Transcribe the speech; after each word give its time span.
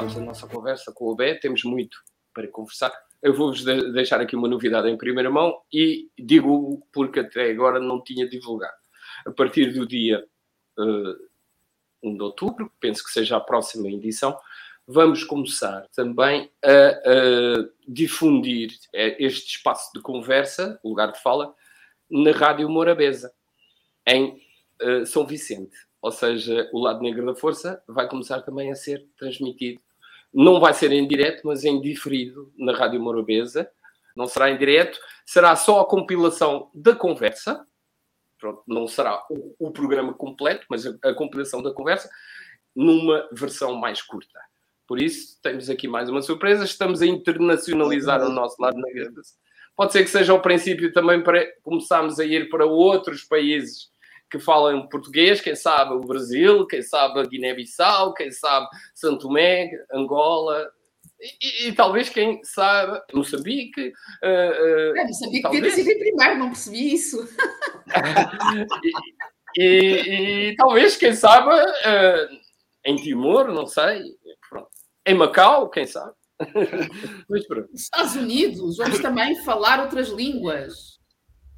de 0.00 0.14
começarmos 0.14 0.16
a 0.16 0.20
nossa 0.20 0.46
conversa 0.46 0.92
com 0.92 1.06
o 1.06 1.14
Bé, 1.14 1.34
temos 1.34 1.64
muito 1.64 1.98
para 2.32 2.48
conversar. 2.48 2.92
Eu 3.22 3.34
vou-vos 3.34 3.64
deixar 3.64 4.20
aqui 4.20 4.34
uma 4.34 4.48
novidade 4.48 4.88
em 4.88 4.96
primeira 4.96 5.30
mão 5.30 5.60
e 5.72 6.08
digo 6.18 6.82
porque 6.92 7.20
até 7.20 7.50
agora 7.50 7.78
não 7.78 8.02
tinha 8.02 8.28
divulgado. 8.28 8.76
A 9.26 9.30
partir 9.30 9.72
do 9.72 9.86
dia 9.86 10.24
uh, 10.78 11.10
eh, 11.10 11.16
1 12.02 12.16
de 12.16 12.22
outubro, 12.22 12.72
penso 12.80 13.04
que 13.04 13.10
seja 13.10 13.36
a 13.36 13.40
próxima 13.40 13.90
edição, 13.90 14.38
vamos 14.86 15.22
começar 15.22 15.86
também 15.94 16.50
a, 16.64 17.68
difundir 17.86 18.70
eh, 18.94 19.16
este 19.22 19.56
espaço 19.56 19.90
de 19.94 20.00
conversa, 20.00 20.80
lugar 20.82 21.12
de 21.12 21.20
fala, 21.20 21.54
na 22.10 22.30
Rádio 22.32 22.68
Morabeza, 22.70 23.30
em 24.06 24.40
uh, 24.82 25.04
São 25.04 25.26
Vicente. 25.26 25.76
Ou 26.00 26.10
seja, 26.10 26.70
o 26.72 26.80
lado 26.80 27.02
negro 27.02 27.26
da 27.26 27.34
força 27.34 27.82
vai 27.86 28.08
começar 28.08 28.40
também 28.40 28.72
a 28.72 28.74
ser 28.74 29.06
transmitido. 29.18 29.82
Não 30.32 30.60
vai 30.60 30.72
ser 30.72 30.92
em 30.92 31.06
direto, 31.06 31.42
mas 31.44 31.64
em 31.64 31.80
diferido 31.80 32.52
na 32.56 32.72
Rádio 32.72 33.00
Morabeza. 33.00 33.70
Não 34.16 34.26
será 34.26 34.50
em 34.50 34.58
direto, 34.58 34.98
será 35.24 35.54
só 35.56 35.80
a 35.80 35.86
compilação 35.86 36.70
da 36.74 36.94
conversa. 36.94 37.66
Pronto, 38.38 38.62
não 38.66 38.86
será 38.86 39.22
o, 39.30 39.54
o 39.58 39.70
programa 39.70 40.14
completo, 40.14 40.66
mas 40.68 40.86
a, 40.86 40.94
a 41.04 41.14
compilação 41.14 41.62
da 41.62 41.72
conversa 41.72 42.08
numa 42.74 43.28
versão 43.32 43.74
mais 43.74 44.02
curta. 44.02 44.38
Por 44.86 45.00
isso, 45.00 45.38
temos 45.42 45.68
aqui 45.70 45.86
mais 45.86 46.08
uma 46.08 46.22
surpresa. 46.22 46.64
Estamos 46.64 47.02
a 47.02 47.06
internacionalizar 47.06 48.22
o 48.24 48.30
nosso 48.30 48.60
lado 48.60 48.76
negro. 48.76 49.12
Pode 49.76 49.92
ser 49.92 50.02
que 50.02 50.10
seja 50.10 50.34
o 50.34 50.42
princípio 50.42 50.92
também 50.92 51.22
para 51.22 51.46
começarmos 51.62 52.18
a 52.18 52.24
ir 52.24 52.48
para 52.48 52.66
outros 52.66 53.24
países 53.24 53.89
que 54.30 54.38
falam 54.38 54.86
português, 54.88 55.40
quem 55.40 55.56
sabe 55.56 55.94
o 55.94 56.00
Brasil, 56.00 56.66
quem 56.66 56.82
sabe 56.82 57.20
a 57.20 57.24
Guiné-Bissau, 57.24 58.14
quem 58.14 58.30
sabe 58.30 58.66
Santo 58.94 59.26
Tomé, 59.26 59.70
Angola, 59.92 60.70
e, 61.20 61.68
e, 61.68 61.72
talvez 61.72 62.08
quem 62.08 62.42
sabe 62.42 62.98
Moçambique. 63.12 63.88
Uh, 64.22 64.92
uh, 64.92 64.96
é, 64.96 65.04
Moçambique 65.04 65.42
talvez... 65.42 65.76
devia 65.76 65.92
ter 65.92 65.98
primeiro, 65.98 66.38
não 66.38 66.46
percebi 66.48 66.94
isso. 66.94 67.28
e, 69.56 69.62
e, 69.62 70.48
e, 70.48 70.56
talvez, 70.56 70.96
quem 70.96 71.14
sabe, 71.14 71.50
uh, 71.50 72.28
em 72.86 72.96
Timor, 72.96 73.48
não 73.48 73.66
sei. 73.66 74.02
Pronto. 74.48 74.70
Em 75.06 75.14
Macau, 75.14 75.68
quem 75.68 75.86
sabe? 75.86 76.14
Mas 77.28 77.46
pronto. 77.46 77.68
Estados 77.74 78.16
Unidos, 78.16 78.78
vamos 78.78 79.00
também 79.00 79.36
falar 79.44 79.80
outras 79.80 80.08
línguas. 80.08 80.99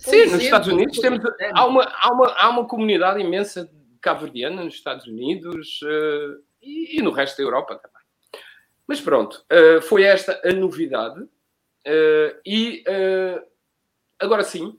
Sim, 0.03 0.27
nos 0.27 0.43
Estados 0.43 0.69
Unidos 0.69 0.99
temos, 0.99 1.21
há, 1.55 1.67
uma, 1.67 1.85
há, 1.85 2.13
uma, 2.13 2.27
há 2.33 2.51
uma 2.51 2.67
comunidade 2.67 3.21
imensa 3.21 3.71
cabo-verdiana 4.01 4.65
nos 4.65 4.75
Estados 4.75 5.07
Unidos 5.07 5.81
uh, 5.83 6.43
e, 6.61 6.99
e, 6.99 7.03
no 7.03 7.13
resto 7.13 7.37
da 7.37 7.45
Europa 7.45 7.77
também. 7.77 8.03
Mas 8.87 9.01
pronto, 9.01 9.45
uh, 9.53 9.81
foi 9.81 10.03
esta 10.03 10.41
a 10.45 10.53
novidade. 10.53 11.23
Uh, 11.23 12.35
e 12.45 12.85
agora 14.19 14.43
sim, 14.43 14.79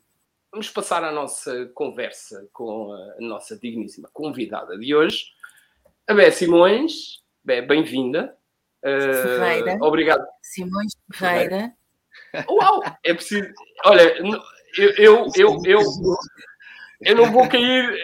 vamos 0.51 0.69
passar 0.69 1.03
à 1.03 1.11
nossa 1.11 1.67
conversa 1.73 2.47
com 2.51 2.93
a 2.93 3.21
nossa 3.21 3.57
digníssima 3.57 4.09
convidada 4.11 4.77
de 4.77 4.93
hoje, 4.93 5.25
a 6.07 6.13
Bé 6.13 6.31
Simões. 6.31 7.23
Bé, 7.45 7.61
bem-vinda. 7.61 8.37
Ferreira. 8.81 9.77
Obrigado. 9.81 10.25
Simões 10.41 10.93
Ferreira. 11.13 11.73
Uau! 12.49 12.81
É 13.03 13.13
preciso. 13.13 13.47
Olha, 13.85 14.15
eu, 14.77 14.89
eu, 14.97 15.27
eu, 15.35 15.61
eu, 15.65 15.81
eu 17.01 17.15
não 17.15 17.31
vou 17.31 17.47
cair. 17.47 17.95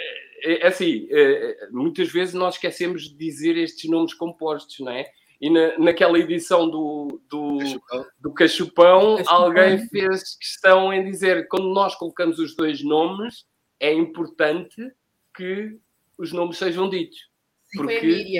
É, 0.43 0.63
é 0.63 0.67
assim, 0.67 1.07
é, 1.11 1.67
muitas 1.71 2.09
vezes 2.09 2.33
nós 2.33 2.55
esquecemos 2.55 3.03
de 3.03 3.15
dizer 3.15 3.57
estes 3.57 3.89
nomes 3.89 4.13
compostos, 4.13 4.79
não 4.79 4.91
é? 4.91 5.05
E 5.41 5.49
na, 5.49 5.77
naquela 5.79 6.19
edição 6.19 6.69
do, 6.69 7.21
do, 7.29 7.57
Cachupão, 7.59 8.05
do 8.19 8.33
Cachupão, 8.33 9.17
Cachupão, 9.17 9.35
alguém 9.35 9.87
fez 9.87 10.35
questão 10.35 10.93
em 10.93 11.03
dizer 11.03 11.43
que 11.43 11.47
quando 11.47 11.73
nós 11.73 11.95
colocamos 11.95 12.39
os 12.39 12.55
dois 12.55 12.83
nomes, 12.83 13.45
é 13.79 13.93
importante 13.93 14.91
que 15.33 15.77
os 16.17 16.33
nomes 16.33 16.57
sejam 16.57 16.89
ditos. 16.89 17.29
Porque 17.73 18.35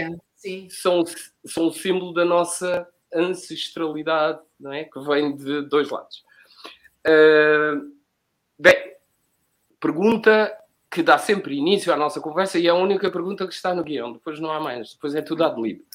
são, 0.69 1.03
são 1.45 1.67
o 1.67 1.73
símbolo 1.73 2.13
da 2.13 2.25
nossa 2.25 2.85
ancestralidade, 3.13 4.41
não 4.59 4.73
é? 4.73 4.83
Que 4.83 4.99
vem 4.99 5.35
de 5.35 5.61
dois 5.63 5.89
lados. 5.89 6.23
Uh, 7.07 7.98
Bem, 8.61 8.75
pergunta 9.79 10.53
que 10.91 11.01
dá 11.01 11.17
sempre 11.17 11.55
início 11.55 11.93
à 11.93 11.95
nossa 11.95 12.19
conversa 12.19 12.59
e 12.59 12.67
é 12.67 12.69
a 12.69 12.75
única 12.75 13.09
pergunta 13.09 13.47
que 13.47 13.53
está 13.53 13.73
no 13.73 13.85
guião, 13.85 14.11
depois 14.11 14.37
não 14.37 14.51
há 14.51 14.59
mais, 14.59 14.93
depois 14.93 15.15
é 15.15 15.21
tudo 15.21 15.45
ad 15.45 15.61
livre. 15.61 15.85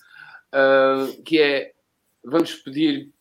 Uh, 0.48 1.22
que 1.24 1.38
é, 1.38 1.74
vamos 2.24 2.54
pedir 2.54 3.12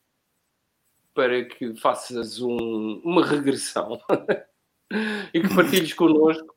para 1.13 1.43
que 1.43 1.75
faças 1.75 2.39
um, 2.39 3.01
uma 3.03 3.25
regressão 3.25 3.99
e 5.33 5.41
que 5.41 5.53
partilhes 5.53 5.93
connosco 5.93 6.55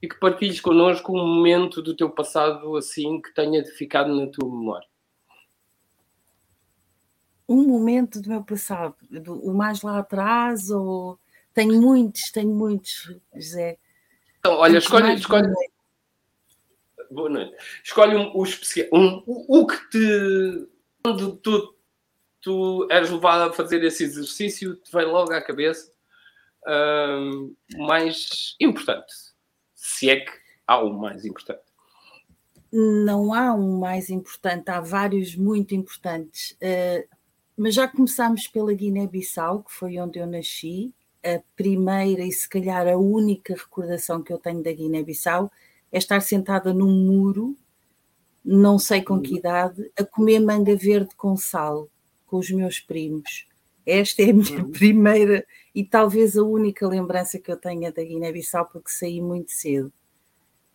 e 0.00 0.08
que 0.08 0.20
partilhes 0.20 0.60
connosco 0.60 1.12
um 1.12 1.26
momento 1.26 1.82
do 1.82 1.96
teu 1.96 2.08
passado 2.08 2.76
assim 2.76 3.20
que 3.20 3.34
tenha 3.34 3.64
ficado 3.64 4.14
na 4.14 4.28
tua 4.28 4.48
memória. 4.48 4.86
Um 7.48 7.66
momento 7.66 8.20
do 8.20 8.28
meu 8.28 8.44
passado, 8.44 8.94
do, 9.10 9.40
o 9.40 9.54
mais 9.54 9.82
lá 9.82 9.98
atrás 9.98 10.70
ou 10.70 11.18
tenho 11.58 11.82
muitos, 11.82 12.30
tenho 12.30 12.54
muitos, 12.54 13.12
José. 13.34 13.78
Então, 14.38 14.54
olha, 14.54 14.78
escolhe, 14.78 15.14
escolhe. 15.14 15.52
Boa 17.10 17.28
noite. 17.28 17.56
Escolhe 17.82 18.14
um, 18.14 18.30
um, 18.92 19.24
o, 19.26 19.60
o 19.62 19.66
que 19.66 19.90
te. 19.90 20.68
Quando 21.02 21.36
tu, 21.38 21.74
tu 22.40 22.86
és 22.88 23.10
levado 23.10 23.50
a 23.50 23.52
fazer 23.52 23.82
esse 23.82 24.04
exercício, 24.04 24.76
te 24.76 24.92
vem 24.92 25.06
logo 25.06 25.32
à 25.32 25.42
cabeça 25.42 25.92
um, 26.64 27.56
mais 27.76 28.54
importante. 28.60 29.12
Se 29.74 30.08
é 30.10 30.20
que 30.20 30.32
há 30.64 30.80
um 30.84 30.96
mais 30.96 31.24
importante. 31.24 31.62
Não 32.70 33.34
há 33.34 33.52
um 33.52 33.80
mais 33.80 34.10
importante, 34.10 34.70
há 34.70 34.80
vários 34.80 35.34
muito 35.34 35.74
importantes. 35.74 36.52
Uh, 36.62 37.08
mas 37.56 37.74
já 37.74 37.88
começámos 37.88 38.46
pela 38.46 38.72
Guiné-Bissau, 38.72 39.64
que 39.64 39.72
foi 39.72 39.98
onde 39.98 40.20
eu 40.20 40.26
nasci, 40.26 40.94
a 41.36 41.42
primeira 41.56 42.22
e 42.22 42.32
se 42.32 42.48
calhar 42.48 42.86
a 42.86 42.96
única 42.96 43.54
recordação 43.54 44.22
que 44.22 44.32
eu 44.32 44.38
tenho 44.38 44.62
da 44.62 44.72
Guiné-Bissau 44.72 45.50
é 45.90 45.98
estar 45.98 46.20
sentada 46.20 46.72
num 46.72 46.90
muro, 46.90 47.56
não 48.44 48.78
sei 48.78 49.02
com 49.02 49.20
que 49.20 49.32
uhum. 49.32 49.38
idade, 49.38 49.90
a 49.98 50.04
comer 50.04 50.40
manga 50.40 50.74
verde 50.76 51.14
com 51.16 51.36
sal 51.36 51.88
com 52.26 52.38
os 52.38 52.50
meus 52.50 52.78
primos. 52.78 53.46
Esta 53.86 54.22
é 54.22 54.30
a 54.30 54.34
minha 54.34 54.62
uhum. 54.62 54.70
primeira 54.70 55.46
e 55.74 55.82
talvez 55.82 56.36
a 56.36 56.42
única 56.42 56.86
lembrança 56.86 57.38
que 57.38 57.50
eu 57.50 57.56
tenha 57.56 57.90
da 57.90 58.02
Guiné-Bissau, 58.02 58.66
porque 58.66 58.90
saí 58.90 59.20
muito 59.20 59.50
cedo. 59.50 59.92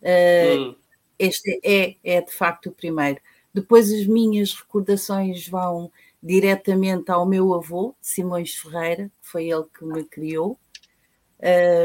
Uh. 0.01 0.75
Este 1.17 1.59
é, 1.63 1.95
é 2.03 2.21
de 2.21 2.33
facto 2.33 2.67
o 2.67 2.71
primeiro. 2.71 3.19
Depois 3.53 3.91
as 3.93 4.07
minhas 4.07 4.53
recordações 4.53 5.47
vão 5.47 5.91
diretamente 6.23 7.11
ao 7.11 7.25
meu 7.25 7.53
avô, 7.53 7.93
Simões 8.01 8.55
Ferreira, 8.55 9.11
que 9.21 9.29
foi 9.29 9.49
ele 9.49 9.65
que 9.77 9.83
me 9.83 10.05
criou, 10.05 10.57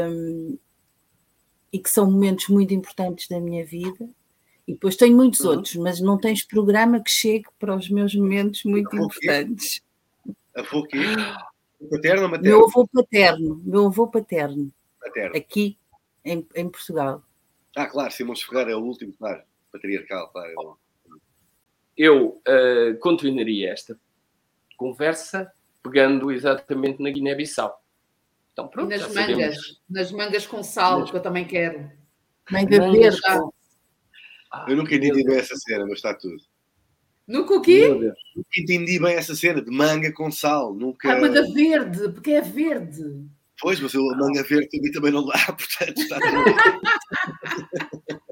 um, 0.09 0.57
e 1.73 1.77
que 1.77 1.89
são 1.89 2.09
momentos 2.09 2.47
muito 2.47 2.73
importantes 2.73 3.27
da 3.27 3.37
minha 3.37 3.65
vida. 3.65 4.09
E 4.65 4.73
depois 4.73 4.95
tenho 4.95 5.15
muitos 5.15 5.41
uhum. 5.41 5.51
outros, 5.51 5.75
mas 5.75 5.99
não 5.99 6.17
tens 6.17 6.41
programa 6.41 7.03
que 7.03 7.11
chegue 7.11 7.47
para 7.59 7.75
os 7.75 7.89
meus 7.89 8.15
momentos 8.15 8.63
muito 8.63 8.95
avô 8.95 9.05
importantes. 9.07 9.83
Avô 10.55 10.83
quê? 10.83 10.99
Paterno 11.89 12.23
ou 12.23 12.29
materno? 12.29 12.57
Meu 12.57 12.65
avô 12.65 12.87
paterno, 12.87 13.61
meu 13.65 13.85
avô 13.87 14.07
paterno. 14.07 14.71
Paterno. 15.01 15.35
Aqui 15.35 15.77
em, 16.23 16.47
em 16.55 16.69
Portugal. 16.69 17.21
Ah, 17.75 17.87
claro, 17.87 18.11
Simões 18.11 18.41
Ferreira 18.41 18.71
é 18.71 18.75
o 18.75 18.79
último, 18.79 19.13
claro, 19.13 19.43
patriarcal, 19.71 20.29
claro. 20.29 20.77
Eu 21.97 22.41
uh, 22.47 22.97
continuaria 22.99 23.71
esta 23.71 23.99
conversa 24.79 25.51
pegando 25.83 26.31
exatamente 26.31 27.03
na 27.03 27.11
Guiné-Bissau. 27.11 27.77
Então, 28.53 28.69
pronto, 28.69 28.93
e 28.93 28.97
nas 28.97 29.13
mangas, 29.13 29.35
sabemos. 29.35 29.81
nas 29.89 30.11
mangas 30.11 30.47
com 30.47 30.63
sal, 30.63 31.01
nas... 31.01 31.11
que 31.11 31.17
eu 31.17 31.21
também 31.21 31.45
quero. 31.45 31.91
Manga 32.49 32.91
verde. 32.91 33.19
Ah, 34.51 34.65
eu 34.67 34.75
nunca 34.77 34.95
entendi 34.95 35.23
bem 35.23 35.37
essa 35.37 35.55
cena, 35.55 35.85
mas 35.85 35.97
está 35.97 36.11
tudo. 36.13 36.41
Nunca 37.27 37.53
o 37.53 37.61
quê? 37.61 37.89
Nunca 37.89 38.15
entendi 38.57 38.99
bem 38.99 39.15
essa 39.15 39.35
cena 39.35 39.61
de 39.61 39.69
manga 39.69 40.11
com 40.13 40.31
sal. 40.31 40.73
Nunca... 40.73 41.13
Ah, 41.13 41.19
manga 41.19 41.43
verde, 41.53 42.09
porque 42.09 42.31
é 42.31 42.41
verde. 42.41 43.03
Pois, 43.61 43.79
mas 43.79 43.93
eu, 43.93 44.03
manga 44.17 44.41
verde 44.43 44.67
também, 44.69 44.91
também 44.91 45.11
não 45.11 45.23
dá, 45.25 45.37
portanto 45.45 45.99
está 45.99 46.17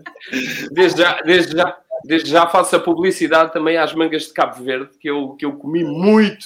desde, 0.71 1.01
já, 1.01 1.21
desde, 1.21 1.55
já, 1.55 1.77
desde 2.03 2.29
já 2.29 2.47
faço 2.47 2.75
a 2.75 2.79
publicidade 2.79 3.53
também 3.53 3.77
às 3.77 3.93
mangas 3.93 4.23
de 4.23 4.33
Cabo 4.33 4.63
Verde, 4.63 4.97
que 4.99 5.09
eu, 5.09 5.35
que 5.35 5.45
eu 5.45 5.57
comi 5.57 5.83
muito 5.83 6.45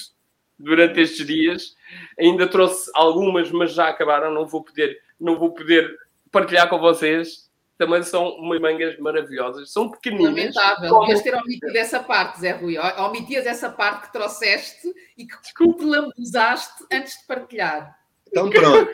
durante 0.58 1.00
estes 1.00 1.26
dias. 1.26 1.76
Ainda 2.20 2.48
trouxe 2.48 2.90
algumas, 2.94 3.52
mas 3.52 3.74
já 3.74 3.88
acabaram. 3.88 4.34
Não 4.34 4.46
vou 4.46 4.64
poder, 4.64 5.00
não 5.20 5.38
vou 5.38 5.52
poder 5.52 5.98
partilhar 6.32 6.70
com 6.70 6.80
vocês. 6.80 7.50
também 7.78 8.04
são 8.04 8.30
umas 8.36 8.62
mangas 8.62 8.98
maravilhosas. 9.00 9.72
São 9.72 9.90
pequeninas. 9.90 10.28
Lamentável. 10.28 10.90
Como... 10.90 11.02
Devias 11.02 11.22
ter 11.24 11.36
omitido 11.36 11.78
essa 11.78 12.00
parte, 12.00 12.40
Zé 12.40 12.52
Rui. 12.52 12.78
Omitias 12.78 13.48
essa 13.48 13.72
parte 13.72 14.08
que 14.08 14.14
trouxeste 14.14 14.88
e 15.18 15.26
que 15.26 15.42
te 15.42 15.84
lambuzaste 15.84 16.86
antes 16.92 17.20
de 17.20 17.26
partilhar. 17.26 18.01
Então 18.32 18.50
pronto. 18.50 18.92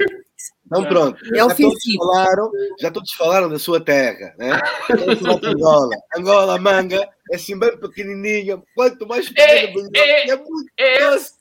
Então 0.65 0.83
pronto. 0.83 1.25
É 1.33 1.37
já, 1.37 1.47
todos 1.55 1.83
falaram, 1.95 2.51
já 2.79 2.91
todos 2.91 3.11
falaram 3.13 3.49
da 3.49 3.59
sua 3.59 3.79
terra, 3.79 4.35
né? 4.37 4.59
Angola. 5.43 5.95
Angola, 6.15 6.59
manga, 6.59 7.09
é 7.31 7.35
assim 7.35 7.57
bem 7.57 7.77
pequenininha. 7.77 8.61
Quanto 8.75 9.07
mais 9.07 9.29
pequena, 9.29 9.51
é, 9.51 9.65
é, 9.95 10.29
é, 10.29 10.35
muito 10.35 10.71
é, 10.77 11.09
doce. 11.09 11.33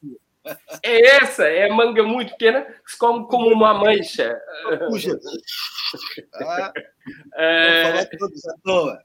É 0.83 1.17
essa, 1.17 1.45
é 1.45 1.69
a 1.69 1.75
manga 1.75 2.05
muito 2.05 2.31
pequena 2.33 2.63
que 2.63 2.93
se 2.93 2.99
come 2.99 3.27
como 3.27 3.49
uma 3.49 3.71
ameixa. 3.71 4.39
Puxa. 4.89 5.19
Ah, 6.35 6.73
é... 7.35 7.83
Vou 7.83 7.93
falar 7.93 8.07
todos 8.19 8.47
à 8.47 8.55
toa. 8.63 8.99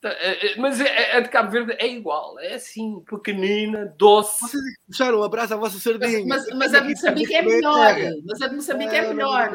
Tá, 0.00 0.10
é, 0.10 0.52
é, 0.52 0.56
mas 0.56 0.80
a 0.80 1.18
de 1.20 1.28
Cabo 1.28 1.50
Verde 1.50 1.74
é 1.76 1.88
igual, 1.88 2.38
é 2.38 2.54
assim, 2.54 3.00
pequenina, 3.00 3.92
doce. 3.98 4.42
Vocês 4.42 4.62
puxaram 4.86 5.18
um 5.18 5.22
abraço 5.24 5.54
à 5.54 5.56
vossa 5.56 5.78
sardinha. 5.80 6.24
Mas, 6.24 6.46
mas, 6.46 6.56
mas 6.56 6.74
a 6.74 6.80
de 6.80 6.90
Moçambique 6.90 7.34
é 7.34 7.42
melhor. 7.42 7.96
Mas 8.24 8.40
a 8.40 8.46
de 8.46 8.54
Moçambique 8.54 8.94
é 8.94 9.08
melhor. 9.12 9.50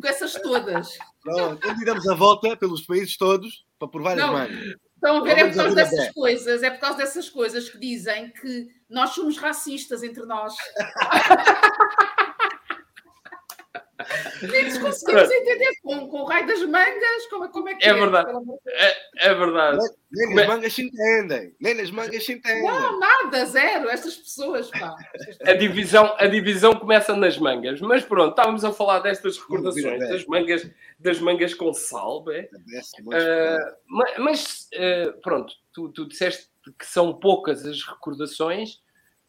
Com 0.00 0.06
essas 0.06 0.34
todas. 0.34 0.98
Pronto, 1.22 1.66
então 1.66 1.84
damos 1.84 2.06
a 2.06 2.14
volta 2.14 2.54
pelos 2.54 2.82
países 2.82 3.16
todos 3.16 3.64
para 3.78 3.88
provar 3.88 4.18
as 4.20 4.30
mãos. 4.30 4.76
Estão 4.94 5.18
a 5.18 5.22
ver, 5.22 5.38
é 5.38 5.46
por 5.46 5.54
causa 5.54 5.74
dessas 5.74 6.12
coisas, 6.12 6.62
é 6.62 6.70
por 6.70 6.80
causa 6.80 6.98
dessas 6.98 7.30
coisas 7.30 7.68
que 7.70 7.78
dizem 7.78 8.30
que 8.32 8.66
nós 8.90 9.10
somos 9.10 9.38
racistas 9.38 10.02
entre 10.02 10.26
nós. 10.26 10.54
Nem 14.42 14.64
nos 14.64 14.78
conseguimos 14.78 15.30
entender 15.30 15.70
com, 15.82 16.08
com 16.08 16.20
o 16.20 16.24
raio 16.24 16.46
das 16.46 16.62
mangas, 16.62 17.26
como, 17.30 17.48
como 17.48 17.68
é 17.68 17.74
que 17.74 17.84
é? 17.84 17.90
É 17.90 17.94
verdade. 17.94 18.30
É, 18.66 19.28
é 19.30 19.34
verdade. 19.34 19.78
Nem, 20.10 20.28
nem 20.28 20.40
as 20.40 20.48
mangas 20.48 20.72
se 20.72 20.82
entendem. 20.82 21.56
Nem 21.60 21.80
as 21.80 21.90
mangas 21.90 22.24
se 22.24 22.32
entendem. 22.32 22.62
Não, 22.62 22.98
nada, 22.98 23.44
zero. 23.46 23.88
Estas 23.88 24.16
pessoas, 24.16 24.70
pá. 24.70 24.94
A 25.44 25.52
divisão, 25.54 26.14
a 26.18 26.26
divisão 26.26 26.74
começa 26.74 27.14
nas 27.16 27.36
mangas. 27.38 27.80
Mas 27.80 28.04
pronto, 28.04 28.30
estávamos 28.30 28.64
a 28.64 28.72
falar 28.72 29.00
destas 29.00 29.36
recordações, 29.38 30.08
das 30.08 30.24
mangas, 30.26 30.70
das 30.98 31.20
mangas 31.20 31.54
com 31.54 31.72
salve. 31.72 32.48
Uh, 33.00 34.18
mas, 34.18 34.68
uh, 34.74 35.20
pronto, 35.20 35.52
tu, 35.72 35.88
tu 35.90 36.06
disseste 36.06 36.48
que 36.78 36.86
são 36.86 37.18
poucas 37.18 37.64
as 37.64 37.82
recordações, 37.82 38.74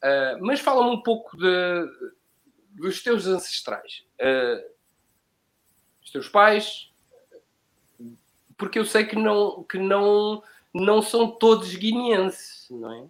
uh, 0.03 0.37
mas 0.41 0.59
fala-me 0.59 0.91
um 0.91 1.01
pouco 1.01 1.37
de 1.37 1.85
dos 2.79 3.03
teus 3.03 3.27
ancestrais, 3.27 4.05
uh, 4.21 4.65
os 6.01 6.11
teus 6.11 6.29
pais, 6.29 6.91
porque 8.57 8.79
eu 8.79 8.85
sei 8.85 9.05
que 9.05 9.15
não, 9.15 9.63
que 9.63 9.77
não, 9.77 10.41
não 10.73 11.01
são 11.01 11.29
todos 11.29 11.75
guineenses, 11.75 12.67
não 12.69 12.93
é? 12.93 13.07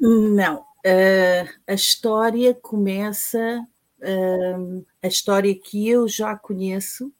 Não. 0.00 0.60
Uh, 0.60 1.48
a 1.66 1.74
história 1.74 2.54
começa. 2.54 3.64
Uh, 3.98 4.86
a 5.02 5.08
história 5.08 5.52
que 5.52 5.88
eu 5.88 6.06
já 6.06 6.36
conheço 6.36 7.12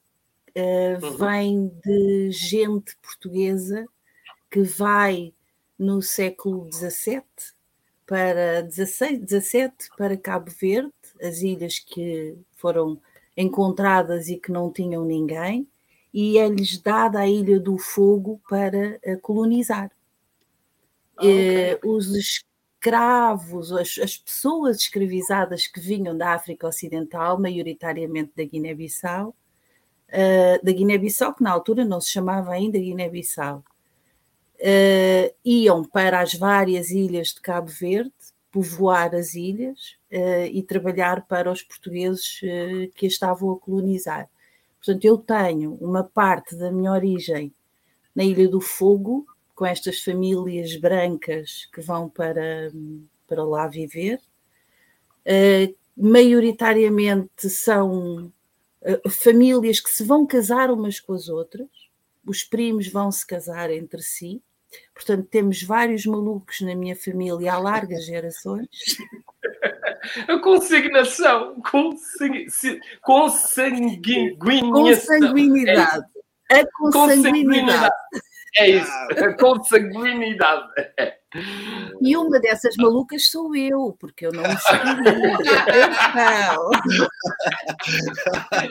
uhum. 0.56 1.16
vem 1.16 1.68
de 1.84 2.30
gente 2.30 2.96
portuguesa 3.02 3.84
que 4.48 4.62
vai 4.62 5.34
no 5.76 6.00
século 6.00 6.68
XVII 6.72 7.22
para 8.06 8.62
16, 8.62 9.20
17 9.20 9.74
para 9.96 10.16
Cabo 10.16 10.50
Verde 10.50 10.92
as 11.22 11.42
ilhas 11.42 11.78
que 11.78 12.36
foram 12.56 13.00
encontradas 13.36 14.28
e 14.28 14.36
que 14.36 14.50
não 14.50 14.72
tinham 14.72 15.04
ninguém, 15.04 15.68
e 16.12 16.38
é-lhes 16.38 16.78
dada 16.78 17.20
a 17.20 17.28
Ilha 17.28 17.60
do 17.60 17.78
Fogo 17.78 18.40
para 18.48 18.98
colonizar. 19.22 19.90
Ah, 21.16 21.24
okay. 21.24 21.78
Os 21.84 22.14
escravos, 22.14 23.72
as, 23.72 23.98
as, 23.98 24.16
pessoas 24.16 24.78
escravizadas 24.78 25.66
que 25.66 25.80
vinham 25.80 26.16
da 26.16 26.34
África 26.34 26.66
Ocidental, 26.66 27.40
maioritariamente 27.40 28.32
da 28.36 28.44
Guiné-Bissau, 28.44 29.28
uh, 30.08 30.64
da 30.64 30.72
Guiné-Bissau, 30.72 31.34
que 31.34 31.42
na 31.42 31.50
altura 31.50 31.84
não 31.84 32.00
se 32.00 32.10
chamava 32.10 32.52
ainda 32.52 32.78
Guiné-Bissau, 32.78 33.58
uh, 33.58 35.34
iam 35.44 35.84
para 35.84 36.20
as 36.20 36.34
várias 36.34 36.90
ilhas 36.90 37.28
de 37.28 37.40
Cabo 37.40 37.68
Verde, 37.68 38.12
povoar 38.50 39.14
as 39.14 39.34
ilhas 39.34 39.97
e 40.10 40.62
trabalhar 40.62 41.26
para 41.26 41.50
os 41.50 41.62
portugueses 41.62 42.40
uh, 42.42 42.92
que 42.94 43.06
a 43.06 43.08
estavam 43.08 43.52
a 43.52 43.58
colonizar. 43.58 44.28
Portanto, 44.78 45.04
eu 45.04 45.18
tenho 45.18 45.74
uma 45.74 46.04
parte 46.04 46.56
da 46.56 46.70
minha 46.72 46.92
origem 46.92 47.52
na 48.14 48.24
Ilha 48.24 48.48
do 48.48 48.60
Fogo, 48.60 49.26
com 49.54 49.66
estas 49.66 50.00
famílias 50.00 50.76
brancas 50.76 51.68
que 51.72 51.80
vão 51.80 52.08
para, 52.08 52.70
para 53.26 53.44
lá 53.44 53.66
viver. 53.66 54.20
Uh, 55.26 55.74
maioritariamente 55.96 57.50
são 57.50 58.32
famílias 59.10 59.80
que 59.80 59.90
se 59.90 60.04
vão 60.04 60.24
casar 60.24 60.70
umas 60.70 61.00
com 61.00 61.12
as 61.12 61.28
outras, 61.28 61.68
os 62.24 62.44
primos 62.44 62.86
vão 62.88 63.10
se 63.10 63.26
casar 63.26 63.70
entre 63.70 64.00
si, 64.00 64.40
Portanto, 64.94 65.28
temos 65.30 65.62
vários 65.62 66.04
malucos 66.04 66.60
na 66.60 66.74
minha 66.74 66.96
família 66.96 67.54
há 67.54 67.58
largas 67.58 68.04
gerações. 68.04 68.68
A 70.28 70.38
consignação, 70.40 71.60
consanguinidade. 71.62 72.80
Consanguinidade. 74.72 76.06
A 76.50 76.64
consanguinidade. 76.72 77.94
É 78.56 78.70
isso, 78.70 78.90
a 78.90 79.32
consanguinidade. 79.34 80.68
E 82.00 82.16
uma 82.16 82.40
dessas 82.40 82.74
malucas 82.76 83.30
sou 83.30 83.54
eu, 83.54 83.94
porque 84.00 84.26
eu 84.26 84.32
não 84.32 84.42
me 84.42 84.56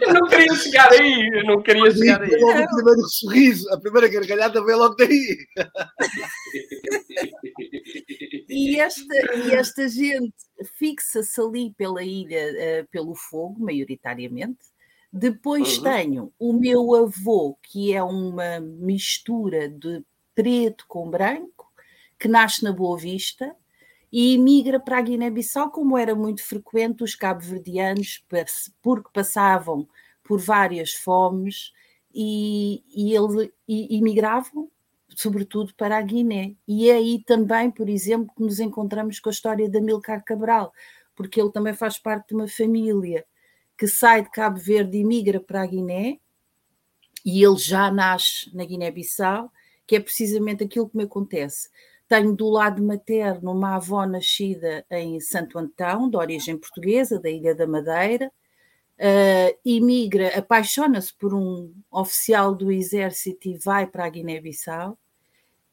Eu 0.01 0.13
não 0.13 0.27
queria 0.27 0.55
chegar 0.55 0.91
aí, 0.91 1.29
eu 1.33 1.45
não 1.45 1.61
queria 1.61 1.91
chegar 1.91 2.21
aí. 2.21 2.35
Logo 2.35 2.59
o 2.59 2.75
primeiro 2.75 3.07
sorriso, 3.07 3.71
a 3.71 3.79
primeira 3.79 4.07
gargalhada 4.07 4.65
veio 4.65 4.77
logo 4.79 4.95
daí. 4.95 5.37
E 8.49 8.79
esta, 8.79 9.35
e 9.35 9.53
esta 9.53 9.87
gente 9.87 10.33
fixa-se 10.63 11.39
ali 11.39 11.73
pela 11.73 12.03
ilha, 12.03 12.83
uh, 12.83 12.87
pelo 12.89 13.15
fogo, 13.15 13.59
maioritariamente. 13.59 14.65
Depois 15.11 15.77
uhum. 15.77 15.83
tenho 15.83 16.33
o 16.37 16.53
meu 16.53 16.93
avô, 16.95 17.57
que 17.63 17.93
é 17.93 18.03
uma 18.03 18.59
mistura 18.59 19.69
de 19.69 20.03
preto 20.35 20.85
com 20.87 21.09
branco, 21.09 21.71
que 22.19 22.27
nasce 22.27 22.63
na 22.63 22.71
Boa 22.71 22.97
Vista 22.97 23.55
e 24.11 24.35
emigra 24.35 24.79
para 24.79 24.99
a 24.99 25.01
Guiné-Bissau, 25.01 25.71
como 25.71 25.97
era 25.97 26.15
muito 26.15 26.43
frequente 26.43 27.03
os 27.03 27.15
cabo-verdianos, 27.15 28.23
porque 28.81 29.09
passavam 29.13 29.87
por 30.23 30.39
várias 30.39 30.93
fomes 30.93 31.71
e, 32.13 32.83
e, 32.95 33.15
ele, 33.15 33.53
e 33.67 33.97
sobretudo 35.17 35.73
para 35.73 35.97
a 35.97 36.01
Guiné. 36.01 36.55
E 36.67 36.91
é 36.91 36.93
aí 36.93 37.23
também, 37.23 37.71
por 37.71 37.89
exemplo, 37.89 38.31
que 38.37 38.43
nos 38.43 38.59
encontramos 38.59 39.19
com 39.19 39.29
a 39.29 39.31
história 39.31 39.67
de 39.67 39.75
Amilcar 39.79 40.23
Cabral, 40.23 40.71
porque 41.15 41.41
ele 41.41 41.51
também 41.51 41.73
faz 41.73 41.97
parte 41.97 42.29
de 42.29 42.35
uma 42.35 42.47
família 42.47 43.25
que 43.75 43.87
sai 43.87 44.21
de 44.21 44.29
Cabo 44.29 44.59
Verde 44.59 44.99
e 44.99 45.03
migra 45.03 45.39
para 45.39 45.63
a 45.63 45.65
Guiné, 45.65 46.19
e 47.25 47.43
ele 47.43 47.57
já 47.57 47.89
nasce 47.91 48.55
na 48.55 48.63
Guiné-Bissau, 48.63 49.51
que 49.87 49.95
é 49.95 49.99
precisamente 49.99 50.63
aquilo 50.63 50.87
que 50.87 50.95
me 50.95 51.05
acontece. 51.05 51.69
Tenho 52.07 52.35
do 52.35 52.47
lado 52.49 52.81
materno 52.81 53.51
uma 53.51 53.75
avó 53.75 54.05
nascida 54.05 54.85
em 54.91 55.19
Santo 55.19 55.57
Antão, 55.57 56.09
de 56.09 56.15
origem 56.15 56.57
portuguesa, 56.57 57.19
da 57.19 57.29
Ilha 57.29 57.55
da 57.55 57.65
Madeira, 57.65 58.31
uh, 58.99 59.59
imigra, 59.65 60.37
apaixona-se 60.37 61.13
por 61.17 61.33
um 61.33 61.73
oficial 61.91 62.53
do 62.53 62.71
exército 62.71 63.49
e 63.49 63.57
vai 63.57 63.87
para 63.87 64.05
a 64.05 64.09
Guiné-Bissau, 64.09 64.97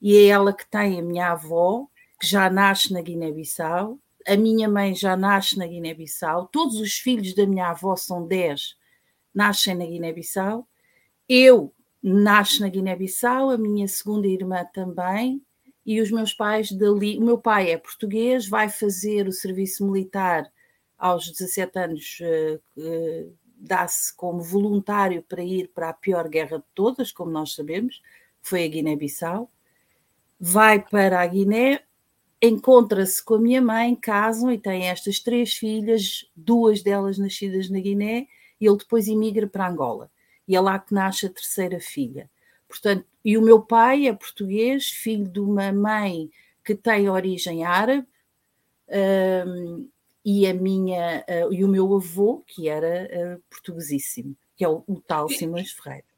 e 0.04 0.18
é 0.18 0.26
ela 0.26 0.52
que 0.52 0.68
tem 0.68 1.00
a 1.00 1.02
minha 1.02 1.32
avó, 1.32 1.86
que 2.20 2.26
já 2.26 2.50
nasce 2.50 2.92
na 2.92 3.00
Guiné-Bissau, 3.00 3.98
a 4.28 4.36
minha 4.36 4.68
mãe 4.68 4.94
já 4.94 5.16
nasce 5.16 5.58
na 5.58 5.66
Guiné-Bissau, 5.66 6.46
todos 6.48 6.78
os 6.78 6.92
filhos 6.92 7.34
da 7.34 7.46
minha 7.46 7.70
avó 7.70 7.96
são 7.96 8.26
10, 8.26 8.76
nascem 9.34 9.74
na 9.74 9.86
Guiné-Bissau, 9.86 10.68
eu 11.26 11.74
nasço 12.02 12.60
na 12.60 12.68
Guiné-Bissau, 12.68 13.48
a 13.48 13.56
minha 13.56 13.88
segunda 13.88 14.26
irmã 14.26 14.62
também, 14.74 15.40
e 15.86 16.02
os 16.02 16.10
meus 16.10 16.34
pais 16.34 16.70
dali. 16.70 17.16
O 17.16 17.22
meu 17.22 17.38
pai 17.38 17.70
é 17.70 17.78
português, 17.78 18.46
vai 18.46 18.68
fazer 18.68 19.26
o 19.26 19.32
serviço 19.32 19.86
militar 19.90 20.52
aos 20.98 21.30
17 21.30 21.78
anos, 21.78 22.18
uh, 22.20 23.34
dá-se 23.56 24.14
como 24.14 24.42
voluntário 24.42 25.22
para 25.22 25.42
ir 25.42 25.68
para 25.68 25.88
a 25.88 25.94
pior 25.94 26.28
guerra 26.28 26.58
de 26.58 26.64
todas, 26.74 27.10
como 27.10 27.30
nós 27.30 27.54
sabemos, 27.54 28.02
foi 28.42 28.64
a 28.66 28.68
Guiné-Bissau. 28.68 29.50
Vai 30.46 30.78
para 30.78 31.22
a 31.22 31.26
Guiné, 31.26 31.80
encontra-se 32.42 33.24
com 33.24 33.36
a 33.36 33.40
minha 33.40 33.62
mãe, 33.62 33.96
casam 33.96 34.52
e 34.52 34.58
tem 34.58 34.90
estas 34.90 35.18
três 35.18 35.54
filhas, 35.54 36.30
duas 36.36 36.82
delas 36.82 37.16
nascidas 37.16 37.70
na 37.70 37.80
Guiné, 37.80 38.26
e 38.60 38.66
ele 38.66 38.76
depois 38.76 39.08
imigra 39.08 39.46
para 39.46 39.66
Angola. 39.66 40.10
E 40.46 40.54
é 40.54 40.60
lá 40.60 40.78
que 40.78 40.92
nasce 40.92 41.24
a 41.24 41.30
terceira 41.30 41.80
filha. 41.80 42.30
Portanto, 42.68 43.06
e 43.24 43.38
o 43.38 43.42
meu 43.42 43.62
pai 43.62 44.06
é 44.06 44.12
português, 44.12 44.90
filho 44.90 45.26
de 45.26 45.40
uma 45.40 45.72
mãe 45.72 46.30
que 46.62 46.74
tem 46.74 47.08
origem 47.08 47.64
árabe, 47.64 48.06
um, 49.46 49.88
e 50.22 50.46
a 50.46 50.52
minha 50.52 51.24
uh, 51.26 51.54
e 51.54 51.64
o 51.64 51.68
meu 51.68 51.94
avô, 51.94 52.44
que 52.46 52.68
era 52.68 53.08
uh, 53.38 53.42
portuguesíssimo, 53.48 54.36
que 54.54 54.62
é 54.62 54.68
o, 54.68 54.84
o 54.86 55.00
tal 55.00 55.26
Simões 55.30 55.72
Ferreira. 55.72 56.13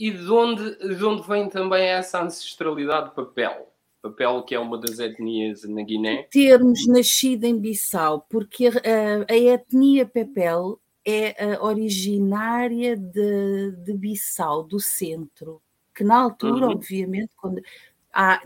E 0.00 0.10
de 0.10 0.32
onde, 0.32 0.96
de 0.96 1.04
onde 1.04 1.28
vem 1.28 1.46
também 1.46 1.86
essa 1.88 2.22
ancestralidade 2.24 3.10
de 3.10 3.14
papel? 3.14 3.70
Papel 4.00 4.42
que 4.44 4.54
é 4.54 4.58
uma 4.58 4.78
das 4.78 4.98
etnias 4.98 5.62
na 5.64 5.82
Guiné? 5.82 6.22
Termos 6.30 6.86
nascido 6.86 7.44
em 7.44 7.58
Bissau, 7.58 8.24
porque 8.30 8.68
a, 8.68 8.72
a 9.28 9.36
etnia 9.36 10.06
Pepel 10.06 10.80
é 11.04 11.58
originária 11.60 12.96
de, 12.96 13.72
de 13.72 13.92
Bissau, 13.92 14.62
do 14.62 14.80
centro, 14.80 15.60
que 15.94 16.02
na 16.02 16.16
altura, 16.16 16.68
uhum. 16.68 16.72
obviamente, 16.72 17.32
quando 17.36 17.60
há, 18.10 18.42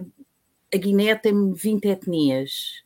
a 0.74 0.76
Guiné 0.76 1.14
tem 1.14 1.52
20 1.52 1.84
etnias, 1.84 2.83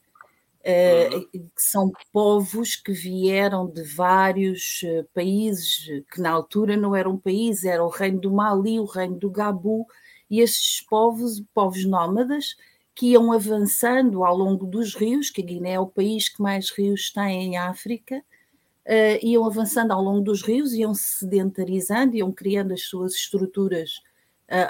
uh, 0.69 1.29
que 1.31 1.51
são 1.57 1.91
povos 2.13 2.77
que 2.77 2.93
vieram 2.93 3.67
de 3.67 3.83
vários 3.83 4.83
uh, 4.83 5.09
países, 5.15 5.87
que 6.13 6.21
na 6.21 6.31
altura 6.31 6.77
não 6.77 6.95
eram 6.95 7.17
países, 7.17 7.65
era 7.65 7.83
o 7.83 7.89
reino 7.89 8.21
do 8.21 8.31
Mali, 8.31 8.79
o 8.79 8.85
reino 8.85 9.17
do 9.19 9.31
Gabu, 9.31 9.87
e 10.31 10.41
esses 10.41 10.83
povos, 10.83 11.43
povos 11.55 11.85
nómadas, 11.85 12.55
que 12.95 13.13
iam 13.13 13.33
avançando 13.33 14.25
ao 14.25 14.37
longo 14.37 14.67
dos 14.67 14.95
rios, 14.95 15.31
que 15.31 15.41
a 15.41 15.45
Guiné 15.45 15.73
é 15.73 15.81
o 15.81 15.87
país 15.87 16.29
que 16.29 16.43
mais 16.43 16.71
rios 16.71 17.11
tem 17.13 17.45
em 17.45 17.57
África, 17.57 18.17
uh, 18.19 19.27
iam 19.27 19.45
avançando 19.47 19.93
ao 19.93 20.03
longo 20.03 20.21
dos 20.21 20.43
rios, 20.43 20.75
iam 20.75 20.95
se 20.95 21.19
sedentarizando, 21.21 22.17
iam 22.17 22.31
criando 22.33 22.75
as 22.75 22.83
suas 22.83 23.15
estruturas 23.15 24.03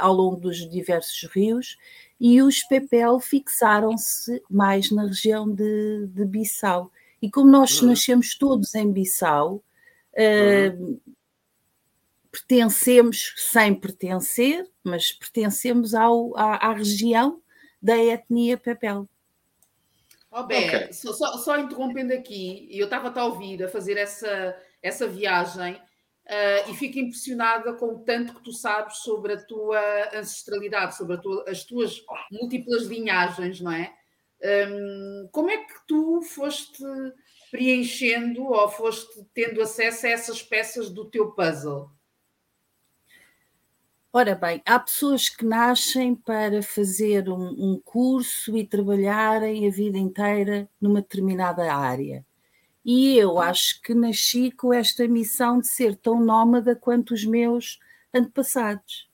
ao 0.00 0.12
longo 0.12 0.37
dos 0.37 0.68
diversos 0.68 1.28
rios, 1.30 1.76
e 2.20 2.42
os 2.42 2.62
PPL 2.62 3.20
fixaram-se 3.20 4.42
mais 4.50 4.90
na 4.90 5.06
região 5.06 5.49
de, 5.49 6.06
de 6.08 6.25
Bissau. 6.25 6.90
E 7.23 7.30
como 7.30 7.50
nós 7.50 7.80
uhum. 7.80 7.88
nascemos 7.88 8.37
todos 8.37 8.75
em 8.75 8.90
Bissau, 8.90 9.62
uh, 10.14 10.80
uhum. 10.80 11.00
pertencemos, 12.30 13.35
sem 13.37 13.75
pertencer, 13.75 14.68
mas 14.82 15.12
pertencemos 15.12 15.94
ao, 15.94 16.37
à, 16.37 16.56
à 16.56 16.73
região 16.73 17.40
da 17.80 17.97
etnia 17.97 18.56
Pepel. 18.56 19.08
Oh, 20.30 20.42
bem, 20.42 20.68
okay. 20.68 20.92
só, 20.92 21.12
só, 21.12 21.38
só, 21.38 21.58
interrompendo 21.58 22.12
aqui, 22.12 22.68
eu 22.70 22.85
estava 22.85 23.08
a 23.18 23.25
ouvir, 23.25 23.64
a 23.64 23.68
fazer 23.68 23.97
essa, 23.97 24.56
essa 24.82 25.08
viagem 25.08 25.80
uh, 26.28 26.70
e 26.70 26.75
fico 26.75 26.99
impressionada 26.99 27.73
com 27.75 27.94
o 27.94 27.99
tanto 28.00 28.35
que 28.35 28.42
tu 28.42 28.52
sabes 28.52 28.99
sobre 28.99 29.32
a 29.32 29.44
tua 29.44 29.80
ancestralidade, 30.14 30.97
sobre 30.97 31.18
tua, 31.18 31.44
as 31.49 31.64
tuas 31.64 32.02
múltiplas 32.30 32.82
linhagens, 32.85 33.61
não 33.61 33.73
é? 33.73 33.92
Um, 34.40 35.28
como 35.32 35.50
é 35.50 35.58
que 35.58 35.75
tu 35.87 36.23
foste 36.23 36.85
preenchendo 37.50 38.44
ou 38.44 38.68
foste 38.68 39.25
tendo 39.35 39.61
acesso 39.61 40.06
a 40.06 40.11
essas 40.11 40.42
peças 40.42 40.90
do 40.90 41.11
teu 41.11 41.32
puzzle? 41.32 41.90
Ora 44.12 44.35
bem, 44.35 44.62
há 44.64 44.78
pessoas 44.78 45.28
que 45.28 45.44
nascem 45.44 46.14
para 46.14 46.62
fazer 46.62 47.28
um, 47.28 47.73
um, 47.73 47.80
curso 47.85 48.56
e 48.56 48.66
trabalharem 48.66 49.66
a 49.66 49.70
vida 49.70 49.99
inteira 49.99 50.68
numa 50.80 51.02
determinada 51.02 51.73
área. 51.75 52.25
E 52.90 53.18
eu 53.18 53.38
acho 53.38 53.83
que 53.83 53.92
nasci 53.92 54.50
com 54.50 54.73
esta 54.73 55.07
missão 55.07 55.61
de 55.61 55.68
ser 55.68 55.95
tão 55.95 56.25
nómada 56.25 56.75
quanto 56.75 57.12
os 57.12 57.23
meus 57.23 57.78
antepassados, 58.14 59.07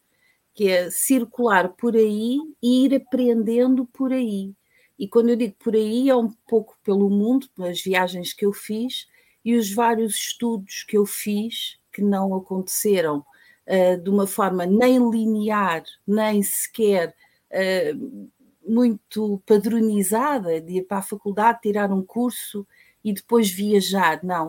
que 0.54 0.68
é 0.68 0.88
circular 0.92 1.70
por 1.70 1.96
aí 1.96 2.38
e 2.62 2.84
ir 2.84 2.94
aprendendo 2.94 3.84
por 3.86 4.12
aí. 4.12 4.54
E 4.96 5.08
quando 5.08 5.30
eu 5.30 5.36
digo 5.36 5.56
por 5.58 5.74
aí, 5.74 6.08
é 6.08 6.14
um 6.14 6.30
pouco 6.46 6.78
pelo 6.84 7.10
mundo, 7.10 7.48
pelas 7.56 7.82
viagens 7.82 8.32
que 8.32 8.46
eu 8.46 8.52
fiz 8.52 9.08
e 9.44 9.56
os 9.56 9.74
vários 9.74 10.14
estudos 10.14 10.84
que 10.84 10.96
eu 10.96 11.04
fiz 11.04 11.76
que 11.92 12.00
não 12.00 12.32
aconteceram 12.32 13.26
uh, 13.66 14.00
de 14.00 14.08
uma 14.08 14.28
forma 14.28 14.64
nem 14.64 15.10
linear, 15.10 15.82
nem 16.06 16.44
sequer 16.44 17.12
uh, 17.50 18.30
muito 18.64 19.42
padronizada, 19.44 20.60
de 20.60 20.74
ir 20.74 20.82
para 20.84 20.98
a 20.98 21.02
faculdade, 21.02 21.62
tirar 21.62 21.90
um 21.90 22.04
curso 22.04 22.64
e 23.04 23.12
depois 23.12 23.50
viajar. 23.50 24.20
Não. 24.24 24.48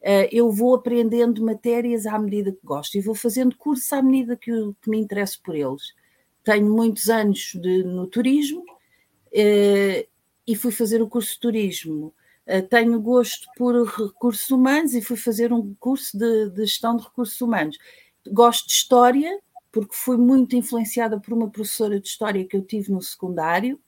Uh, 0.00 0.28
eu 0.30 0.50
vou 0.52 0.74
aprendendo 0.74 1.42
matérias 1.42 2.04
à 2.04 2.18
medida 2.18 2.52
que 2.52 2.58
gosto 2.62 2.96
e 2.96 3.00
vou 3.00 3.14
fazendo 3.14 3.56
cursos 3.56 3.90
à 3.92 4.02
medida 4.02 4.36
que, 4.36 4.52
que 4.82 4.90
me 4.90 4.98
interesso 4.98 5.40
por 5.42 5.54
eles. 5.54 5.94
Tenho 6.42 6.70
muitos 6.70 7.08
anos 7.08 7.52
de, 7.54 7.82
no 7.84 8.06
turismo 8.06 8.60
uh, 8.60 10.08
e 10.46 10.56
fui 10.56 10.70
fazer 10.70 11.00
o 11.00 11.08
curso 11.08 11.32
de 11.32 11.40
turismo. 11.40 12.14
Uh, 12.46 12.60
tenho 12.68 13.00
gosto 13.00 13.48
por 13.56 13.74
recursos 13.86 14.50
humanos 14.50 14.92
e 14.92 15.00
fui 15.00 15.16
fazer 15.16 15.50
um 15.52 15.74
curso 15.80 16.18
de, 16.18 16.50
de 16.50 16.66
gestão 16.66 16.96
de 16.96 17.04
recursos 17.04 17.40
humanos 17.40 17.78
gosto 18.30 18.66
de 18.66 18.72
história, 18.72 19.40
porque 19.70 19.94
fui 19.94 20.16
muito 20.16 20.56
influenciada 20.56 21.18
por 21.18 21.34
uma 21.34 21.50
professora 21.50 22.00
de 22.00 22.06
história 22.06 22.44
que 22.46 22.56
eu 22.56 22.62
tive 22.62 22.92
no 22.92 23.02
secundário, 23.02 23.78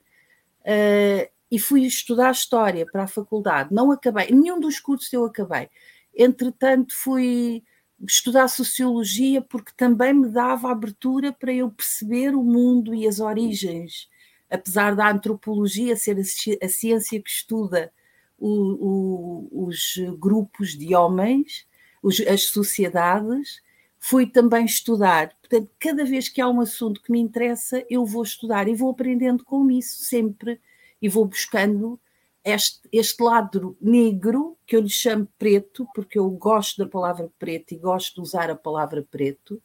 uh, 0.63 1.31
e 1.51 1.59
fui 1.59 1.83
estudar 1.83 2.33
história 2.33 2.87
para 2.91 3.05
a 3.05 3.09
faculdade. 3.09 3.73
Não 3.73 3.91
acabei, 3.91 4.31
nenhum 4.31 4.59
dos 4.59 4.81
cursos 4.81 5.13
eu 5.13 5.25
acabei. 5.25 5.69
Entretanto, 6.15 6.95
fui 6.95 7.63
estudar 8.07 8.49
sociologia 8.49 9.41
porque 9.41 9.73
também 9.77 10.13
me 10.13 10.29
dava 10.29 10.71
abertura 10.71 11.33
para 11.33 11.53
eu 11.53 11.71
perceber 11.71 12.35
o 12.35 12.43
mundo 12.43 12.95
e 12.95 13.07
as 13.07 13.21
origens, 13.21 14.09
apesar 14.51 14.95
da 14.95 15.11
antropologia 15.11 15.97
ser 15.97 16.19
a, 16.19 16.69
ciência 16.69 17.23
que 17.23 17.31
estuda 17.31 17.93
o, 18.39 19.49
o, 19.53 19.67
os 19.67 19.95
grupos 20.19 20.77
de 20.77 20.95
homens, 20.95 21.67
os, 22.03 22.21
as 22.21 22.47
sociedades, 22.47 23.63
fui 23.99 24.27
também 24.27 24.65
estudar. 24.65 25.35
Portanto, 25.41 25.71
cada 25.79 26.05
vez 26.05 26.29
que 26.29 26.41
há 26.41 26.49
um 26.49 26.61
assunto 26.61 27.03
que 27.03 27.11
me 27.11 27.19
interessa, 27.19 27.85
eu 27.89 28.05
vou 28.05 28.23
estudar 28.23 28.69
e 28.69 28.75
vou 28.75 28.91
aprendendo 28.91 29.45
com 29.45 29.71
isso 29.71 30.05
sempre 30.05 30.61
e 31.01 31.09
vou 31.09 31.25
buscando 31.25 32.01
este, 32.45 32.81
este 32.93 33.23
lado 33.23 33.77
negro, 33.81 34.57
que 34.67 34.77
eu 34.77 34.81
lhe 34.81 34.89
chamo 34.89 35.29
preto, 35.39 35.87
porque 35.95 36.19
eu 36.19 36.29
gosto 36.31 36.85
da 36.85 36.89
palavra 36.89 37.31
preto 37.39 37.73
e 37.73 37.79
gosto 37.79 38.17
de 38.17 38.21
usar 38.21 38.51
a 38.51 38.57
palavra 38.57 39.07
preto, 39.11 39.61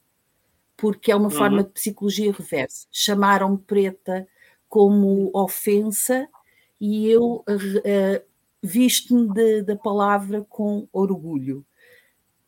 porque 0.75 1.11
é 1.11 1.15
uma 1.15 1.25
uhum. 1.25 1.31
forma 1.31 1.63
de 1.63 1.69
psicologia 1.69 2.31
reversa. 2.31 2.87
Chamaram-me 2.91 3.59
preta 3.59 4.27
como 4.67 5.29
ofensa 5.33 6.27
e 6.79 7.07
eu 7.07 7.43
uh, 7.47 8.23
visto-me 8.63 9.61
da 9.63 9.75
palavra 9.75 10.45
com 10.49 10.87
orgulho 10.91 11.65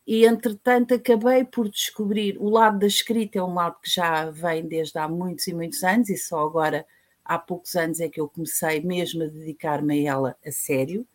e 0.06 0.26
entretanto 0.26 0.94
acabei 0.94 1.44
por 1.44 1.68
descobrir 1.68 2.36
o 2.38 2.50
lado 2.50 2.78
da 2.78 2.86
escrita 2.86 3.38
é 3.38 3.42
um 3.42 3.54
lado 3.54 3.76
que 3.82 3.90
já 3.90 4.30
vem 4.30 4.66
desde 4.66 4.98
há 4.98 5.08
muitos 5.08 5.46
e 5.46 5.54
muitos 5.54 5.82
anos 5.82 6.10
e 6.10 6.16
só 6.16 6.40
agora 6.44 6.86
há 7.24 7.38
poucos 7.38 7.74
anos 7.74 8.00
é 8.00 8.08
que 8.08 8.20
eu 8.20 8.28
comecei 8.28 8.80
mesmo 8.80 9.22
a 9.22 9.26
dedicar-me 9.26 10.06
a 10.06 10.10
ela 10.10 10.36
a 10.44 10.52
sério. 10.52 11.06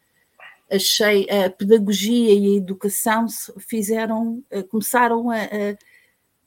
Achei 0.72 1.28
a 1.30 1.50
pedagogia 1.50 2.34
e 2.34 2.54
a 2.54 2.58
educação 2.58 3.25
fizeram, 3.60 4.44
eh, 4.51 4.63
começaram 4.63 5.30
a, 5.30 5.38
a, 5.38 5.72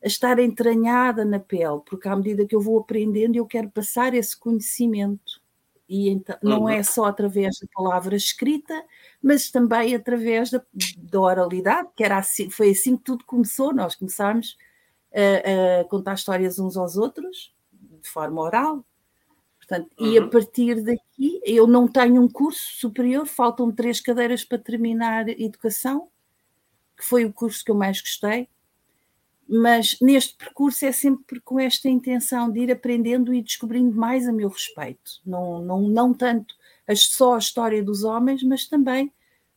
a 0.03 0.07
estar 0.07 0.39
entranhada 0.39 1.25
na 1.25 1.41
pele, 1.41 1.81
porque 1.85 2.09
à 2.09 2.17
medida 2.17 2.47
que 2.47 2.55
eu 2.55 2.61
vou 2.61 2.79
aprendendo, 2.79 3.37
eu 3.37 3.47
quero 3.47 3.71
passar 3.71 4.15
esse 4.15 4.39
conhecimento. 4.39 5.43
E 5.89 6.09
então, 6.09 6.37
não 6.43 6.69
é 6.69 6.79
uhum. 6.79 6.85
só 6.85 7.05
através 7.05 7.59
da 7.59 7.67
palavra 7.75 8.17
escrita, 8.17 8.83
mas 9.23 9.51
também 9.51 9.95
através 9.95 10.51
da, 10.51 10.63
da 10.97 11.21
oralidade, 11.21 11.89
que 11.95 12.03
era 12.03 12.17
assim, 12.17 12.49
foi 12.49 12.71
assim 12.71 12.97
que 12.97 13.03
tudo 13.03 13.25
começou. 13.25 13.75
Nós 13.75 13.95
começámos 13.95 14.57
a, 15.13 15.81
a, 15.81 15.85
contar 15.85 16.15
histórias 16.15 16.59
uns 16.59 16.77
aos 16.77 16.97
outros, 16.97 17.55
de 17.73 18.09
forma 18.09 18.41
oral. 18.41 18.85
Portanto, 19.73 19.91
uhum. 19.99 20.13
E 20.13 20.19
a 20.19 20.23
uhum. 20.23 20.29
partir 20.29 20.83
daqui, 20.83 21.41
eu 21.45 21.67
não 21.67 21.89
tenho 21.89 22.21
um 22.21 22.29
curso 22.29 22.77
superior, 22.79 23.27
faltam 23.27 23.73
três 23.73 24.01
cadeiras 24.01 24.45
para 24.45 24.59
terminar 24.59 25.29
educação, 25.29 26.09
que 26.97 27.05
foi 27.05 27.25
o 27.25 27.33
curso 27.33 27.65
que 27.65 27.71
eu 27.71 27.75
mais 27.75 28.01
gostei. 28.01 28.49
Mas 29.49 29.97
neste 30.01 30.37
percurso 30.37 30.85
é 30.85 30.93
sempre 30.93 31.41
com 31.41 31.59
esta 31.59 31.89
intenção 31.89 32.51
de 32.51 32.61
ir 32.61 32.71
aprendendo 32.71 33.35
e 33.35 33.43
descobrindo 33.43 33.97
mais 33.97 34.29
a 34.29 34.33
meu 34.33 34.49
respeito. 34.49 35.21
Não, 35.25 35.63
não, 35.63 35.81
não 35.89 36.15
tanto 36.15 36.55
só 36.95 37.35
a 37.35 37.39
história 37.39 37.83
dos 37.83 38.05
homens, 38.05 38.43
mas 38.43 38.67
também 38.67 39.11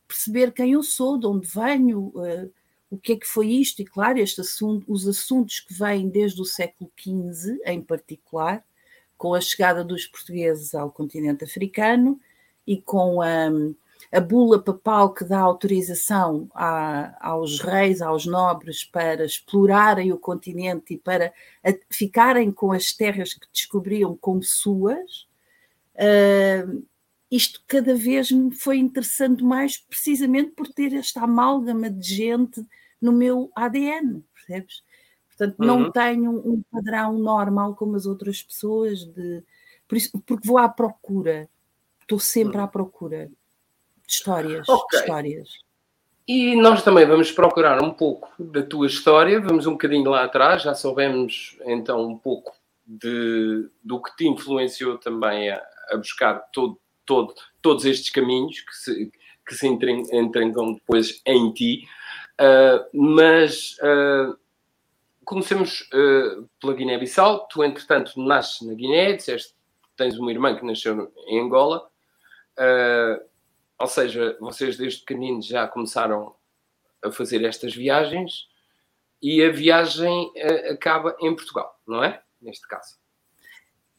perceber 0.08 0.52
quem 0.52 0.72
eu 0.72 0.82
sou, 0.82 1.18
de 1.18 1.26
onde 1.26 1.46
venho, 1.46 2.12
uh, 2.14 2.50
o 2.90 2.96
que 2.96 3.12
é 3.12 3.16
que 3.16 3.26
foi 3.26 3.48
isto, 3.48 3.82
e 3.82 3.84
claro, 3.84 4.18
este 4.18 4.40
assunto, 4.40 4.90
os 4.90 5.06
assuntos 5.06 5.60
que 5.60 5.74
vêm 5.74 6.08
desde 6.08 6.40
o 6.40 6.44
século 6.44 6.90
XV, 6.98 7.60
em 7.66 7.82
particular, 7.82 8.64
com 9.16 9.34
a 9.34 9.40
chegada 9.40 9.84
dos 9.84 10.06
portugueses 10.06 10.74
ao 10.74 10.90
continente 10.90 11.44
africano 11.44 12.20
e 12.66 12.80
com 12.80 13.20
a, 13.22 13.48
a 14.12 14.20
bula 14.20 14.62
papal 14.62 15.12
que 15.12 15.24
dá 15.24 15.38
autorização 15.38 16.48
a, 16.54 17.16
aos 17.28 17.60
reis, 17.60 18.02
aos 18.02 18.26
nobres, 18.26 18.84
para 18.84 19.24
explorarem 19.24 20.12
o 20.12 20.18
continente 20.18 20.94
e 20.94 20.98
para 20.98 21.32
a, 21.64 21.72
ficarem 21.90 22.50
com 22.50 22.72
as 22.72 22.92
terras 22.92 23.34
que 23.34 23.46
descobriam 23.52 24.16
como 24.16 24.42
suas, 24.42 25.26
uh, 25.94 26.84
isto 27.30 27.62
cada 27.66 27.94
vez 27.94 28.30
me 28.30 28.54
foi 28.54 28.78
interessando 28.78 29.44
mais, 29.44 29.78
precisamente 29.78 30.50
por 30.52 30.68
ter 30.68 30.92
esta 30.94 31.22
amálgama 31.22 31.90
de 31.90 32.14
gente 32.14 32.64
no 33.00 33.12
meu 33.12 33.50
ADN, 33.54 34.24
percebes? 34.32 34.82
Portanto, 35.36 35.56
não 35.58 35.82
uhum. 35.82 35.90
tenho 35.92 36.30
um 36.30 36.62
padrão 36.70 37.18
normal 37.18 37.74
como 37.74 37.94
as 37.94 38.06
outras 38.06 38.42
pessoas, 38.42 39.04
de, 39.04 39.42
por 39.86 39.98
isso, 39.98 40.18
porque 40.24 40.48
vou 40.48 40.56
à 40.56 40.68
procura, 40.68 41.48
estou 42.00 42.18
sempre 42.18 42.56
uhum. 42.56 42.64
à 42.64 42.68
procura 42.68 43.26
de 43.26 44.12
histórias, 44.12 44.66
okay. 44.66 44.98
de 44.98 45.04
histórias. 45.04 45.48
E 46.26 46.56
nós 46.56 46.82
também 46.82 47.06
vamos 47.06 47.30
procurar 47.30 47.82
um 47.82 47.92
pouco 47.92 48.28
da 48.38 48.62
tua 48.62 48.86
história, 48.86 49.40
vamos 49.40 49.66
um 49.66 49.72
bocadinho 49.72 50.10
lá 50.10 50.24
atrás, 50.24 50.62
já 50.62 50.74
soubemos 50.74 51.56
então 51.64 52.04
um 52.04 52.16
pouco 52.16 52.52
de, 52.86 53.68
do 53.84 54.02
que 54.02 54.16
te 54.16 54.26
influenciou 54.26 54.96
também 54.98 55.50
a, 55.50 55.62
a 55.90 55.96
buscar 55.96 56.34
todo, 56.52 56.80
todo, 57.04 57.34
todos 57.60 57.84
estes 57.84 58.10
caminhos 58.10 58.60
que 58.60 58.74
se, 58.74 59.12
que 59.46 59.54
se 59.54 59.68
entregam 59.68 60.72
depois 60.72 61.20
em 61.26 61.52
ti. 61.52 61.86
Uh, 62.40 63.14
mas 63.14 63.76
uh, 63.78 64.36
comecemos 65.26 65.82
uh, 65.92 66.48
pela 66.58 66.72
Guiné-Bissau. 66.72 67.46
Tu, 67.48 67.62
entretanto, 67.62 68.18
nasces 68.18 68.66
na 68.66 68.72
Guiné, 68.72 69.12
disseste 69.12 69.52
que 69.52 69.96
tens 69.96 70.18
uma 70.18 70.30
irmã 70.30 70.56
que 70.56 70.64
nasceu 70.64 71.12
em 71.26 71.40
Angola. 71.40 71.86
ou 73.78 73.86
seja, 73.86 74.36
vocês 74.40 74.78
desde 74.78 75.00
pequeninos 75.00 75.46
já 75.46 75.68
começaram 75.68 76.34
a 77.04 77.12
fazer 77.12 77.44
estas 77.44 77.74
viagens 77.74 78.48
e 79.20 79.42
a 79.44 79.50
viagem 79.50 80.32
acaba 80.70 81.14
em 81.20 81.34
Portugal, 81.34 81.78
não 81.86 82.02
é? 82.02 82.22
Neste 82.40 82.66
caso. 82.66 82.96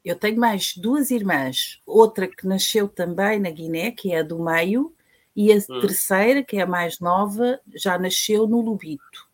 Eu 0.08 0.16
tenho 0.16 0.40
mais 0.40 0.76
duas 0.78 1.12
irmãs, 1.12 1.82
outra 1.86 2.28
que 2.28 2.48
nasceu 2.48 2.88
também 2.88 3.40
na 3.40 3.50
Guiné, 3.50 3.92
que 3.92 4.14
é 4.14 4.20
a 4.20 4.24
do 4.24 4.42
meio, 4.42 4.96
e 5.36 5.52
a 5.52 5.58
hum. 5.58 5.80
terceira, 5.82 6.42
que 6.42 6.58
é 6.58 6.62
a 6.62 6.66
mais 6.66 7.00
nova, 7.00 7.60
já 7.76 8.00
nasceu 8.00 8.48
no 8.48 8.60
Lubito. 8.60 9.27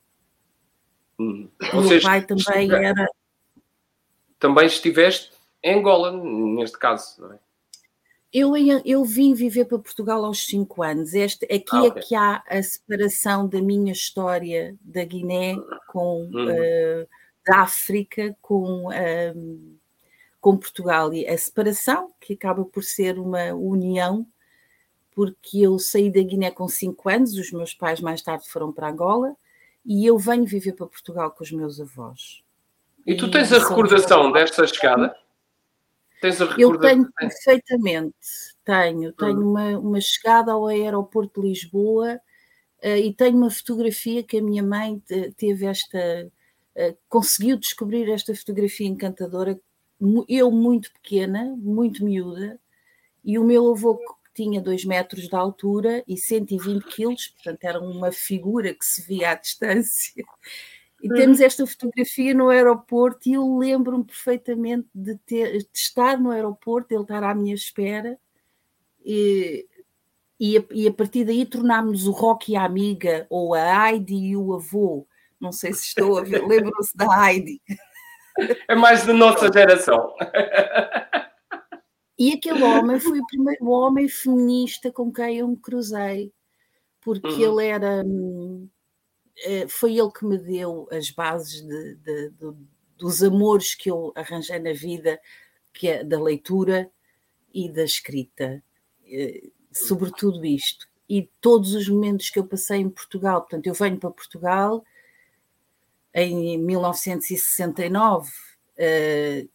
Hum. 1.19 1.49
O 1.73 1.81
meu 1.81 2.01
pai 2.01 2.25
também 2.25 2.71
era. 2.71 3.07
Também 4.39 4.65
estiveste 4.65 5.31
em 5.63 5.79
Angola, 5.79 6.11
neste 6.11 6.77
caso, 6.77 7.21
não 7.21 7.33
é? 7.33 7.39
Eu, 8.33 8.53
eu 8.83 9.05
vim 9.05 9.35
viver 9.35 9.65
para 9.65 9.77
Portugal 9.77 10.25
aos 10.25 10.45
5 10.47 10.81
anos. 10.81 11.13
Este, 11.13 11.45
aqui 11.45 11.75
ah, 11.75 11.85
é 11.85 11.87
okay. 11.87 12.01
é 12.01 12.05
que 12.05 12.15
há 12.15 12.43
a 12.47 12.63
separação 12.63 13.47
da 13.47 13.61
minha 13.61 13.93
história 13.93 14.75
da 14.81 15.05
Guiné 15.05 15.55
com 15.87 16.23
uhum. 16.33 16.47
uh, 16.47 17.07
da 17.45 17.59
África 17.59 18.35
com 18.41 18.87
uh, 18.87 19.77
com 20.41 20.57
Portugal 20.57 21.13
e 21.13 21.25
a 21.25 21.37
separação, 21.37 22.11
que 22.19 22.33
acaba 22.33 22.65
por 22.65 22.83
ser 22.83 23.17
uma 23.17 23.53
união, 23.53 24.27
porque 25.11 25.59
eu 25.61 25.79
saí 25.79 26.11
da 26.11 26.21
Guiné 26.21 26.51
com 26.51 26.67
5 26.67 27.09
anos, 27.09 27.37
os 27.37 27.51
meus 27.51 27.73
pais 27.73 28.01
mais 28.01 28.21
tarde 28.21 28.49
foram 28.49 28.73
para 28.73 28.89
Angola 28.89 29.37
e 29.85 30.05
eu 30.05 30.17
venho 30.17 30.45
viver 30.45 30.73
para 30.73 30.87
Portugal 30.87 31.31
com 31.31 31.43
os 31.43 31.51
meus 31.51 31.79
avós. 31.79 32.43
E 33.05 33.15
tu 33.15 33.29
tens 33.29 33.51
e 33.51 33.55
a 33.55 33.59
recordação 33.59 34.31
desta 34.31 34.65
chegada? 34.65 35.15
Tens 36.21 36.41
a 36.41 36.45
recordação? 36.45 36.73
Eu 36.73 36.79
tenho 36.79 37.11
perfeitamente, 37.11 38.15
tenho. 38.63 39.11
Tenho 39.13 39.39
hum. 39.39 39.51
uma, 39.51 39.79
uma 39.79 40.01
chegada 40.01 40.53
ao 40.53 40.67
aeroporto 40.67 41.41
de 41.41 41.49
Lisboa 41.49 42.19
uh, 42.83 42.87
e 42.97 43.13
tenho 43.13 43.37
uma 43.37 43.49
fotografia 43.49 44.23
que 44.23 44.37
a 44.37 44.41
minha 44.41 44.63
mãe 44.63 45.01
teve 45.35 45.65
esta. 45.65 46.31
Uh, 46.75 46.97
conseguiu 47.07 47.57
descobrir 47.57 48.09
esta 48.09 48.33
fotografia 48.33 48.87
encantadora 48.87 49.59
eu 50.27 50.51
muito 50.51 50.91
pequena, 50.91 51.55
muito 51.57 52.03
miúda, 52.03 52.59
e 53.23 53.39
o 53.39 53.43
meu 53.43 53.71
avô 53.71 53.97
tinha 54.33 54.61
2 54.61 54.85
metros 54.85 55.27
de 55.27 55.35
altura 55.35 56.03
e 56.07 56.17
120 56.17 56.83
quilos, 56.85 57.27
portanto 57.27 57.63
era 57.63 57.79
uma 57.79 58.11
figura 58.11 58.73
que 58.73 58.85
se 58.85 59.01
via 59.01 59.31
à 59.31 59.35
distância. 59.35 60.23
E 61.01 61.09
uhum. 61.09 61.15
temos 61.15 61.41
esta 61.41 61.67
fotografia 61.67 62.33
no 62.33 62.49
aeroporto 62.49 63.27
e 63.27 63.33
eu 63.33 63.57
lembro-me 63.57 64.05
perfeitamente 64.05 64.87
de, 64.95 65.17
ter, 65.17 65.57
de 65.57 65.67
estar 65.73 66.17
no 66.17 66.31
aeroporto, 66.31 66.93
ele 66.93 67.01
estar 67.01 67.23
à 67.23 67.35
minha 67.35 67.53
espera 67.53 68.17
e, 69.05 69.67
e, 70.39 70.57
a, 70.57 70.63
e 70.71 70.87
a 70.87 70.93
partir 70.93 71.25
daí 71.25 71.45
tornámos 71.45 72.07
o 72.07 72.11
Rocky 72.11 72.55
a 72.55 72.63
amiga 72.63 73.27
ou 73.29 73.53
a 73.53 73.91
Heidi 73.91 74.15
e 74.15 74.37
o 74.37 74.53
avô. 74.53 75.05
Não 75.39 75.51
sei 75.51 75.73
se 75.73 75.87
estou 75.87 76.17
a 76.17 76.23
ver, 76.23 76.41
lembram-se 76.47 76.95
da 76.95 77.29
Heidi. 77.29 77.61
É 78.67 78.73
mais 78.73 79.05
da 79.05 79.13
nossa 79.13 79.51
geração. 79.51 80.13
E 82.17 82.33
aquele 82.33 82.63
homem 82.63 82.99
foi 82.99 83.19
o 83.19 83.25
primeiro 83.25 83.69
homem 83.69 84.07
feminista 84.07 84.91
com 84.91 85.11
quem 85.11 85.37
eu 85.37 85.47
me 85.47 85.57
cruzei, 85.57 86.31
porque 87.01 87.27
uhum. 87.27 87.59
ele 87.59 87.67
era. 87.67 88.03
Eh, 89.45 89.67
foi 89.67 89.97
ele 89.97 90.11
que 90.11 90.25
me 90.25 90.37
deu 90.37 90.87
as 90.91 91.09
bases 91.09 91.61
de, 91.61 91.95
de, 91.95 92.29
de, 92.29 92.53
dos 92.97 93.23
amores 93.23 93.73
que 93.73 93.89
eu 93.89 94.13
arranjei 94.15 94.59
na 94.59 94.73
vida, 94.73 95.19
que 95.73 95.87
é 95.87 96.03
da 96.03 96.21
leitura 96.21 96.91
e 97.53 97.67
da 97.67 97.83
escrita, 97.83 98.63
eh, 99.05 99.49
sobretudo 99.71 100.45
isto. 100.45 100.87
E 101.09 101.29
todos 101.41 101.73
os 101.73 101.89
momentos 101.89 102.29
que 102.29 102.39
eu 102.39 102.45
passei 102.45 102.77
em 102.77 102.89
Portugal, 102.89 103.41
portanto, 103.41 103.67
eu 103.67 103.73
venho 103.73 103.99
para 103.99 104.11
Portugal 104.11 104.83
em 106.13 106.57
1969, 106.59 108.29
uh, 108.29 109.49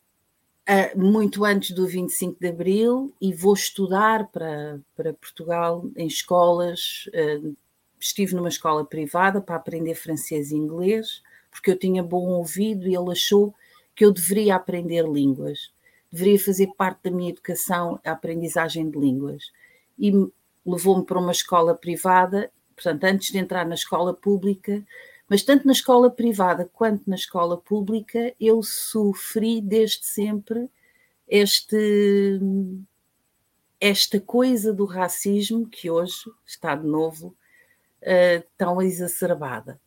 uh, 0.68 0.98
muito 0.98 1.44
antes 1.44 1.70
do 1.70 1.86
25 1.86 2.38
de 2.40 2.48
Abril, 2.48 3.12
e 3.20 3.32
vou 3.32 3.54
estudar 3.54 4.28
para, 4.28 4.80
para 4.94 5.14
Portugal 5.14 5.84
em 5.96 6.06
escolas. 6.06 7.08
Uh, 7.08 7.56
estive 8.00 8.34
numa 8.34 8.48
escola 8.48 8.84
privada 8.84 9.40
para 9.40 9.56
aprender 9.56 9.94
francês 9.94 10.50
e 10.50 10.56
inglês, 10.56 11.22
porque 11.50 11.70
eu 11.70 11.78
tinha 11.78 12.02
bom 12.02 12.28
ouvido 12.28 12.86
e 12.86 12.94
ele 12.94 13.10
achou 13.10 13.54
que 13.94 14.04
eu 14.04 14.12
deveria 14.12 14.54
aprender 14.54 15.04
línguas, 15.04 15.72
deveria 16.12 16.38
fazer 16.38 16.68
parte 16.76 17.00
da 17.04 17.10
minha 17.10 17.30
educação 17.30 17.98
a 18.04 18.12
aprendizagem 18.12 18.88
de 18.88 18.96
línguas. 18.96 19.50
E 19.98 20.12
levou-me 20.64 21.04
para 21.04 21.18
uma 21.18 21.32
escola 21.32 21.74
privada, 21.74 22.50
portanto, 22.76 23.04
antes 23.04 23.32
de 23.32 23.38
entrar 23.38 23.66
na 23.66 23.74
escola 23.74 24.14
pública, 24.14 24.84
mas 25.28 25.42
tanto 25.42 25.66
na 25.66 25.72
escola 25.72 26.10
privada 26.10 26.68
quanto 26.72 27.08
na 27.08 27.16
escola 27.16 27.56
pública, 27.56 28.34
eu 28.40 28.62
sofri 28.62 29.60
desde 29.60 30.06
sempre 30.06 30.70
este, 31.28 32.40
esta 33.80 34.18
coisa 34.20 34.72
do 34.72 34.86
racismo 34.86 35.68
que 35.68 35.90
hoje 35.90 36.30
está 36.46 36.74
de 36.74 36.86
novo 36.86 37.36
uh, 38.02 38.42
tão 38.56 38.80
exacerbada. 38.80 39.78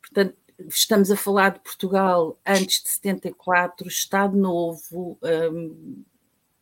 Portanto, 0.00 0.36
estamos 0.68 1.10
a 1.10 1.16
falar 1.16 1.50
de 1.50 1.60
Portugal 1.60 2.38
antes 2.46 2.82
de 2.82 2.88
74, 2.88 3.88
Estado 3.88 4.36
Novo. 4.36 5.18
Um, 5.52 6.04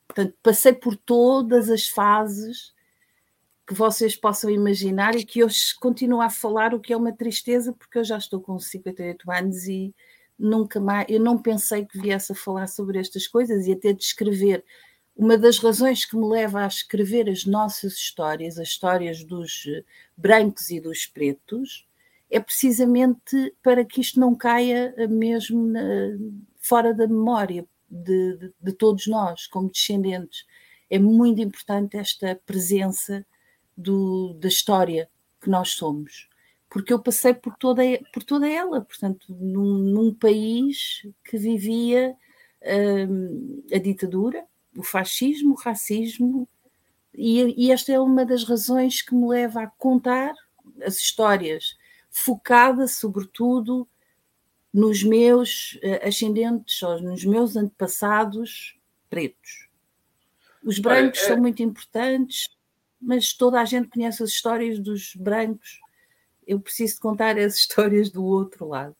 portanto, 0.08 0.34
passei 0.42 0.72
por 0.72 0.96
todas 0.96 1.68
as 1.68 1.88
fases 1.88 2.73
que 3.66 3.74
vocês 3.74 4.14
possam 4.14 4.50
imaginar 4.50 5.16
e 5.16 5.24
que 5.24 5.42
hoje 5.42 5.74
continuo 5.80 6.20
a 6.20 6.28
falar, 6.28 6.74
o 6.74 6.80
que 6.80 6.92
é 6.92 6.96
uma 6.96 7.12
tristeza, 7.12 7.72
porque 7.72 7.98
eu 7.98 8.04
já 8.04 8.18
estou 8.18 8.40
com 8.40 8.58
58 8.58 9.30
anos 9.30 9.66
e 9.66 9.94
nunca 10.38 10.80
mais, 10.80 11.06
eu 11.08 11.20
não 11.20 11.38
pensei 11.40 11.84
que 11.86 11.98
viesse 11.98 12.32
a 12.32 12.34
falar 12.34 12.66
sobre 12.66 12.98
estas 12.98 13.26
coisas 13.26 13.66
e 13.66 13.72
até 13.72 13.92
de 13.92 14.02
escrever. 14.02 14.64
Uma 15.16 15.38
das 15.38 15.58
razões 15.58 16.04
que 16.04 16.16
me 16.16 16.26
leva 16.26 16.64
a 16.64 16.66
escrever 16.66 17.30
as 17.30 17.46
nossas 17.46 17.94
histórias, 17.94 18.58
as 18.58 18.68
histórias 18.68 19.24
dos 19.24 19.64
brancos 20.16 20.70
e 20.70 20.80
dos 20.80 21.06
pretos, 21.06 21.86
é 22.30 22.40
precisamente 22.40 23.54
para 23.62 23.84
que 23.84 24.00
isto 24.00 24.18
não 24.18 24.34
caia 24.34 24.92
mesmo 25.08 25.68
na, 25.68 25.80
fora 26.58 26.92
da 26.92 27.06
memória 27.06 27.64
de, 27.88 28.36
de, 28.36 28.52
de 28.60 28.72
todos 28.72 29.06
nós, 29.06 29.46
como 29.46 29.70
descendentes. 29.70 30.44
É 30.90 30.98
muito 30.98 31.40
importante 31.40 31.96
esta 31.96 32.38
presença 32.44 33.24
do, 33.76 34.34
da 34.34 34.48
história 34.48 35.08
que 35.40 35.50
nós 35.50 35.70
somos, 35.70 36.28
porque 36.70 36.92
eu 36.92 36.98
passei 36.98 37.34
por 37.34 37.56
toda, 37.56 37.82
por 38.12 38.22
toda 38.22 38.48
ela, 38.48 38.80
portanto, 38.80 39.34
num, 39.38 39.78
num 39.78 40.14
país 40.14 41.06
que 41.24 41.36
vivia 41.36 42.16
hum, 43.08 43.62
a 43.72 43.78
ditadura, 43.78 44.44
o 44.76 44.82
fascismo, 44.82 45.52
o 45.52 45.60
racismo, 45.60 46.48
e, 47.14 47.66
e 47.66 47.70
esta 47.70 47.92
é 47.92 48.00
uma 48.00 48.24
das 48.24 48.44
razões 48.44 49.02
que 49.02 49.14
me 49.14 49.28
leva 49.28 49.62
a 49.62 49.70
contar 49.78 50.34
as 50.82 50.96
histórias, 50.96 51.76
focada 52.10 52.88
sobretudo 52.88 53.88
nos 54.72 55.04
meus 55.04 55.74
uh, 55.74 56.08
ascendentes, 56.08 56.82
ou 56.82 57.00
nos 57.00 57.24
meus 57.24 57.54
antepassados 57.54 58.76
pretos. 59.08 59.68
Os 60.64 60.80
brancos 60.80 61.20
Olha, 61.20 61.26
é... 61.26 61.28
são 61.28 61.40
muito 61.40 61.62
importantes, 61.62 62.48
mas 63.04 63.32
toda 63.32 63.60
a 63.60 63.64
gente 63.64 63.88
conhece 63.88 64.22
as 64.22 64.30
histórias 64.30 64.78
dos 64.78 65.14
brancos. 65.14 65.80
Eu 66.46 66.60
preciso 66.60 67.00
contar 67.00 67.38
as 67.38 67.56
histórias 67.58 68.10
do 68.10 68.24
outro 68.24 68.68
lado. 68.68 68.96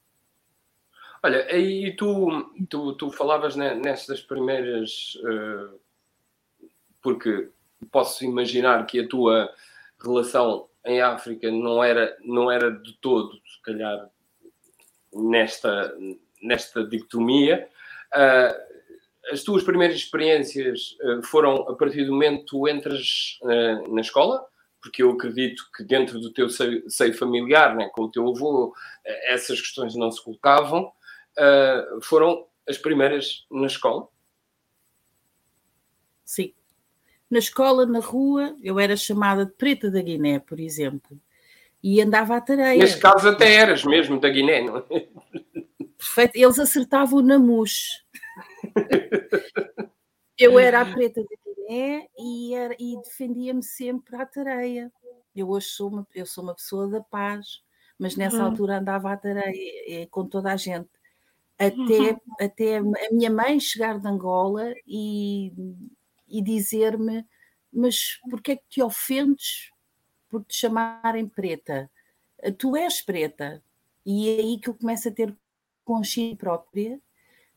Olha, 1.23 1.57
e 1.57 1.97
tu, 1.97 2.55
tu, 2.69 2.93
tu 2.95 3.11
falavas 3.11 3.57
nestas 3.57 4.21
primeiras. 4.21 5.15
Uh, 5.17 5.81
porque 7.03 7.49
posso 7.91 8.25
imaginar 8.25 8.85
que 8.87 9.01
a 9.01 9.09
tua 9.09 9.51
relação 10.03 10.69
em 10.85 11.01
África 11.01 11.51
não 11.51 11.83
era, 11.83 12.17
não 12.23 12.51
era 12.51 12.71
de 12.71 12.93
todo, 12.95 13.33
se 13.47 13.63
calhar, 13.63 14.11
nesta, 15.15 15.97
nesta 16.43 16.85
dicotomia. 16.85 17.69
As 19.31 19.43
tuas 19.43 19.63
primeiras 19.63 19.97
experiências 19.97 20.97
uh, 21.03 21.23
foram 21.23 21.69
a 21.69 21.75
partir 21.75 22.05
do 22.05 22.13
momento 22.13 22.41
que 22.41 22.47
tu 22.47 22.69
entras 22.69 23.39
uh, 23.43 23.95
na 23.95 24.01
escola? 24.01 24.45
Porque 24.83 25.03
eu 25.03 25.11
acredito 25.11 25.63
que 25.77 25.83
dentro 25.83 26.21
do 26.21 26.33
teu 26.33 26.49
seio, 26.51 26.89
seio 26.91 27.15
familiar, 27.15 27.75
né, 27.75 27.89
com 27.93 28.03
o 28.03 28.11
teu 28.11 28.29
avô, 28.29 28.75
essas 29.25 29.59
questões 29.59 29.95
não 29.95 30.13
se 30.13 30.23
colocavam. 30.23 30.93
foram 32.03 32.47
as 32.69 32.77
primeiras 32.77 33.47
na 33.51 33.67
escola? 33.67 34.07
Sim 36.23 36.53
na 37.35 37.41
escola, 37.41 37.85
na 37.85 37.99
rua, 37.99 38.55
eu 38.63 38.79
era 38.79 38.97
chamada 38.97 39.45
de 39.45 39.53
preta 39.53 39.91
da 39.91 40.01
Guiné, 40.01 40.39
por 40.39 40.61
exemplo, 40.61 41.21
e 41.83 42.01
andava 42.01 42.37
à 42.37 42.41
tareia. 42.41 42.79
Neste 42.79 43.01
caso 43.01 43.29
até 43.29 43.53
eras 43.55 43.85
mesmo 43.85 44.21
da 44.21 44.29
Guiné, 44.29 44.63
não 44.63 44.77
é? 44.79 45.09
Perfeito, 45.99 46.37
eles 46.37 46.59
acertavam 46.61 47.21
na 47.21 47.37
mus. 47.37 48.04
Eu 50.39 50.59
era 50.59 50.81
a 50.81 50.93
preta 50.93 51.23
da 51.23 51.37
Guiné 51.45 52.09
e, 52.19 52.55
era, 52.55 52.75
e 52.79 52.97
defendia-me 53.03 53.63
sempre 53.63 54.17
à 54.17 54.27
tareia. 54.27 54.93
Eu 55.35 55.51
hoje 55.51 55.67
sou 55.69 55.91
uma, 55.91 56.07
eu 56.15 56.27
sou 56.27 56.45
uma 56.45 56.55
pessoa 56.55 56.89
da 56.89 57.01
paz, 57.01 57.63
mas 57.99 58.17
nessa 58.17 58.39
uhum. 58.39 58.47
altura 58.47 58.79
andava 58.79 59.13
à 59.13 59.17
tareia 59.17 60.03
é, 60.03 60.07
com 60.07 60.27
toda 60.27 60.53
a 60.53 60.57
gente. 60.57 60.89
Até, 61.59 61.73
uhum. 61.75 62.19
até 62.41 62.77
a 62.79 62.83
minha 63.13 63.31
mãe 63.31 63.61
chegar 63.61 63.99
de 63.99 64.09
Angola 64.09 64.75
e 64.87 65.53
e 66.35 66.43
dizer-me: 66.43 67.25
Mas 67.73 68.19
porquê 68.29 68.53
é 68.53 68.57
que 68.57 68.65
te 68.69 68.83
ofendes 68.83 69.71
por 70.29 70.45
te 70.45 70.57
chamarem 70.57 71.29
preta? 71.29 71.91
Tu 72.59 72.77
és 72.77 73.01
preta. 73.01 73.63
E 74.05 74.29
é 74.29 74.41
aí 74.41 74.59
que 74.59 74.69
eu 74.69 74.75
começo 74.75 75.09
a 75.09 75.13
ter 75.13 75.35
consciência 75.85 76.37
própria. 76.37 77.01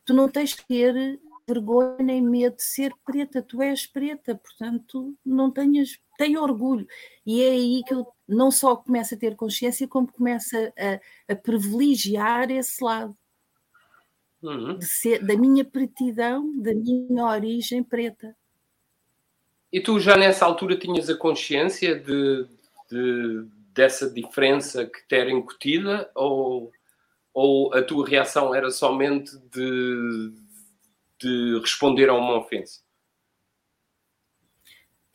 Tu 0.08 0.14
não 0.14 0.26
tens 0.26 0.54
que 0.54 0.66
ter 0.66 1.20
vergonha 1.46 1.98
nem 2.00 2.22
medo 2.22 2.56
de 2.56 2.62
ser 2.62 2.94
preta, 3.04 3.42
tu 3.42 3.60
és 3.60 3.86
preta, 3.86 4.34
portanto 4.34 5.14
não 5.22 5.50
tenhas, 5.50 5.98
tenha 6.16 6.40
orgulho. 6.40 6.88
E 7.26 7.42
é 7.42 7.50
aí 7.50 7.82
que 7.86 7.92
eu 7.92 8.06
não 8.26 8.50
só 8.50 8.74
começo 8.74 9.14
a 9.14 9.18
ter 9.18 9.36
consciência, 9.36 9.86
como 9.86 10.10
começo 10.10 10.56
a, 10.56 11.30
a 11.30 11.36
privilegiar 11.36 12.50
esse 12.50 12.82
lado. 12.82 13.14
Uhum. 14.42 14.80
Ser, 14.80 15.22
da 15.22 15.36
minha 15.36 15.62
pretidão, 15.62 16.58
da 16.58 16.72
minha 16.72 17.26
origem 17.26 17.82
preta. 17.82 18.34
E 19.70 19.78
tu 19.78 20.00
já 20.00 20.16
nessa 20.16 20.46
altura 20.46 20.74
tinhas 20.74 21.10
a 21.10 21.16
consciência 21.18 21.98
de, 21.98 22.46
de 22.90 23.46
dessa 23.74 24.08
diferença 24.08 24.86
que 24.86 25.06
te 25.06 25.16
era 25.16 25.30
incutida 25.30 26.10
ou, 26.14 26.72
ou 27.38 27.72
a 27.72 27.80
tua 27.80 28.04
reação 28.04 28.52
era 28.52 28.68
somente 28.68 29.30
de, 29.52 30.34
de 31.20 31.60
responder 31.60 32.08
a 32.08 32.14
uma 32.14 32.36
ofensa? 32.36 32.80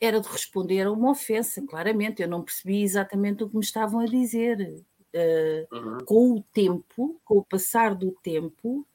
Era 0.00 0.18
de 0.18 0.28
responder 0.28 0.86
a 0.86 0.90
uma 0.90 1.10
ofensa, 1.10 1.62
claramente. 1.68 2.22
Eu 2.22 2.28
não 2.28 2.42
percebi 2.42 2.82
exatamente 2.82 3.44
o 3.44 3.50
que 3.50 3.56
me 3.56 3.62
estavam 3.62 4.00
a 4.00 4.06
dizer. 4.06 4.82
Uh, 5.14 5.76
uhum. 5.76 5.98
Com 6.06 6.32
o 6.32 6.42
tempo, 6.42 7.20
com 7.26 7.36
o 7.36 7.44
passar 7.44 7.94
do 7.94 8.10
tempo, 8.22 8.86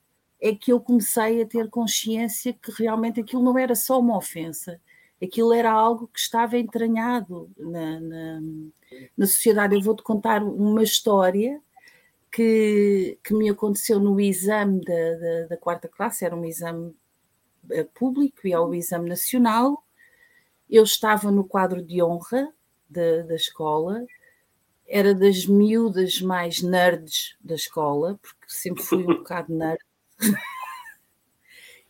é 0.41 0.55
que 0.55 0.73
eu 0.73 0.79
comecei 0.79 1.43
a 1.43 1.45
ter 1.45 1.69
consciência 1.69 2.51
que 2.51 2.71
realmente 2.71 3.19
aquilo 3.19 3.43
não 3.43 3.59
era 3.59 3.75
só 3.75 3.99
uma 3.99 4.17
ofensa, 4.17 4.81
aquilo 5.21 5.53
era 5.53 5.71
algo 5.71 6.07
que 6.07 6.19
estava 6.19 6.57
entranhado 6.57 7.49
na, 7.57 7.99
na, 7.99 8.41
na 9.15 9.27
sociedade. 9.27 9.75
Eu 9.75 9.81
vou-te 9.81 10.01
contar 10.01 10.43
uma 10.43 10.81
história 10.81 11.61
que, 12.31 13.19
que 13.23 13.33
me 13.33 13.49
aconteceu 13.49 13.99
no 13.99 14.19
exame 14.19 14.81
da, 14.81 15.15
da, 15.15 15.47
da 15.47 15.57
quarta 15.57 15.87
classe, 15.87 16.25
era 16.25 16.35
um 16.35 16.45
exame 16.45 16.95
eh, 17.71 17.83
público 17.83 18.47
e 18.47 18.53
é 18.53 18.59
o 18.59 18.73
exame 18.73 19.09
nacional. 19.09 19.83
Eu 20.69 20.83
estava 20.83 21.31
no 21.31 21.43
quadro 21.43 21.83
de 21.83 22.01
honra 22.01 22.53
da, 22.89 23.23
da 23.23 23.35
escola, 23.35 24.05
era 24.87 25.13
das 25.13 25.45
miúdas 25.45 26.21
mais 26.21 26.61
nerds 26.61 27.35
da 27.41 27.55
escola, 27.55 28.19
porque 28.21 28.45
sempre 28.47 28.83
fui 28.83 29.03
um 29.03 29.07
bocado 29.17 29.53
nerd. 29.53 29.79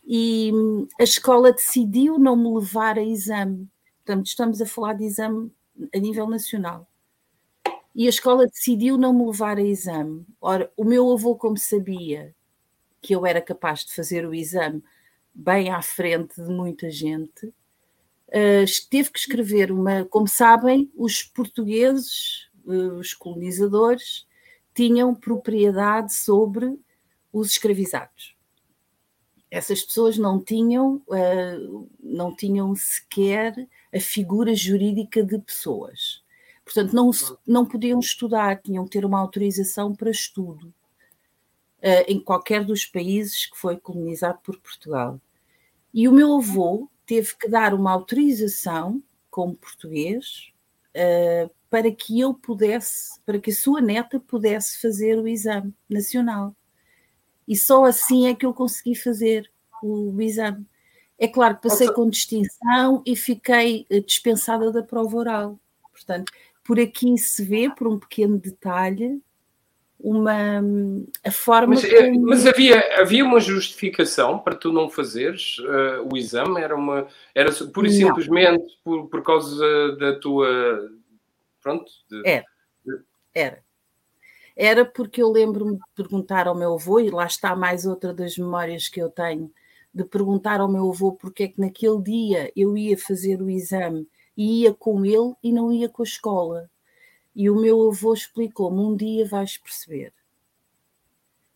e 0.04 0.50
hum, 0.52 0.88
a 0.98 1.04
escola 1.04 1.52
decidiu 1.52 2.18
não 2.18 2.36
me 2.36 2.52
levar 2.58 2.98
a 2.98 3.02
exame. 3.02 3.68
Portanto, 3.98 4.26
estamos 4.26 4.60
a 4.60 4.66
falar 4.66 4.94
de 4.94 5.04
exame 5.04 5.52
a 5.94 5.98
nível 5.98 6.28
nacional. 6.28 6.89
E 8.00 8.06
a 8.06 8.08
escola 8.08 8.46
decidiu 8.46 8.96
não 8.96 9.12
me 9.12 9.26
levar 9.26 9.58
a 9.58 9.62
exame. 9.62 10.24
Ora, 10.40 10.72
o 10.74 10.84
meu 10.84 11.12
avô, 11.12 11.36
como 11.36 11.58
sabia 11.58 12.34
que 12.98 13.14
eu 13.14 13.26
era 13.26 13.42
capaz 13.42 13.84
de 13.84 13.94
fazer 13.94 14.26
o 14.26 14.32
exame 14.32 14.82
bem 15.34 15.68
à 15.68 15.82
frente 15.82 16.42
de 16.42 16.48
muita 16.48 16.90
gente, 16.90 17.48
uh, 17.48 18.88
teve 18.88 19.10
que 19.10 19.18
escrever 19.18 19.70
uma. 19.70 20.06
Como 20.06 20.26
sabem, 20.26 20.90
os 20.96 21.22
portugueses, 21.22 22.48
uh, 22.64 22.94
os 22.94 23.12
colonizadores, 23.12 24.26
tinham 24.74 25.14
propriedade 25.14 26.14
sobre 26.14 26.80
os 27.30 27.50
escravizados 27.50 28.34
essas 29.50 29.82
pessoas 29.82 30.16
não 30.16 30.40
tinham, 30.40 31.02
uh, 31.08 31.90
não 32.00 32.34
tinham 32.34 32.72
sequer 32.76 33.68
a 33.92 33.98
figura 33.98 34.54
jurídica 34.54 35.24
de 35.24 35.38
pessoas. 35.40 36.19
Portanto, 36.72 36.94
não, 36.94 37.10
não 37.44 37.66
podiam 37.66 37.98
estudar, 37.98 38.60
tinham 38.62 38.84
que 38.84 38.90
ter 38.90 39.04
uma 39.04 39.18
autorização 39.18 39.92
para 39.92 40.10
estudo 40.10 40.68
uh, 41.78 42.04
em 42.06 42.20
qualquer 42.20 42.64
dos 42.64 42.84
países 42.84 43.46
que 43.46 43.56
foi 43.56 43.76
colonizado 43.76 44.38
por 44.44 44.56
Portugal. 44.60 45.20
E 45.92 46.06
o 46.06 46.12
meu 46.12 46.36
avô 46.36 46.88
teve 47.04 47.34
que 47.36 47.48
dar 47.48 47.74
uma 47.74 47.90
autorização, 47.90 49.02
como 49.28 49.56
português, 49.56 50.52
uh, 50.94 51.50
para 51.68 51.90
que 51.90 52.20
eu 52.20 52.32
pudesse, 52.34 53.20
para 53.26 53.40
que 53.40 53.50
a 53.50 53.54
sua 53.54 53.80
neta 53.80 54.20
pudesse 54.20 54.80
fazer 54.80 55.18
o 55.18 55.26
exame 55.26 55.74
nacional 55.88 56.54
e 57.50 57.56
só 57.56 57.84
assim 57.84 58.28
é 58.28 58.34
que 58.34 58.46
eu 58.46 58.54
consegui 58.54 58.94
fazer 58.94 59.50
o, 59.82 60.12
o 60.12 60.22
exame. 60.22 60.64
É 61.18 61.26
claro 61.26 61.56
que 61.56 61.62
passei 61.62 61.92
com 61.92 62.08
distinção 62.08 63.02
e 63.04 63.16
fiquei 63.16 63.84
eh, 63.90 63.98
dispensada 63.98 64.70
da 64.70 64.84
prova 64.84 65.16
oral. 65.16 65.60
Portanto, 65.92 66.32
por 66.62 66.78
aqui 66.78 67.16
se 67.18 67.44
vê, 67.44 67.70
por 67.70 67.88
um 67.88 67.98
pequeno 67.98 68.38
detalhe, 68.38 69.20
uma 70.02 70.62
a 71.22 71.30
forma 71.30 71.74
mas, 71.74 71.84
eh, 71.84 72.10
mas 72.12 72.46
havia 72.46 73.00
havia 73.00 73.24
uma 73.24 73.38
justificação 73.38 74.38
para 74.38 74.54
tu 74.54 74.72
não 74.72 74.88
fazeres 74.88 75.58
uh, 75.58 76.08
o 76.10 76.16
exame? 76.16 76.60
Era 76.60 76.74
uma 76.74 77.06
era 77.34 77.52
pura 77.66 77.86
e 77.86 77.92
simplesmente 77.92 78.78
por, 78.82 79.08
por 79.08 79.22
causa 79.22 79.96
da 79.96 80.18
tua 80.18 80.90
pronto 81.62 81.90
de... 82.08 82.22
era. 82.26 82.46
Era. 83.34 83.62
Era 84.56 84.84
porque 84.84 85.22
eu 85.22 85.30
lembro-me 85.30 85.76
de 85.76 85.82
perguntar 85.94 86.46
ao 86.46 86.54
meu 86.54 86.74
avô, 86.74 87.00
e 87.00 87.10
lá 87.10 87.26
está 87.26 87.54
mais 87.54 87.86
outra 87.86 88.12
das 88.12 88.36
memórias 88.36 88.88
que 88.88 89.00
eu 89.00 89.08
tenho, 89.08 89.50
de 89.94 90.04
perguntar 90.04 90.60
ao 90.60 90.70
meu 90.70 90.90
avô 90.90 91.12
porque 91.12 91.44
é 91.44 91.48
que 91.48 91.60
naquele 91.60 92.02
dia 92.02 92.52
eu 92.56 92.76
ia 92.76 92.96
fazer 92.98 93.40
o 93.40 93.48
exame 93.48 94.06
e 94.40 94.62
ia 94.62 94.72
com 94.72 95.04
ele 95.04 95.34
e 95.42 95.52
não 95.52 95.70
ia 95.70 95.86
com 95.86 96.00
a 96.00 96.06
escola. 96.06 96.70
E 97.36 97.50
o 97.50 97.60
meu 97.60 97.90
avô 97.90 98.14
explicou-me: 98.14 98.80
um 98.80 98.96
dia 98.96 99.26
vais 99.26 99.58
perceber. 99.58 100.14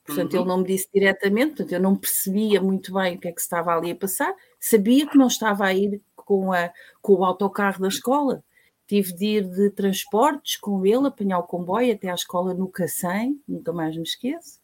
Portanto, 0.05 0.35
uhum. 0.35 0.41
ele 0.41 0.49
não 0.49 0.59
me 0.59 0.67
disse 0.67 0.87
diretamente, 0.93 1.49
portanto, 1.55 1.73
eu 1.73 1.81
não 1.81 1.97
percebia 1.97 2.61
muito 2.61 2.93
bem 2.93 3.17
o 3.17 3.19
que 3.19 3.29
é 3.29 3.33
que 3.33 3.41
estava 3.41 3.75
ali 3.75 3.91
a 3.93 3.97
passar, 3.97 4.35
sabia 4.61 5.09
que 5.09 5.17
não 5.17 5.29
estava 5.29 5.65
a 5.65 5.73
ir 5.73 6.03
com, 6.15 6.53
a, 6.53 6.71
com 7.01 7.15
o 7.15 7.25
autocarro 7.25 7.81
da 7.81 7.89
escola, 7.89 8.45
Tive 8.87 9.15
de 9.15 9.25
ir 9.25 9.49
de 9.49 9.71
transportes 9.71 10.59
com 10.59 10.85
ele, 10.85 11.07
apanhar 11.07 11.39
o 11.39 11.45
comboio 11.45 11.95
até 11.95 12.11
à 12.11 12.15
escola 12.15 12.53
no 12.53 12.69
Cacém, 12.69 13.41
nunca 13.49 13.73
mais 13.73 13.97
me 13.97 14.03
esqueço, 14.03 14.61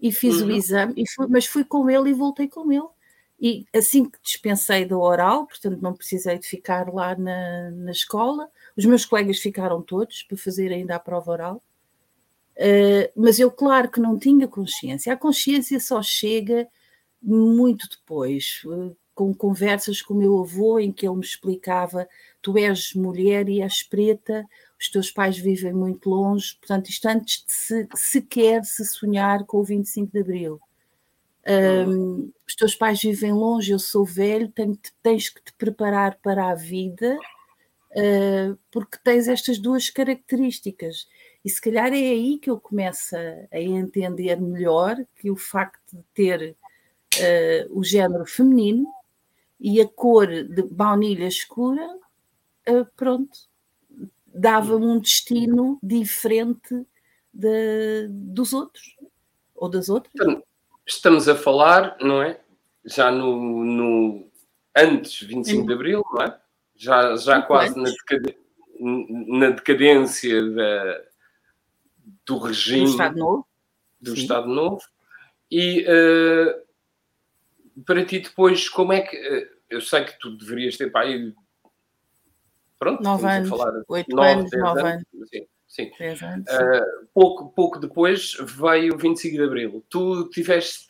e 0.00 0.12
fiz 0.12 0.40
uhum. 0.40 0.46
o 0.46 0.52
exame, 0.52 0.94
e 0.96 1.10
fui, 1.10 1.26
mas 1.26 1.44
fui 1.44 1.64
com 1.64 1.90
ele 1.90 2.10
e 2.10 2.14
voltei 2.14 2.46
com 2.46 2.70
ele. 2.70 2.86
E 3.40 3.66
assim 3.74 4.04
que 4.04 4.18
dispensei 4.22 4.84
da 4.84 4.98
oral, 4.98 5.46
portanto 5.46 5.80
não 5.80 5.94
precisei 5.94 6.38
de 6.38 6.46
ficar 6.46 6.92
lá 6.92 7.14
na, 7.16 7.70
na 7.70 7.92
escola, 7.92 8.50
os 8.76 8.84
meus 8.84 9.04
colegas 9.04 9.38
ficaram 9.38 9.80
todos 9.80 10.24
para 10.24 10.36
fazer 10.36 10.72
ainda 10.72 10.96
a 10.96 11.00
prova 11.00 11.30
oral, 11.30 11.62
uh, 12.56 13.12
mas 13.14 13.38
eu, 13.38 13.50
claro 13.50 13.90
que 13.90 14.00
não 14.00 14.18
tinha 14.18 14.48
consciência. 14.48 15.12
A 15.12 15.16
consciência 15.16 15.78
só 15.78 16.02
chega 16.02 16.68
muito 17.22 17.88
depois, 17.88 18.62
com 19.14 19.34
conversas 19.34 20.00
com 20.00 20.14
o 20.14 20.16
meu 20.16 20.38
avô 20.38 20.78
em 20.78 20.92
que 20.92 21.06
ele 21.06 21.16
me 21.16 21.24
explicava: 21.24 22.08
tu 22.40 22.56
és 22.56 22.94
mulher 22.94 23.48
e 23.48 23.60
és 23.60 23.82
preta, 23.82 24.44
os 24.80 24.88
teus 24.88 25.10
pais 25.10 25.36
vivem 25.36 25.72
muito 25.72 26.08
longe, 26.08 26.56
portanto, 26.60 26.88
isto 26.88 27.06
antes 27.06 27.44
de 27.44 27.52
se, 27.52 27.88
sequer 27.96 28.64
se 28.64 28.84
sonhar 28.84 29.44
com 29.44 29.58
o 29.58 29.64
25 29.64 30.12
de 30.12 30.20
Abril. 30.20 30.60
Um, 31.46 32.30
os 32.46 32.54
teus 32.54 32.74
pais 32.74 33.00
vivem 33.00 33.32
longe, 33.32 33.72
eu 33.72 33.78
sou 33.78 34.04
velho, 34.04 34.50
tenho, 34.50 34.78
tens 35.02 35.28
que 35.28 35.42
te 35.42 35.52
preparar 35.54 36.18
para 36.22 36.50
a 36.50 36.54
vida, 36.54 37.18
uh, 37.92 38.58
porque 38.70 38.98
tens 39.02 39.28
estas 39.28 39.58
duas 39.58 39.90
características. 39.90 41.06
E 41.44 41.50
se 41.50 41.60
calhar 41.60 41.92
é 41.92 41.96
aí 41.96 42.38
que 42.38 42.50
eu 42.50 42.58
começo 42.58 43.16
a, 43.16 43.60
entender 43.60 44.40
melhor 44.40 44.96
que 45.16 45.30
o 45.30 45.36
facto 45.36 45.96
de 45.96 46.02
ter 46.14 46.56
uh, 47.16 47.78
o 47.78 47.82
género 47.84 48.26
feminino 48.26 48.86
e 49.60 49.80
a 49.80 49.88
cor 49.88 50.26
de 50.26 50.62
baunilha 50.62 51.26
escura, 51.26 51.86
uh, 52.68 52.86
pronto, 52.96 53.38
dava-me 54.26 54.86
um 54.86 54.98
destino 54.98 55.78
diferente 55.82 56.86
de, 57.32 58.08
dos 58.08 58.52
outros 58.52 58.96
ou 59.54 59.68
das 59.68 59.88
outras. 59.88 60.42
Estamos 60.88 61.28
a 61.28 61.34
falar, 61.34 61.98
não 62.00 62.22
é? 62.22 62.40
Já 62.84 63.10
no, 63.10 63.64
no 63.64 64.30
antes 64.74 65.22
25 65.22 65.66
de 65.66 65.72
Abril, 65.72 66.02
não 66.12 66.22
é? 66.22 66.40
Já, 66.74 67.14
já 67.16 67.42
quase 67.42 67.76
na, 67.76 67.90
na, 68.80 69.50
decadência 69.50 70.42
da, 70.50 71.02
do 72.24 72.38
regime 72.38 72.84
do 72.84 72.90
Estado 72.90 73.18
Novo. 73.18 73.46
Do 74.00 74.14
Estado 74.14 74.48
Novo. 74.48 74.80
E 75.50 75.84
uh, 75.84 77.82
para 77.84 78.04
ti 78.04 78.20
depois, 78.20 78.68
como 78.68 78.92
é 78.92 79.02
que. 79.02 79.16
Uh, 79.16 79.58
eu 79.68 79.80
sei 79.82 80.04
que 80.04 80.18
tu 80.18 80.36
deverias 80.36 80.76
ter 80.76 80.90
para 80.90 81.06
aí. 81.06 81.34
Pronto, 82.78 83.02
nove 83.02 83.26
anos, 83.26 83.48
falar, 83.48 83.82
oito 83.88 84.14
nove, 84.14 84.30
anos, 84.30 84.50
nove 84.52 84.80
anos. 84.80 85.04
anos. 85.12 85.48
Sim, 85.78 85.92
uh, 86.40 87.06
pouco, 87.14 87.50
pouco 87.50 87.78
depois 87.78 88.36
veio 88.40 88.94
o 88.94 88.98
25 88.98 89.36
de 89.36 89.42
Abril. 89.42 89.84
Tu 89.88 90.28
tiveste 90.30 90.88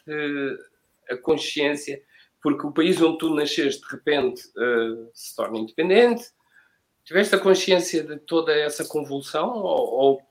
a 1.10 1.16
consciência, 1.16 2.02
porque 2.42 2.66
o 2.66 2.72
país 2.72 3.00
onde 3.02 3.18
tu 3.18 3.34
nasceste 3.34 3.82
de 3.82 3.88
repente 3.88 4.42
se 5.12 5.36
torna 5.36 5.58
independente. 5.58 6.24
Tiveste 7.04 7.34
a 7.34 7.38
consciência 7.38 8.02
de 8.02 8.18
toda 8.18 8.52
essa 8.52 8.84
convulsão 8.84 9.50
ou, 9.50 9.94
ou 9.94 10.22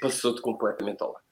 passou-te 0.00 0.40
completamente 0.40 1.02
ao 1.02 1.12
lado? 1.12 1.24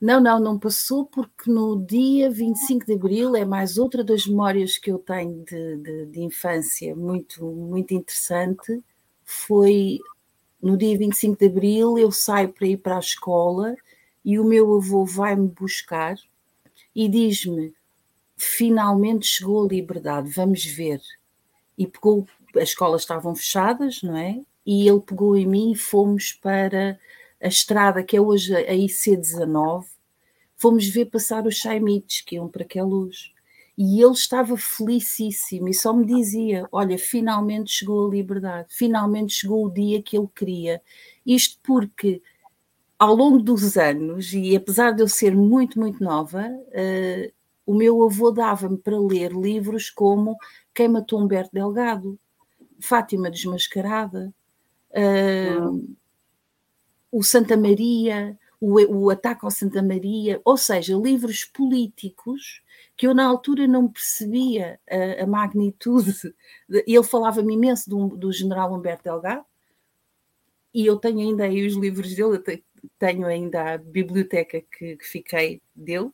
Não, 0.00 0.20
não, 0.20 0.38
não 0.38 0.58
passou, 0.58 1.06
porque 1.06 1.50
no 1.50 1.82
dia 1.82 2.30
25 2.30 2.84
de 2.84 2.92
abril 2.92 3.34
é 3.34 3.44
mais 3.44 3.78
outra 3.78 4.04
das 4.04 4.26
memórias 4.26 4.76
que 4.76 4.90
eu 4.90 4.98
tenho 4.98 5.42
de, 5.44 5.76
de, 5.78 6.06
de 6.06 6.20
infância, 6.20 6.94
muito, 6.94 7.42
muito 7.46 7.94
interessante. 7.94 8.84
Foi 9.24 9.98
no 10.64 10.78
dia 10.78 10.96
25 10.96 11.38
de 11.38 11.44
abril, 11.44 11.98
eu 11.98 12.10
saio 12.10 12.48
para 12.50 12.66
ir 12.66 12.78
para 12.78 12.96
a 12.96 13.00
escola 13.00 13.76
e 14.24 14.38
o 14.38 14.44
meu 14.44 14.74
avô 14.74 15.04
vai-me 15.04 15.46
buscar 15.46 16.16
e 16.96 17.06
diz-me: 17.06 17.74
finalmente 18.34 19.26
chegou 19.26 19.62
a 19.62 19.68
liberdade, 19.68 20.30
vamos 20.30 20.64
ver. 20.64 21.02
E 21.76 21.86
pegou, 21.86 22.26
as 22.56 22.70
escolas 22.70 23.02
estavam 23.02 23.36
fechadas, 23.36 24.02
não 24.02 24.16
é? 24.16 24.40
E 24.64 24.88
ele 24.88 25.00
pegou 25.00 25.36
em 25.36 25.46
mim 25.46 25.72
e 25.72 25.76
fomos 25.76 26.32
para 26.32 26.98
a 27.42 27.46
estrada 27.46 28.02
que 28.02 28.16
é 28.16 28.20
hoje 28.20 28.56
a 28.56 28.72
IC19, 28.72 29.84
fomos 30.56 30.88
ver 30.88 31.10
passar 31.10 31.46
os 31.46 31.56
Chaimites 31.56 32.22
que 32.22 32.36
iam 32.36 32.48
para 32.48 32.62
aquela 32.62 32.88
luz. 32.88 33.33
E 33.76 34.00
ele 34.00 34.12
estava 34.12 34.56
felicíssimo 34.56 35.68
e 35.68 35.74
só 35.74 35.92
me 35.92 36.06
dizia: 36.06 36.68
Olha, 36.70 36.96
finalmente 36.96 37.72
chegou 37.72 38.06
a 38.06 38.10
liberdade, 38.10 38.68
finalmente 38.70 39.34
chegou 39.34 39.66
o 39.66 39.70
dia 39.70 40.00
que 40.00 40.16
ele 40.16 40.28
queria. 40.34 40.80
Isto 41.26 41.58
porque, 41.62 42.22
ao 42.98 43.14
longo 43.14 43.40
dos 43.40 43.76
anos, 43.76 44.32
e 44.32 44.54
apesar 44.54 44.92
de 44.92 45.02
eu 45.02 45.08
ser 45.08 45.34
muito, 45.34 45.78
muito 45.78 46.02
nova, 46.02 46.46
uh, 46.48 47.32
o 47.66 47.74
meu 47.74 48.04
avô 48.04 48.30
dava-me 48.30 48.78
para 48.78 48.98
ler 48.98 49.32
livros 49.32 49.90
como 49.90 50.36
Quem 50.72 50.88
Matou 50.88 51.20
Humberto 51.20 51.50
Delgado, 51.52 52.18
Fátima 52.78 53.30
Desmascarada, 53.30 54.32
uh, 54.90 55.96
o 57.10 57.22
Santa 57.24 57.56
Maria, 57.56 58.38
o, 58.64 59.04
o 59.04 59.10
ataque 59.10 59.44
ao 59.44 59.50
Santa 59.50 59.82
Maria, 59.82 60.40
ou 60.44 60.56
seja, 60.56 60.96
livros 60.96 61.44
políticos 61.44 62.62
que 62.96 63.06
eu 63.06 63.14
na 63.14 63.24
altura 63.24 63.66
não 63.66 63.88
percebia 63.88 64.80
a, 64.88 65.24
a 65.24 65.26
magnitude. 65.26 66.12
De, 66.68 66.84
ele 66.86 67.02
falava-me 67.02 67.54
imenso 67.54 67.90
do, 67.90 68.08
do, 68.16 68.32
general 68.32 68.72
Humberto 68.72 69.04
Delgado, 69.04 69.44
e 70.72 70.86
eu 70.86 70.96
tenho 70.96 71.20
ainda 71.20 71.44
aí 71.44 71.66
os 71.66 71.74
livros 71.74 72.14
dele, 72.14 72.36
eu 72.36 72.60
tenho 72.98 73.26
ainda 73.26 73.74
a 73.74 73.78
biblioteca 73.78 74.60
que, 74.60 74.96
que 74.96 75.04
fiquei 75.04 75.60
dele. 75.74 76.10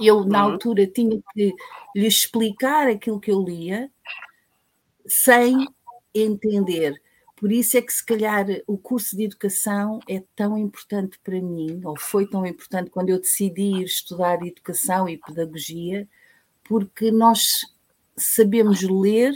Eu, 0.00 0.24
na 0.24 0.46
uhum. 0.46 0.52
altura, 0.52 0.86
tinha 0.86 1.20
que 1.34 1.54
lhe 1.94 2.06
explicar 2.06 2.88
aquilo 2.88 3.20
que 3.20 3.30
eu 3.30 3.42
lia 3.42 3.90
sem 5.06 5.68
entender. 6.14 7.00
Por 7.42 7.50
isso 7.50 7.76
é 7.76 7.82
que, 7.82 7.92
se 7.92 8.06
calhar, 8.06 8.46
o 8.68 8.78
curso 8.78 9.16
de 9.16 9.24
educação 9.24 9.98
é 10.08 10.22
tão 10.36 10.56
importante 10.56 11.18
para 11.24 11.42
mim, 11.42 11.80
ou 11.84 11.98
foi 11.98 12.24
tão 12.24 12.46
importante 12.46 12.88
quando 12.88 13.08
eu 13.08 13.20
decidi 13.20 13.80
ir 13.80 13.82
estudar 13.82 14.46
educação 14.46 15.08
e 15.08 15.18
pedagogia, 15.18 16.08
porque 16.62 17.10
nós 17.10 17.42
sabemos 18.16 18.80
ler, 18.82 19.34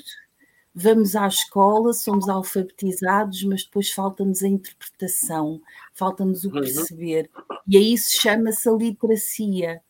vamos 0.73 1.17
à 1.17 1.27
escola, 1.27 1.93
somos 1.93 2.29
alfabetizados, 2.29 3.43
mas 3.43 3.65
depois 3.65 3.91
falta-nos 3.91 4.41
a 4.41 4.47
interpretação, 4.47 5.61
falta-nos 5.93 6.45
o 6.45 6.47
uhum. 6.47 6.61
perceber. 6.61 7.29
E 7.67 7.77
aí 7.77 7.93
isso 7.93 8.23
chama-se 8.23 8.69
a 8.69 8.73
literacia, 8.73 9.83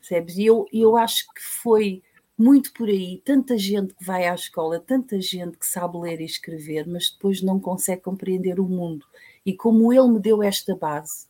percebes? 0.00 0.36
E 0.36 0.46
eu, 0.46 0.66
eu 0.72 0.96
acho 0.96 1.32
que 1.32 1.40
foi 1.40 2.02
muito 2.36 2.72
por 2.72 2.88
aí, 2.88 3.20
tanta 3.24 3.56
gente 3.56 3.94
que 3.94 4.04
vai 4.04 4.26
à 4.26 4.34
escola, 4.34 4.80
tanta 4.80 5.20
gente 5.20 5.58
que 5.58 5.66
sabe 5.66 5.98
ler 5.98 6.20
e 6.20 6.24
escrever, 6.24 6.86
mas 6.86 7.10
depois 7.10 7.42
não 7.42 7.60
consegue 7.60 8.02
compreender 8.02 8.58
o 8.58 8.64
mundo. 8.64 9.06
E 9.44 9.54
como 9.54 9.92
ele 9.92 10.08
me 10.08 10.20
deu 10.20 10.42
esta 10.42 10.74
base, 10.74 11.26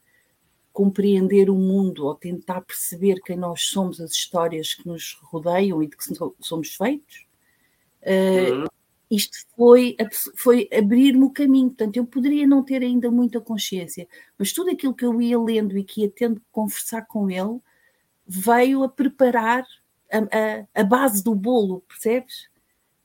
compreender 0.73 1.51
o 1.51 1.55
mundo 1.55 2.07
ou 2.07 2.15
tentar 2.15 2.63
perceber 2.63 3.21
quem 3.21 3.37
nós 3.37 3.63
somos, 3.63 4.01
as 4.01 4.13
histórias 4.13 4.75
que 4.75 4.87
nos 4.87 5.19
rodeiam 5.23 5.83
e 5.83 5.89
de 5.89 5.97
que 5.97 6.05
somos 6.41 6.75
feitos, 6.75 7.27
uh, 8.03 8.71
isto 9.11 9.37
foi, 9.55 9.95
foi 10.35 10.69
abrir-me 10.73 11.25
o 11.25 11.31
caminho. 11.31 11.69
Portanto, 11.69 11.99
eu 11.99 12.07
poderia 12.07 12.47
não 12.47 12.63
ter 12.63 12.83
ainda 12.83 13.11
muita 13.11 13.41
consciência, 13.41 14.09
mas 14.39 14.53
tudo 14.53 14.71
aquilo 14.71 14.95
que 14.95 15.05
eu 15.05 15.21
ia 15.21 15.39
lendo 15.39 15.77
e 15.77 15.85
que 15.85 16.03
ia 16.03 16.11
tendo 16.11 16.41
que 16.41 16.47
conversar 16.51 17.03
com 17.07 17.31
ele 17.31 17.61
veio 18.27 18.83
a 18.83 18.89
preparar 18.89 19.67
a, 20.19 20.81
a, 20.81 20.85
base 20.85 21.23
do 21.23 21.35
bolo, 21.35 21.83
percebes? 21.89 22.49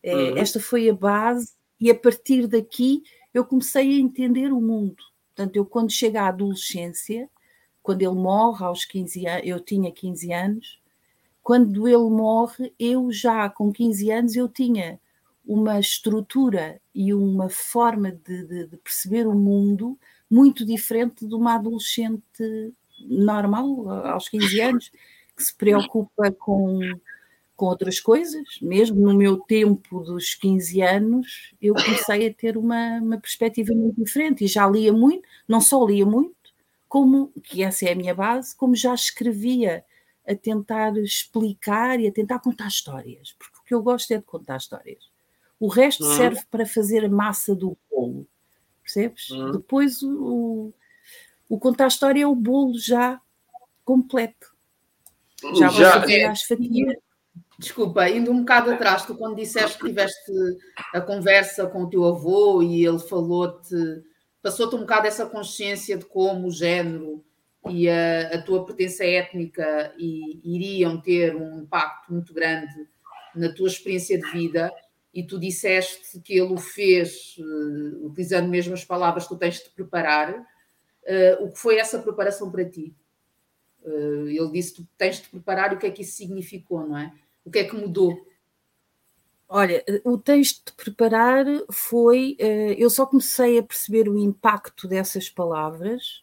É, 0.04 0.16
uhum. 0.16 0.38
Esta 0.38 0.60
foi 0.60 0.90
a 0.90 0.94
base, 0.94 1.54
e 1.80 1.90
a 1.90 1.96
partir 1.96 2.48
daqui 2.48 3.04
eu 3.34 3.46
comecei 3.46 3.96
a 3.96 4.00
entender 4.00 4.52
o 4.52 4.62
mundo. 4.62 5.04
Portanto, 5.36 5.56
eu 5.56 5.66
quando 5.66 5.92
chego 5.92 6.18
à 6.18 6.28
adolescência, 6.28 7.30
quando 7.84 8.02
ele 8.02 8.16
morre 8.16 8.66
aos 8.66 8.86
15 8.86 9.28
anos, 9.28 9.48
eu 9.48 9.60
tinha 9.60 9.92
15 9.92 10.34
anos, 10.34 10.82
quando 11.44 11.88
ele 11.88 12.10
morre, 12.10 12.74
eu 12.78 13.12
já 13.12 13.50
com 13.50 13.72
15 13.72 14.12
anos 14.12 14.36
eu 14.36 14.50
tinha 14.50 15.00
uma 15.46 15.80
estrutura 15.80 16.82
e 16.94 17.14
uma 17.14 17.48
forma 17.48 18.12
de, 18.12 18.46
de, 18.46 18.68
de 18.68 18.78
perceber 18.78 19.26
o 19.26 19.34
mundo 19.34 19.98
muito 20.30 20.66
diferente 20.66 21.26
de 21.26 21.34
uma 21.34 21.56
adolescente 21.56 22.74
normal 23.00 23.90
aos 24.08 24.28
15 24.28 24.60
anos 24.60 24.92
que 25.38 25.44
se 25.44 25.56
preocupa 25.56 26.32
com, 26.32 26.80
com 27.56 27.66
outras 27.68 28.00
coisas. 28.00 28.60
Mesmo 28.62 29.00
no 29.00 29.16
meu 29.16 29.38
tempo 29.38 30.02
dos 30.04 30.34
15 30.34 30.82
anos, 30.82 31.54
eu 31.62 31.76
comecei 31.76 32.28
a 32.28 32.34
ter 32.34 32.58
uma, 32.58 33.00
uma 33.00 33.20
perspectiva 33.20 33.74
muito 33.74 34.04
diferente 34.04 34.44
e 34.44 34.48
já 34.48 34.68
lia 34.68 34.92
muito, 34.92 35.28
não 35.48 35.62
só 35.62 35.86
lia 35.86 36.06
muito, 36.06 36.36
como, 36.90 37.32
que 37.44 37.64
essa 37.64 37.86
é 37.86 37.92
a 37.92 37.96
minha 37.96 38.16
base, 38.16 38.56
como 38.56 38.76
já 38.76 38.94
escrevia 38.94 39.86
a 40.28 40.36
tentar 40.36 40.98
explicar 40.98 42.00
e 42.00 42.08
a 42.08 42.12
tentar 42.12 42.40
contar 42.40 42.68
histórias, 42.68 43.34
porque 43.38 43.58
o 43.60 43.64
que 43.64 43.74
eu 43.74 43.82
gosto 43.82 44.12
é 44.12 44.18
de 44.18 44.24
contar 44.24 44.58
histórias. 44.58 45.10
O 45.60 45.68
resto 45.68 46.04
uhum. 46.04 46.16
serve 46.16 46.42
para 46.52 46.66
fazer 46.66 47.06
a 47.06 47.10
massa 47.10 47.56
do 47.56 47.78
bolo, 47.90 48.28
percebes? 48.84 49.30
Uhum. 49.30 49.52
Depois 49.54 50.02
o, 50.02 50.10
o, 50.10 50.74
o 51.50 51.60
contar 51.60 51.88
história 51.88 52.24
é 52.24 52.28
o 52.28 52.36
bolo 52.36 52.78
já 52.78 53.22
completo. 53.86 54.57
Já, 55.56 55.70
já 55.70 56.00
vou 56.00 56.10
é. 56.10 56.26
as 56.26 56.44
fatias. 56.44 56.96
Desculpa, 57.60 58.08
indo 58.08 58.32
um 58.32 58.40
bocado 58.40 58.72
atrás, 58.72 59.06
tu 59.06 59.16
quando 59.16 59.36
disseste 59.36 59.80
que 59.80 59.88
tiveste 59.88 60.32
a 60.94 61.02
conversa 61.02 61.66
com 61.66 61.84
o 61.84 61.90
teu 61.90 62.06
avô 62.06 62.62
e 62.62 62.86
ele 62.86 63.00
falou-te, 63.00 63.76
passou-te 64.44 64.76
um 64.76 64.82
bocado 64.82 65.08
essa 65.08 65.26
consciência 65.26 65.98
de 65.98 66.06
como 66.06 66.48
o 66.48 66.52
género 66.52 67.24
e 67.68 67.90
a, 67.90 68.36
a 68.36 68.42
tua 68.42 68.64
pertença 68.64 69.04
étnica 69.04 69.92
e, 69.98 70.40
iriam 70.44 71.02
ter 71.02 71.36
um 71.36 71.62
impacto 71.62 72.14
muito 72.14 72.32
grande 72.32 72.88
na 73.36 73.52
tua 73.52 73.68
experiência 73.68 74.20
de 74.20 74.32
vida 74.32 74.72
e 75.14 75.24
tu 75.24 75.40
disseste 75.40 76.20
que 76.22 76.34
ele 76.34 76.54
o 76.54 76.58
fez 76.58 77.36
uh, 77.40 78.06
utilizando 78.06 78.48
mesmo 78.48 78.76
as 78.76 78.86
palavras 78.86 79.24
que 79.24 79.30
tu 79.30 79.38
tens 79.38 79.56
de 79.64 79.70
preparar. 79.72 80.32
Uh, 80.32 81.46
o 81.46 81.52
que 81.52 81.58
foi 81.58 81.78
essa 81.78 81.98
preparação 81.98 82.52
para 82.52 82.70
ti? 82.70 82.94
Uh, 83.88 84.28
ele 84.28 84.52
disse 84.52 84.74
tu 84.74 84.88
tens 84.98 85.22
de 85.22 85.30
preparar 85.30 85.74
o 85.74 85.78
que 85.78 85.88
é 85.88 85.92
que 85.92 86.02
isso 86.02 86.18
significou, 86.18 86.86
não 86.86 86.98
é? 86.98 87.14
O 87.46 87.50
que 87.50 87.60
é 87.60 87.64
que 87.64 87.76
mudou? 87.76 88.28
Olha, 89.48 89.82
o 90.04 90.18
texto 90.18 90.66
de 90.66 90.74
preparar 90.74 91.46
foi. 91.72 92.36
Eu 92.78 92.90
só 92.90 93.06
comecei 93.06 93.58
a 93.58 93.64
perceber 93.64 94.10
o 94.10 94.18
impacto 94.18 94.90
dessas 94.90 95.30
palavras 95.30 96.22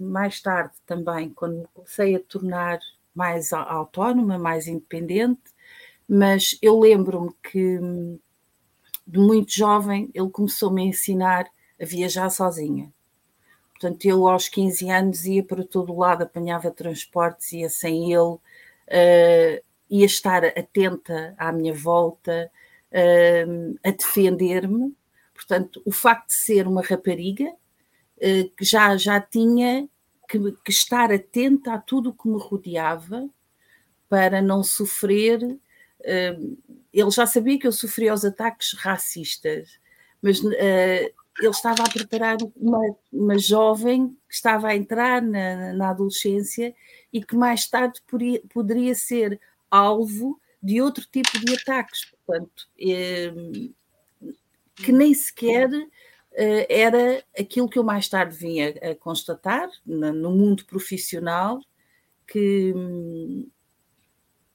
mais 0.00 0.40
tarde 0.40 0.74
também, 0.86 1.30
quando 1.30 1.68
comecei 1.74 2.14
a 2.14 2.20
tornar 2.20 2.78
mais 3.12 3.52
autónoma, 3.52 4.38
mais 4.38 4.68
independente, 4.68 5.42
mas 6.08 6.56
eu 6.62 6.78
lembro-me 6.78 7.32
que 7.42 7.80
de 9.04 9.18
muito 9.18 9.52
jovem 9.52 10.08
ele 10.14 10.30
começou-me 10.30 10.82
a 10.82 10.86
ensinar 10.86 11.46
a 11.80 11.84
viajar 11.84 12.30
sozinha. 12.30 12.92
Portanto, 13.84 14.06
eu 14.06 14.26
aos 14.26 14.48
15 14.48 14.90
anos 14.90 15.26
ia 15.26 15.44
para 15.44 15.62
todo 15.62 15.92
o 15.92 15.98
lado, 15.98 16.22
apanhava 16.22 16.70
transportes, 16.70 17.52
ia 17.52 17.68
sem 17.68 18.10
ele, 18.10 18.22
uh, 18.22 19.62
ia 19.90 20.06
estar 20.06 20.42
atenta 20.42 21.34
à 21.36 21.52
minha 21.52 21.74
volta, 21.74 22.50
uh, 22.90 23.78
a 23.84 23.90
defender-me. 23.90 24.96
Portanto, 25.34 25.82
o 25.84 25.92
facto 25.92 26.28
de 26.28 26.34
ser 26.34 26.66
uma 26.66 26.80
rapariga, 26.80 27.44
uh, 27.44 28.50
que 28.56 28.64
já, 28.64 28.96
já 28.96 29.20
tinha 29.20 29.86
que, 30.30 30.38
que 30.64 30.70
estar 30.70 31.12
atenta 31.12 31.74
a 31.74 31.78
tudo 31.78 32.08
o 32.08 32.14
que 32.14 32.26
me 32.26 32.38
rodeava 32.38 33.28
para 34.08 34.40
não 34.40 34.62
sofrer 34.62 35.58
ele 36.92 37.10
já 37.10 37.26
sabia 37.26 37.58
que 37.58 37.66
eu 37.66 37.72
sofria 37.72 38.12
os 38.12 38.26
ataques 38.26 38.74
racistas, 38.74 39.80
mas 40.20 40.38
ele 41.40 41.50
estava 41.50 41.82
a 41.82 41.88
preparar 41.88 42.36
uma, 42.56 42.96
uma 43.12 43.38
jovem 43.38 44.16
que 44.28 44.34
estava 44.34 44.68
a 44.68 44.76
entrar 44.76 45.20
na, 45.20 45.72
na 45.72 45.90
adolescência 45.90 46.74
e 47.12 47.24
que 47.24 47.34
mais 47.36 47.68
tarde 47.68 48.00
poderia, 48.06 48.42
poderia 48.52 48.94
ser 48.94 49.40
alvo 49.70 50.40
de 50.62 50.80
outro 50.80 51.04
tipo 51.10 51.38
de 51.40 51.54
ataques, 51.54 52.06
portanto, 52.06 52.68
que 54.76 54.92
nem 54.92 55.12
sequer 55.12 55.68
uh, 55.68 56.66
era 56.68 57.22
aquilo 57.38 57.68
que 57.68 57.78
eu 57.78 57.84
mais 57.84 58.08
tarde 58.08 58.34
vinha 58.34 58.70
a 58.82 58.94
constatar 58.94 59.68
no 59.84 60.30
mundo 60.30 60.64
profissional, 60.64 61.60
que 62.26 62.72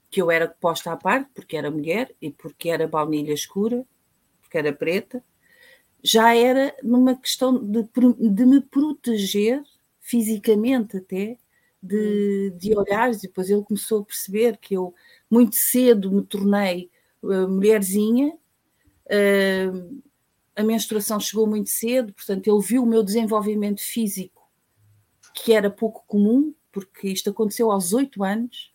que 0.10 0.22
eu 0.22 0.32
era 0.32 0.48
posta 0.48 0.92
à 0.92 0.98
parte, 0.98 1.30
porque 1.36 1.56
era 1.56 1.70
mulher 1.70 2.14
e 2.20 2.32
porque 2.32 2.70
era 2.70 2.88
baunilha 2.88 3.32
escura, 3.32 3.86
porque 4.42 4.58
era 4.58 4.74
preta, 4.74 5.24
já 6.04 6.36
era 6.36 6.76
numa 6.84 7.16
questão 7.16 7.58
de, 7.58 7.84
de 7.84 8.46
me 8.46 8.62
proteger 8.62 9.62
fisicamente 10.00 10.98
até 10.98 11.38
de, 11.82 12.52
de 12.58 12.76
olhares, 12.78 13.22
depois 13.22 13.50
ele 13.50 13.64
começou 13.64 14.02
a 14.02 14.06
perceber 14.06 14.58
que 14.58 14.76
eu 14.76 14.94
muito 15.30 15.56
cedo 15.56 16.12
me 16.12 16.24
tornei 16.24 16.90
uh, 17.22 17.48
mulherzinha, 17.48 18.34
uh, 19.06 20.02
a 20.56 20.64
menstruação 20.64 21.20
chegou 21.20 21.48
muito 21.48 21.70
cedo, 21.70 22.12
portanto 22.14 22.48
ele 22.48 22.62
viu 22.62 22.84
o 22.84 22.88
meu 22.88 23.04
desenvolvimento 23.04 23.82
físico, 23.82 24.50
que 25.34 25.54
era 25.54 25.70
pouco 25.70 26.04
comum, 26.06 26.54
porque 26.72 27.08
isto 27.08 27.30
aconteceu 27.30 27.72
aos 27.72 27.94
oito 27.94 28.24
anos, 28.24 28.74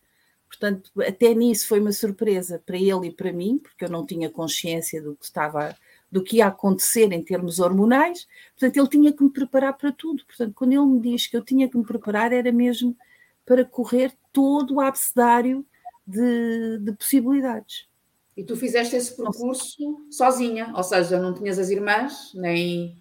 Portanto, 0.54 0.90
até 1.02 1.34
nisso 1.34 1.66
foi 1.66 1.80
uma 1.80 1.90
surpresa 1.90 2.62
para 2.64 2.76
ele 2.76 3.08
e 3.08 3.12
para 3.12 3.32
mim, 3.32 3.58
porque 3.58 3.84
eu 3.84 3.90
não 3.90 4.06
tinha 4.06 4.30
consciência 4.30 5.02
do 5.02 5.16
que 5.16 5.24
estava 5.24 5.76
do 6.14 6.22
que 6.22 6.36
ia 6.36 6.46
acontecer 6.46 7.10
em 7.10 7.24
termos 7.24 7.58
hormonais. 7.58 8.28
Portanto, 8.52 8.76
ele 8.76 8.88
tinha 8.88 9.12
que 9.12 9.24
me 9.24 9.30
preparar 9.30 9.76
para 9.76 9.90
tudo. 9.90 10.24
Portanto, 10.24 10.52
quando 10.54 10.72
ele 10.72 10.86
me 10.86 11.00
diz 11.00 11.26
que 11.26 11.36
eu 11.36 11.44
tinha 11.44 11.68
que 11.68 11.76
me 11.76 11.82
preparar, 11.82 12.32
era 12.32 12.52
mesmo 12.52 12.96
para 13.44 13.64
correr 13.64 14.12
todo 14.32 14.74
o 14.74 14.80
abecedário 14.80 15.66
de, 16.06 16.78
de 16.78 16.92
possibilidades. 16.92 17.88
E 18.36 18.44
tu 18.44 18.54
fizeste 18.54 18.94
esse 18.94 19.16
percurso 19.16 20.06
sozinha, 20.08 20.72
ou 20.76 20.84
seja, 20.84 21.18
não 21.18 21.34
tinhas 21.34 21.58
as 21.58 21.68
irmãs, 21.68 22.30
nem 22.32 22.96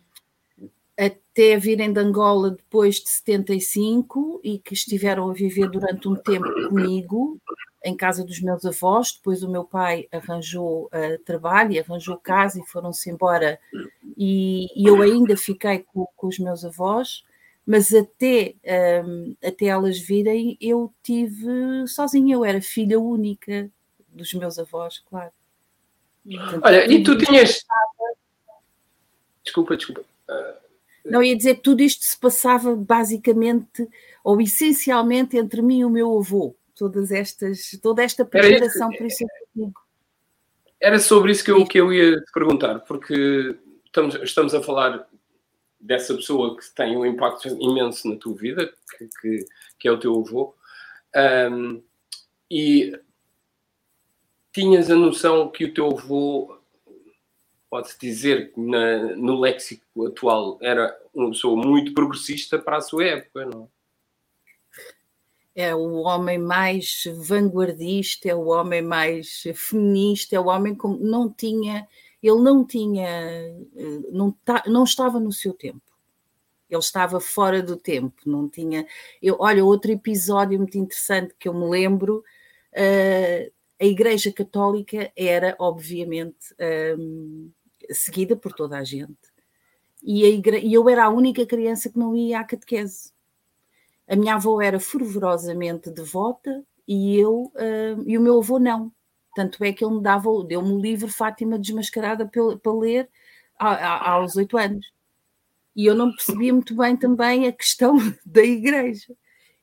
até 0.98 1.56
virem 1.56 1.94
de 1.94 2.00
Angola 2.00 2.50
depois 2.50 2.96
de 2.96 3.12
75 3.12 4.42
e 4.44 4.58
que 4.58 4.74
estiveram 4.74 5.30
a 5.30 5.34
viver 5.34 5.70
durante 5.70 6.08
um 6.08 6.16
tempo 6.16 6.52
comigo 6.68 7.40
em 7.84 7.96
casa 7.96 8.24
dos 8.24 8.40
meus 8.40 8.66
avós. 8.66 9.12
Depois 9.14 9.44
o 9.44 9.50
meu 9.50 9.64
pai 9.64 10.08
arranjou 10.12 10.86
uh, 10.86 11.24
trabalho 11.26 11.74
e 11.74 11.80
arranjou 11.80 12.18
casa 12.18 12.60
e 12.60 12.66
foram-se 12.66 13.10
embora 13.10 13.60
e, 14.18 14.68
e, 14.76 14.88
eu 14.88 15.02
ainda 15.02 15.36
fiquei 15.36 15.80
com, 15.80 16.08
com, 16.16 16.28
os 16.28 16.40
meus 16.40 16.64
avós. 16.64 17.24
Mas 17.66 17.94
até, 17.94 18.56
um, 19.06 19.34
ehm, 19.34 19.36
até 19.42 19.68
elas 19.68 19.98
virem, 19.98 20.58
eu 20.60 20.94
tive 21.02 21.88
sozinha, 21.88 22.36
eu 22.36 22.44
era 22.44 22.62
filha 22.62 23.00
única 23.00 23.70
dos 24.10 24.34
meus 24.34 24.60
avós, 24.60 25.00
claro. 25.10 25.32
Portanto, 26.26 26.62
Olha, 26.62 26.92
e 26.92 27.02
tu 27.04 27.18
tinhas. 27.18 27.66
Desculpa, 29.44 29.78
desculpa. 29.78 30.04
Uh 30.28 30.64
não 31.06 31.22
ia 31.22 31.36
dizer 31.36 31.56
que 31.56 31.62
tudo 31.62 31.82
isto 31.82 32.04
se 32.04 32.18
passava 32.18 32.76
basicamente 32.76 33.88
ou 34.24 34.40
essencialmente 34.40 35.38
entre 35.38 35.62
mim 35.62 35.80
e 35.80 35.86
o 35.86 35.90
meu 35.90 36.18
avô. 36.18 36.56
Todas 36.76 37.12
estas, 37.12 37.72
toda 37.82 38.04
esta 38.04 38.26
preparação, 38.26 38.90
por 38.90 39.06
isso 39.06 39.26
Era 40.80 41.00
sobre 41.00 41.32
isso 41.32 41.44
que 41.44 41.52
eu, 41.52 41.66
que 41.66 41.80
eu 41.80 41.94
ia 41.94 42.20
te 42.20 42.32
perguntar, 42.32 42.80
porque 42.80 43.58
estamos, 43.86 44.16
estamos 44.16 44.56
a 44.56 44.62
falar 44.62 45.08
dessa 45.80 46.16
pessoa 46.16 46.58
que 46.58 46.64
tem 46.74 46.98
um 46.98 47.06
impacto 47.06 47.48
imenso 47.48 48.10
na 48.10 48.16
tua 48.16 48.34
vida, 48.34 48.74
que, 48.98 49.10
que, 49.22 49.46
que 49.80 49.88
é 49.88 49.92
o 49.92 50.00
teu 50.00 50.20
avô, 50.20 50.56
um, 51.52 51.82
e 52.50 52.98
tinhas 54.52 54.90
a 54.90 54.96
noção 54.96 55.50
que 55.50 55.66
o 55.66 55.74
teu 55.74 55.88
avô 55.88 56.58
pode-se 57.70 58.00
dizer 58.00 58.54
que 58.54 58.62
na, 58.62 59.16
no 59.16 59.40
léxico 59.40 60.06
atual 60.06 60.60
era 60.62 60.96
uma 61.14 61.32
pessoa 61.32 61.56
muito 61.56 61.94
progressista 61.94 62.60
para 62.60 62.78
a 62.78 62.82
sua 62.82 63.06
época, 63.06 63.46
não 63.46 63.64
é? 63.64 63.83
É 65.56 65.76
o 65.76 66.02
homem 66.02 66.40
mais 66.40 67.04
vanguardista, 67.16 68.30
é 68.30 68.36
o 68.36 68.48
homem 68.48 68.82
mais 68.82 69.44
feminista, 69.56 70.36
é 70.36 70.40
o 70.40 70.48
homem 70.48 70.76
que 70.76 70.88
não 70.88 71.32
tinha, 71.32 71.88
ele 72.22 72.42
não 72.42 72.66
tinha, 72.66 73.56
não, 74.12 74.36
não 74.66 74.84
estava 74.84 75.20
no 75.20 75.32
seu 75.32 75.54
tempo. 75.54 75.82
Ele 76.70 76.80
estava 76.80 77.20
fora 77.20 77.62
do 77.62 77.78
tempo, 77.78 78.16
não 78.26 78.50
tinha. 78.50 78.88
Eu, 79.22 79.38
olha, 79.40 79.64
outro 79.64 79.92
episódio 79.92 80.58
muito 80.58 80.78
interessante 80.78 81.36
que 81.38 81.48
eu 81.48 81.54
me 81.54 81.70
lembro, 81.70 82.24
uh, 82.74 83.54
a 83.80 83.86
Igreja 83.86 84.32
Católica 84.32 85.12
era, 85.16 85.56
obviamente, 85.60 86.56
um, 86.98 87.52
seguida 87.92 88.36
por 88.36 88.54
toda 88.54 88.78
a 88.78 88.84
gente. 88.84 89.18
E, 90.02 90.26
a 90.26 90.30
igre... 90.30 90.60
e 90.60 90.74
eu 90.74 90.88
era 90.90 91.06
a 91.06 91.10
única 91.10 91.46
criança 91.46 91.90
que 91.90 92.00
não 92.00 92.16
ia 92.16 92.40
à 92.40 92.44
catequese. 92.44 93.13
A 94.08 94.16
minha 94.16 94.36
avó 94.36 94.62
era 94.62 94.80
fervorosamente 94.80 95.90
devota 95.90 96.64
e 96.88 97.18
eu 97.18 97.52
uh, 97.56 98.04
e 98.06 98.18
o 98.18 98.22
meu 98.22 98.40
avô 98.40 98.60
não. 98.60 98.92
Tanto 99.36 99.64
é 99.64 99.74
que 99.74 99.84
ele 99.84 99.96
me 99.96 100.02
dava, 100.02 100.30
deu-me 100.46 100.72
o 100.72 100.80
livro 100.80 101.08
Fátima 101.08 101.58
Desmascarada 101.58 102.30
para 102.30 102.74
ler 102.74 103.10
aos 103.58 104.36
oito 104.36 104.58
anos. 104.58 104.94
E 105.76 105.86
eu 105.86 105.96
não 105.96 106.12
percebia 106.12 106.54
muito 106.54 106.76
bem 106.76 106.96
também 106.96 107.48
a 107.48 107.52
questão 107.52 107.98
da 108.26 108.44
igreja. 108.44 109.16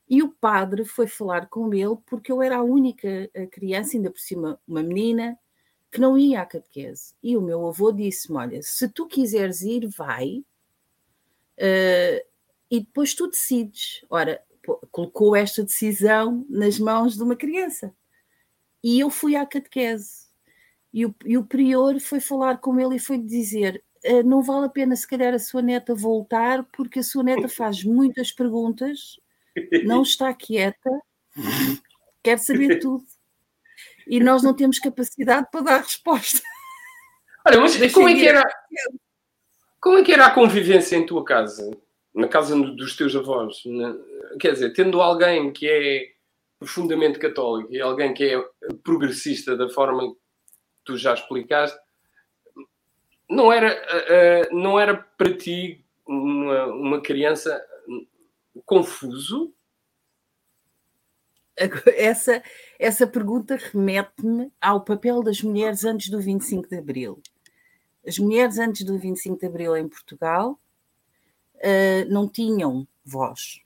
E 0.09 0.23
o 0.23 0.29
padre 0.29 0.85
foi 0.85 1.07
falar 1.07 1.47
com 1.49 1.73
ele 1.73 1.97
porque 2.07 2.33
eu 2.33 2.43
era 2.43 2.57
a 2.57 2.63
única 2.65 3.31
criança, 3.53 3.97
ainda 3.97 4.11
por 4.11 4.19
cima 4.19 4.61
uma 4.67 4.83
menina, 4.83 5.39
que 5.91 6.01
não 6.01 6.19
ia 6.19 6.41
à 6.43 6.47
catequese. 6.47 7.15
E 7.23 7.37
o 7.37 7.43
meu 7.43 7.67
avô 7.67 7.93
disse-me: 7.93 8.39
Olha, 8.39 8.61
se 8.63 8.89
tu 8.89 9.07
quiseres 9.07 9.63
ir, 9.63 9.87
vai, 9.89 10.45
uh, 11.59 12.30
e 12.71 12.81
depois 12.81 13.15
tu 13.15 13.27
decides. 13.27 14.05
Ora, 14.09 14.43
colocou 14.91 15.35
esta 15.35 15.63
decisão 15.63 16.47
nas 16.49 16.79
mãos 16.79 17.17
de 17.17 17.23
uma 17.23 17.37
criança. 17.37 17.95
E 18.83 19.01
eu 19.01 19.11
fui 19.11 19.37
à 19.37 19.45
catequese. 19.45 20.29
E 20.93 21.07
o, 21.07 21.15
e 21.25 21.39
o 21.39 21.45
prior 21.45 21.99
foi 22.01 22.21
falar 22.21 22.59
com 22.59 22.79
ele 22.79 22.97
e 22.97 23.01
foi 23.01 23.19
dizer: 23.19 23.83
uh, 24.05 24.23
Não 24.23 24.43
vale 24.43 24.67
a 24.67 24.71
pena, 24.71 24.97
se 24.97 25.07
calhar, 25.07 25.35
a 25.35 25.39
sua 25.39 25.63
neta 25.63 25.95
voltar, 25.95 26.65
porque 26.73 26.99
a 26.99 27.03
sua 27.03 27.23
neta 27.23 27.49
faz 27.49 27.85
muitas 27.85 28.33
perguntas, 28.33 29.21
não 29.85 30.03
está 30.03 30.33
quieta, 30.35 30.91
quer 32.23 32.39
saber 32.39 32.79
tudo 32.81 33.05
e 34.11 34.19
nós 34.19 34.43
não 34.43 34.53
temos 34.53 34.81
capacidade 34.81 35.47
para 35.53 35.61
dar 35.61 35.83
resposta. 35.83 36.43
Olha, 37.47 37.61
mas 37.61 37.93
como 37.93 38.09
é 38.09 38.15
que 38.15 38.27
era? 38.27 38.45
Como 39.81 39.99
é 39.99 40.03
que 40.03 40.13
era 40.13 40.27
a 40.27 40.35
convivência 40.35 40.97
em 40.97 41.07
tua 41.07 41.25
casa? 41.25 41.71
Na 42.15 42.29
casa 42.29 42.57
dos 42.57 42.97
teus 42.97 43.15
avós? 43.15 43.63
Quer 44.41 44.53
dizer, 44.53 44.73
tendo 44.73 45.01
alguém 45.01 45.53
que 45.53 45.69
é 45.69 46.13
profundamente 46.59 47.19
católico 47.19 47.73
e 47.73 47.81
alguém 47.81 48.13
que 48.13 48.25
é 48.25 48.45
progressista 48.83 49.57
da 49.57 49.69
forma 49.69 50.15
tu 50.85 50.97
já 50.97 51.15
explicaste, 51.15 51.79
não 53.29 53.53
era, 53.53 53.73
uh, 53.73 54.57
não 54.57 54.79
era 54.79 54.97
para 54.97 55.37
ti 55.37 55.85
uma, 56.07 56.67
uma 56.67 57.01
criança 57.01 57.65
confuso? 58.67 59.55
Essa, 61.57 62.43
essa 62.79 63.07
pergunta 63.07 63.57
remete-me 63.57 64.51
ao 64.61 64.83
papel 64.83 65.23
das 65.23 65.43
mulheres 65.43 65.85
antes 65.85 66.09
do 66.09 66.21
25 66.21 66.69
de 66.69 66.79
Abril. 66.79 67.23
As 68.07 68.19
mulheres 68.19 68.59
antes 68.59 68.85
do 68.85 68.99
25 68.99 69.39
de 69.39 69.47
Abril 69.47 69.77
em 69.77 69.89
Portugal 69.89 70.59
uh, 71.61 72.11
não 72.11 72.29
tinham 72.29 72.87
voz. 73.05 73.61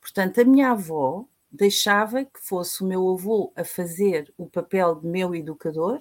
Portanto, 0.00 0.40
a 0.40 0.44
minha 0.44 0.72
avó 0.72 1.26
deixava 1.50 2.24
que 2.24 2.40
fosse 2.40 2.82
o 2.82 2.86
meu 2.86 3.08
avô 3.10 3.52
a 3.54 3.64
fazer 3.64 4.32
o 4.38 4.46
papel 4.46 4.96
de 4.96 5.06
meu 5.06 5.34
educador, 5.34 5.98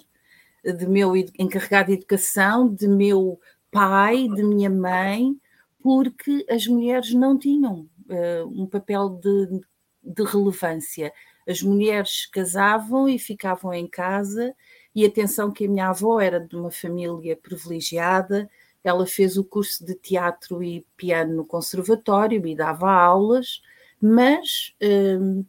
de 0.63 0.87
meu 0.87 1.15
encarregado 1.15 1.87
de 1.87 1.93
educação, 1.93 2.73
de 2.73 2.87
meu 2.87 3.39
pai, 3.69 4.27
de 4.27 4.43
minha 4.43 4.69
mãe, 4.69 5.35
porque 5.81 6.45
as 6.49 6.67
mulheres 6.67 7.13
não 7.13 7.37
tinham 7.37 7.89
uh, 8.07 8.47
um 8.47 8.67
papel 8.67 9.09
de, 9.09 9.61
de 10.03 10.23
relevância. 10.23 11.11
As 11.47 11.61
mulheres 11.61 12.27
casavam 12.27 13.09
e 13.09 13.17
ficavam 13.17 13.73
em 13.73 13.87
casa, 13.87 14.55
e 14.93 15.05
atenção 15.05 15.51
que 15.51 15.65
a 15.65 15.69
minha 15.69 15.89
avó 15.89 16.19
era 16.19 16.39
de 16.39 16.55
uma 16.55 16.69
família 16.69 17.35
privilegiada, 17.35 18.49
ela 18.83 19.05
fez 19.05 19.37
o 19.37 19.43
curso 19.43 19.85
de 19.85 19.95
teatro 19.95 20.63
e 20.63 20.85
piano 20.97 21.35
no 21.35 21.45
conservatório 21.45 22.45
e 22.47 22.55
dava 22.55 22.91
aulas, 22.91 23.61
mas 24.01 24.75
hum, 24.81 25.45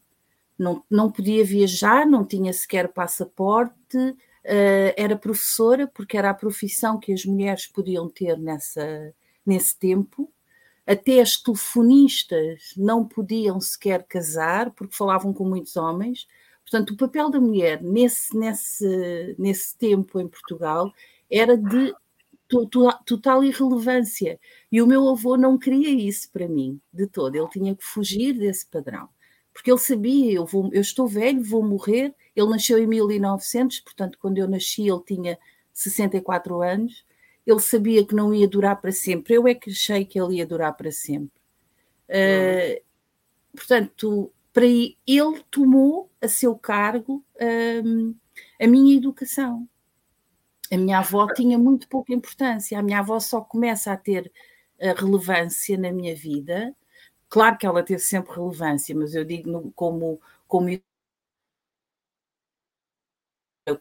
não, 0.58 0.84
não 0.90 1.10
podia 1.10 1.44
viajar, 1.44 2.06
não 2.06 2.24
tinha 2.24 2.52
sequer 2.52 2.88
passaporte, 2.88 3.96
uh, 3.96 4.94
era 4.96 5.16
professora, 5.16 5.86
porque 5.86 6.16
era 6.16 6.30
a 6.30 6.34
profissão 6.34 6.98
que 6.98 7.12
as 7.12 7.24
mulheres 7.24 7.66
podiam 7.66 8.08
ter 8.08 8.38
nessa, 8.38 9.14
nesse 9.44 9.78
tempo. 9.78 10.30
Até 10.86 11.20
as 11.20 11.36
telefonistas 11.36 12.74
não 12.76 13.06
podiam 13.06 13.60
sequer 13.60 14.04
casar, 14.04 14.70
porque 14.72 14.96
falavam 14.96 15.32
com 15.32 15.44
muitos 15.44 15.76
homens. 15.76 16.26
Portanto, 16.62 16.90
o 16.90 16.96
papel 16.96 17.30
da 17.30 17.40
mulher 17.40 17.82
nesse, 17.82 18.36
nesse, 18.36 19.34
nesse 19.38 19.76
tempo 19.76 20.20
em 20.20 20.28
Portugal 20.28 20.92
era 21.30 21.56
de 21.56 21.94
total 23.06 23.44
irrelevância. 23.44 24.38
E 24.70 24.80
o 24.82 24.86
meu 24.86 25.08
avô 25.08 25.36
não 25.36 25.58
queria 25.58 25.90
isso 25.90 26.30
para 26.30 26.48
mim, 26.48 26.80
de 26.92 27.06
todo. 27.06 27.34
Ele 27.34 27.48
tinha 27.48 27.74
que 27.74 27.84
fugir 27.84 28.32
desse 28.34 28.66
padrão. 28.66 29.08
Porque 29.52 29.70
ele 29.70 29.78
sabia, 29.78 30.32
eu, 30.32 30.46
vou, 30.46 30.70
eu 30.72 30.80
estou 30.80 31.06
velho, 31.06 31.42
vou 31.42 31.62
morrer. 31.62 32.14
Ele 32.34 32.48
nasceu 32.48 32.78
em 32.78 32.86
1900, 32.86 33.80
portanto, 33.80 34.18
quando 34.18 34.38
eu 34.38 34.48
nasci, 34.48 34.88
ele 34.88 35.02
tinha 35.06 35.38
64 35.72 36.62
anos. 36.62 37.04
Ele 37.46 37.60
sabia 37.60 38.06
que 38.06 38.14
não 38.14 38.32
ia 38.32 38.48
durar 38.48 38.80
para 38.80 38.92
sempre. 38.92 39.34
Eu 39.34 39.46
é 39.46 39.54
que 39.54 39.70
achei 39.70 40.04
que 40.04 40.18
ele 40.20 40.36
ia 40.36 40.46
durar 40.46 40.74
para 40.76 40.90
sempre. 40.90 41.40
Uh, 42.08 42.82
portanto, 43.54 44.32
para 44.52 44.66
ele 44.66 44.94
tomou 45.50 46.10
a 46.20 46.28
seu 46.28 46.54
cargo 46.54 47.24
um, 47.84 48.14
a 48.60 48.66
minha 48.66 48.96
educação. 48.96 49.68
A 50.72 50.76
minha 50.78 51.00
avó 51.00 51.26
tinha 51.34 51.58
muito 51.58 51.86
pouca 51.88 52.14
importância. 52.14 52.78
A 52.78 52.82
minha 52.82 53.00
avó 53.00 53.20
só 53.20 53.42
começa 53.42 53.92
a 53.92 53.96
ter 53.96 54.32
a 54.80 54.92
relevância 54.94 55.76
na 55.76 55.92
minha 55.92 56.16
vida. 56.16 56.74
Claro 57.28 57.58
que 57.58 57.66
ela 57.66 57.82
teve 57.82 58.00
sempre 58.00 58.34
relevância, 58.34 58.94
mas 58.94 59.14
eu 59.14 59.24
digo 59.24 59.72
como, 59.76 60.20
como 60.48 60.70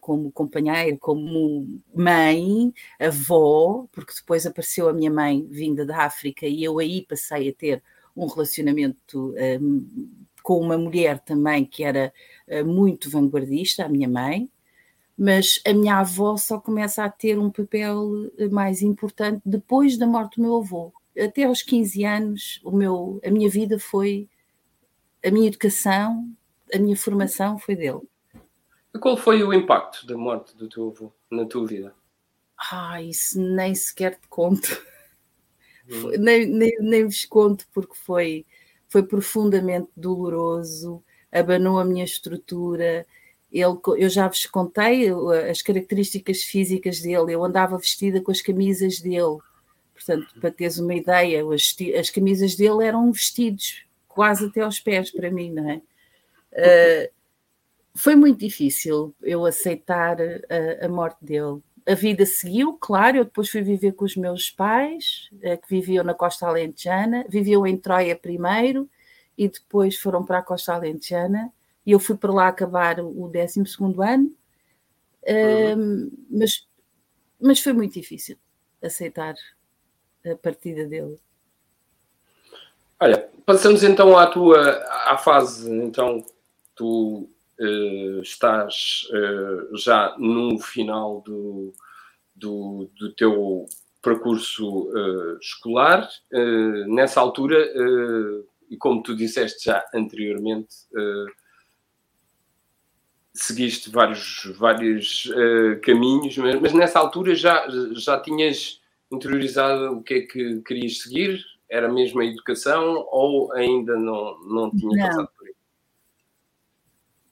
como 0.00 0.30
companheira, 0.30 0.96
como 0.98 1.80
mãe, 1.94 2.72
avó, 3.00 3.86
porque 3.92 4.14
depois 4.14 4.46
apareceu 4.46 4.88
a 4.88 4.92
minha 4.92 5.10
mãe 5.10 5.44
vinda 5.50 5.84
da 5.84 6.04
África 6.04 6.46
e 6.46 6.62
eu 6.62 6.78
aí 6.78 7.04
passei 7.04 7.48
a 7.48 7.54
ter 7.54 7.82
um 8.16 8.26
relacionamento 8.26 9.34
um, 9.60 10.24
com 10.42 10.60
uma 10.60 10.78
mulher 10.78 11.18
também 11.20 11.64
que 11.64 11.82
era 11.82 12.12
uh, 12.48 12.64
muito 12.64 13.10
vanguardista, 13.10 13.84
a 13.84 13.88
minha 13.88 14.08
mãe, 14.08 14.50
mas 15.22 15.60
a 15.64 15.72
minha 15.72 15.98
avó 15.98 16.36
só 16.36 16.58
começa 16.58 17.04
a 17.04 17.08
ter 17.08 17.38
um 17.38 17.48
papel 17.48 18.28
eh, 18.36 18.48
mais 18.48 18.82
importante 18.82 19.40
depois 19.46 19.96
da 19.96 20.04
morte 20.04 20.34
do 20.34 20.42
meu 20.42 20.56
avô. 20.56 20.92
Até 21.16 21.44
aos 21.44 21.62
15 21.62 22.04
anos, 22.04 22.60
o 22.64 22.72
meu, 22.72 23.20
a 23.24 23.30
minha 23.30 23.48
vida 23.48 23.78
foi, 23.78 24.28
a 25.24 25.30
minha 25.30 25.46
educação, 25.46 26.28
a 26.74 26.76
minha 26.76 26.96
formação 26.96 27.56
foi 27.56 27.76
dele. 27.76 28.00
E 28.92 28.98
qual 28.98 29.16
foi 29.16 29.44
o 29.44 29.52
impacto 29.54 30.04
da 30.08 30.16
morte 30.16 30.56
do 30.56 30.68
teu 30.68 30.88
avô 30.88 31.12
na 31.30 31.46
tua 31.46 31.68
vida? 31.68 31.94
Ah, 32.72 33.00
isso 33.00 33.40
nem 33.40 33.76
sequer 33.76 34.18
te 34.18 34.26
conto. 34.26 34.76
Hum. 35.88 36.10
Nem, 36.18 36.46
nem, 36.46 36.76
nem 36.80 37.04
vos 37.04 37.24
conto 37.26 37.64
porque 37.72 37.94
foi, 37.94 38.44
foi 38.88 39.04
profundamente 39.04 39.88
doloroso, 39.96 41.00
abanou 41.30 41.78
a 41.78 41.84
minha 41.84 42.04
estrutura, 42.04 43.06
ele, 43.52 43.78
eu 43.98 44.08
já 44.08 44.26
vos 44.26 44.46
contei 44.46 45.10
as 45.50 45.60
características 45.60 46.42
físicas 46.42 47.00
dele. 47.00 47.34
Eu 47.34 47.44
andava 47.44 47.76
vestida 47.76 48.20
com 48.20 48.30
as 48.30 48.40
camisas 48.40 48.98
dele. 48.98 49.38
Portanto, 49.94 50.34
para 50.40 50.50
teres 50.50 50.78
uma 50.78 50.94
ideia, 50.94 51.44
as, 51.52 51.76
as 51.98 52.08
camisas 52.08 52.56
dele 52.56 52.84
eram 52.84 53.12
vestidos 53.12 53.84
quase 54.08 54.46
até 54.46 54.62
aos 54.62 54.80
pés 54.80 55.10
para 55.10 55.30
mim, 55.30 55.52
não 55.52 55.70
é? 55.70 55.82
Uh, 56.52 57.12
foi 57.94 58.16
muito 58.16 58.40
difícil 58.40 59.14
eu 59.22 59.44
aceitar 59.44 60.16
a, 60.20 60.86
a, 60.86 60.88
morte 60.88 61.22
dele. 61.22 61.60
A 61.86 61.94
vida 61.94 62.24
seguiu, 62.24 62.74
claro. 62.74 63.18
Eu 63.18 63.24
depois 63.24 63.50
fui 63.50 63.60
viver 63.60 63.92
com 63.92 64.06
os 64.06 64.16
meus 64.16 64.50
pais, 64.50 65.28
uh, 65.34 65.60
que 65.60 65.68
viviam 65.68 66.04
na 66.04 66.14
Costa 66.14 66.46
Alentejana, 66.46 67.26
viviam 67.28 67.66
em 67.66 67.76
Troia 67.76 68.16
primeiro 68.16 68.88
e 69.36 69.46
depois 69.46 69.96
foram 69.96 70.24
para 70.24 70.38
a 70.38 70.42
Costa 70.42 70.72
Alentejana 70.72 71.52
e 71.84 71.92
eu 71.92 72.00
fui 72.00 72.16
para 72.16 72.32
lá 72.32 72.48
acabar 72.48 73.00
o 73.00 73.28
12 73.28 73.60
ano, 74.00 74.30
uhum. 75.26 76.10
mas, 76.30 76.66
mas 77.40 77.60
foi 77.60 77.72
muito 77.72 77.94
difícil 77.94 78.36
aceitar 78.82 79.34
a 80.24 80.36
partida 80.36 80.86
dele. 80.86 81.18
Olha, 83.00 83.28
passamos 83.44 83.82
então 83.82 84.16
à 84.16 84.28
tua 84.28 84.60
à 85.08 85.18
fase, 85.18 85.68
então 85.68 86.24
tu 86.76 87.28
uh, 87.58 88.22
estás 88.22 89.08
uh, 89.10 89.76
já 89.76 90.14
no 90.18 90.58
final 90.60 91.20
do, 91.22 91.74
do, 92.34 92.88
do 92.96 93.12
teu 93.14 93.66
percurso 94.00 94.88
uh, 94.90 95.36
escolar. 95.38 96.08
nessa 96.88 97.20
altura, 97.20 97.56
e 98.70 98.76
como 98.76 99.02
tu 99.02 99.14
disseste 99.16 99.64
já 99.64 99.84
anteriormente, 99.94 100.74
seguiste 103.34 103.90
vários, 103.90 104.52
vários 104.58 105.26
uh, 105.26 105.80
caminhos, 105.82 106.36
mas, 106.36 106.60
mas, 106.60 106.72
nessa 106.72 106.98
altura 106.98 107.34
já, 107.34 107.66
já 107.94 108.20
tinhas 108.20 108.80
interiorizado 109.10 109.96
o 109.96 110.02
que 110.02 110.14
é 110.14 110.20
que 110.20 110.60
querias 110.62 110.98
seguir? 110.98 111.42
Era 111.68 111.90
mesmo 111.90 112.20
a 112.20 112.24
educação 112.24 113.06
ou 113.10 113.52
ainda 113.52 113.96
não, 113.96 114.38
não 114.40 114.70
tinha 114.70 114.96
não. 114.96 115.06
passado 115.06 115.28
por 115.36 115.46
aí? 115.46 115.54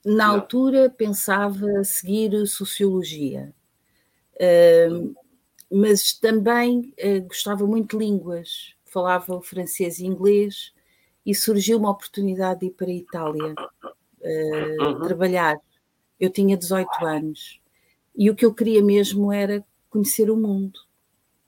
Na 0.04 0.28
não. 0.28 0.34
altura 0.36 0.88
pensava 0.88 1.84
seguir 1.84 2.46
sociologia, 2.46 3.52
uh, 4.36 5.14
mas 5.70 6.14
também 6.14 6.94
uh, 6.98 7.22
gostava 7.26 7.66
muito 7.66 7.98
de 7.98 8.04
línguas, 8.06 8.74
falava 8.86 9.36
o 9.36 9.42
francês 9.42 9.98
e 9.98 10.06
inglês 10.06 10.72
e 11.24 11.34
surgiu 11.34 11.76
uma 11.76 11.90
oportunidade 11.90 12.60
de 12.60 12.66
ir 12.66 12.70
para 12.70 12.86
a 12.86 12.90
Itália 12.90 13.54
uh, 13.54 14.84
uhum. 14.84 15.02
trabalhar 15.02 15.60
eu 16.20 16.30
tinha 16.30 16.56
18 16.56 17.04
anos 17.04 17.60
e 18.14 18.28
o 18.28 18.34
que 18.34 18.44
eu 18.44 18.54
queria 18.54 18.82
mesmo 18.82 19.32
era 19.32 19.64
conhecer 19.88 20.30
o 20.30 20.36
mundo, 20.36 20.78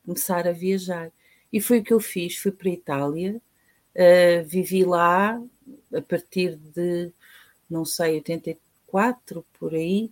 começar 0.05 0.49
a 0.49 0.53
viajar. 0.53 1.13
E 1.53 1.61
foi 1.61 1.81
o 1.81 1.85
que 1.85 1.93
eu 1.93 2.01
fiz. 2.01 2.37
Fui 2.37 2.51
para 2.51 2.71
a 2.71 2.73
Itália, 2.73 3.41
uh, 3.95 4.45
vivi 4.47 4.85
lá 4.85 5.41
a 5.95 6.01
partir 6.01 6.57
de, 6.57 7.13
não 7.69 7.85
sei, 7.85 8.15
84 8.15 9.45
por 9.59 9.75
aí, 9.75 10.11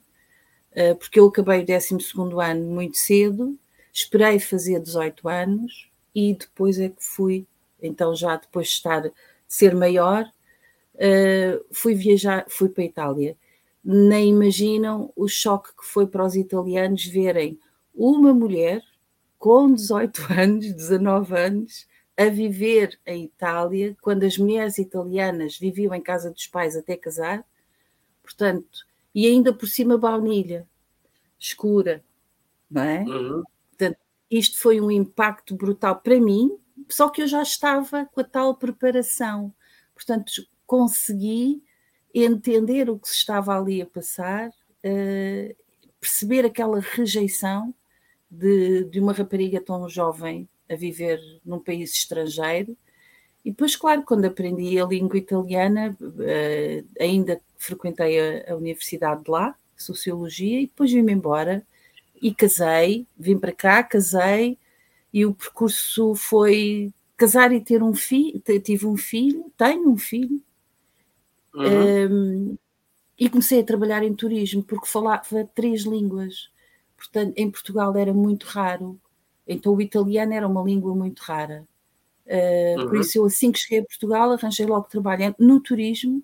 uh, 0.73 0.95
porque 0.97 1.19
eu 1.19 1.27
acabei 1.27 1.63
o 1.63 1.67
12 1.67 1.97
ano 2.43 2.67
muito 2.67 2.99
cedo, 2.99 3.59
esperei 3.93 4.39
fazer 4.39 4.81
18 4.81 5.29
anos 5.29 5.91
e 6.15 6.35
depois 6.35 6.79
é 6.79 6.91
que 6.91 7.03
fui, 7.03 7.47
então 7.83 8.15
já 8.15 8.37
depois 8.37 8.69
de 8.69 8.75
estar, 8.75 9.11
ser 9.49 9.75
maior, 9.75 10.31
uh, 10.95 11.65
fui 11.73 11.95
viajar, 11.95 12.45
fui 12.49 12.69
para 12.69 12.83
a 12.83 12.87
Itália 12.87 13.37
nem 13.85 14.29
imaginam 14.31 15.13
o 15.17 15.27
choque 15.27 15.71
que 15.77 15.85
foi 15.85 16.07
para 16.07 16.25
os 16.25 16.37
italianos 16.37 17.05
verem 17.07 17.59
uma 17.95 18.33
mulher 18.33 18.83
com 19.39 19.73
18 19.73 20.23
anos, 20.33 20.73
19 20.73 21.37
anos, 21.37 21.87
a 22.17 22.27
viver 22.29 23.01
em 23.07 23.25
Itália, 23.25 23.97
quando 24.03 24.25
as 24.25 24.37
mulheres 24.37 24.77
italianas 24.79 25.59
viviam 25.59 25.95
em 25.95 26.03
casa 26.03 26.31
dos 26.31 26.47
pais 26.47 26.77
até 26.77 26.97
casar, 26.97 27.45
portanto, 28.23 28.85
e 29.15 29.27
ainda 29.27 29.53
por 29.53 29.67
cima 29.67 29.97
baunilha. 29.97 30.69
escura, 31.39 32.05
não 32.71 32.83
é? 32.83 33.01
Uhum. 33.01 33.43
Portanto, 33.71 33.99
isto 34.31 34.61
foi 34.61 34.81
um 34.81 34.91
impacto 34.91 35.57
brutal 35.57 35.99
para 36.01 36.21
mim, 36.21 36.57
só 36.89 37.09
que 37.09 37.23
eu 37.23 37.27
já 37.27 37.43
estava 37.43 38.07
com 38.13 38.21
a 38.21 38.25
tal 38.25 38.55
preparação. 38.55 39.55
Portanto, 39.95 40.31
consegui 40.67 41.63
entender 42.15 42.91
o 42.91 42.99
que 42.99 43.09
se 43.09 43.17
estava 43.17 43.57
ali 43.57 43.81
a 43.81 43.87
passar, 43.87 44.49
uh, 44.49 45.57
perceber 46.01 46.45
aquela 46.45 46.81
rejeição 46.81 47.75
de, 48.31 48.85
de 48.85 49.01
uma 49.01 49.13
rapariga 49.13 49.61
tão 49.61 49.89
jovem 49.89 50.49
a 50.69 50.75
viver 50.75 51.21
num 51.45 51.59
país 51.59 51.93
estrangeiro. 51.93 52.77
E 53.45 53.51
depois, 53.51 53.75
claro, 53.75 54.03
quando 54.03 54.25
aprendi 54.25 54.79
a 54.79 54.85
língua 54.85 55.19
italiana, 55.19 55.97
uh, 56.01 56.89
ainda 57.01 57.41
frequentei 57.57 58.19
a, 58.19 58.53
a, 58.53 58.57
universidade 58.57 59.25
de 59.25 59.31
lá, 59.31 59.55
Sociologia, 59.77 60.61
e 60.61 60.67
depois 60.67 60.93
vim-me 60.93 61.13
embora 61.13 61.65
e 62.21 62.35
casei, 62.35 63.07
vim 63.19 63.39
para 63.39 63.53
cá, 63.53 63.83
casei, 63.83 64.59
e 65.13 65.25
o 65.25 65.35
percurso 65.35 66.15
foi 66.15 66.93
casar 67.17 67.51
e 67.53 67.61
ter 67.61 67.83
um 67.83 67.95
filho, 67.95 68.41
tive 68.63 68.87
um 68.87 68.97
filho, 68.97 69.51
tenho 69.57 69.89
um 69.89 69.97
filho, 69.97 70.43
uhum. 71.55 72.11
um, 72.11 72.59
e 73.19 73.29
comecei 73.29 73.61
a 73.61 73.65
trabalhar 73.65 74.03
em 74.03 74.15
turismo, 74.15 74.63
porque 74.63 74.87
falava 74.87 75.45
três 75.55 75.83
línguas, 75.83 76.51
portanto, 76.97 77.35
em 77.37 77.51
Portugal 77.51 77.97
era 77.97 78.15
muito 78.15 78.45
raro, 78.45 78.99
então 79.47 79.75
o 79.75 79.83
italiano 79.83 80.33
era 80.33 80.47
uma 80.47 80.63
língua 80.63 80.95
muito 80.95 81.21
rara. 81.21 81.67
Uh, 82.27 82.81
uhum. 82.81 82.89
Por 82.89 82.97
isso, 82.99 83.19
eu 83.19 83.25
assim 83.25 83.51
que 83.51 83.59
cheguei 83.59 83.81
a 83.81 83.85
Portugal, 83.85 84.31
arranjei 84.33 84.65
logo 84.65 84.89
trabalho 84.89 85.35
no 85.39 85.61
turismo, 85.61 86.23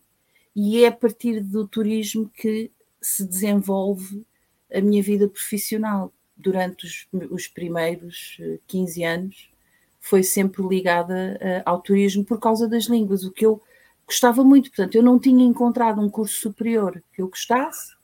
e 0.55 0.85
é 0.85 0.89
a 0.89 0.93
partir 0.93 1.41
do 1.41 1.66
turismo 1.68 2.31
que 2.35 2.70
se 3.01 3.27
desenvolve 3.27 4.24
a 4.72 4.81
minha 4.81 5.03
vida 5.03 5.29
profissional. 5.29 6.12
Durante 6.39 6.85
os, 6.85 7.09
os 7.31 7.49
primeiros 7.49 8.39
15 8.66 9.03
eh, 9.03 9.07
anos, 9.07 9.51
foi 9.99 10.22
sempre 10.22 10.62
ligada 10.62 11.39
uh, 11.41 11.62
ao 11.64 11.81
turismo 11.81 12.24
por 12.24 12.39
causa 12.39 12.68
das 12.68 12.85
línguas, 12.85 13.24
o 13.24 13.33
que 13.33 13.45
eu 13.47 13.61
gostava 14.07 14.44
muito. 14.44 14.70
Portanto, 14.70 14.94
eu 14.94 15.02
não 15.02 15.18
tinha 15.18 15.44
encontrado 15.44 16.00
um 16.00 16.09
curso 16.09 16.40
superior 16.40 17.02
que 17.12 17.20
eu 17.20 17.28
gostasse, 17.28 17.94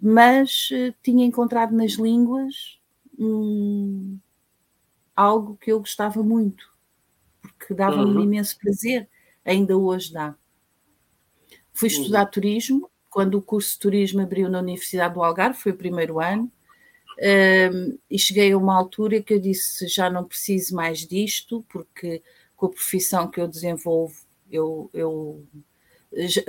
mas 0.00 0.68
uh, 0.70 0.94
tinha 1.02 1.24
encontrado 1.24 1.74
nas 1.74 1.92
línguas 1.92 2.78
um, 3.18 4.18
algo 5.14 5.56
que 5.56 5.72
eu 5.72 5.80
gostava 5.80 6.22
muito, 6.22 6.64
porque 7.40 7.74
dava-me 7.74 8.12
uhum. 8.12 8.20
um 8.20 8.24
imenso 8.24 8.58
prazer, 8.58 9.08
ainda 9.44 9.76
hoje 9.76 10.12
dá. 10.12 10.34
Fui 11.72 11.88
uhum. 11.88 11.94
estudar 11.94 12.26
turismo, 12.26 12.90
quando 13.10 13.36
o 13.36 13.42
curso 13.42 13.72
de 13.72 13.78
turismo 13.80 14.20
abriu 14.20 14.48
na 14.48 14.60
Universidade 14.60 15.14
do 15.14 15.22
Algarve, 15.22 15.58
foi 15.58 15.72
o 15.72 15.76
primeiro 15.76 16.20
ano, 16.20 16.50
um, 17.20 17.98
e 18.08 18.16
cheguei 18.16 18.52
a 18.52 18.58
uma 18.58 18.76
altura 18.76 19.20
que 19.20 19.34
eu 19.34 19.40
disse 19.40 19.88
já 19.88 20.08
não 20.08 20.24
preciso 20.24 20.76
mais 20.76 21.00
disto, 21.00 21.64
porque 21.68 22.22
com 22.56 22.66
a 22.66 22.70
profissão 22.70 23.28
que 23.28 23.40
eu 23.40 23.48
desenvolvo 23.48 24.27
eu, 24.50 24.90
eu 24.92 25.46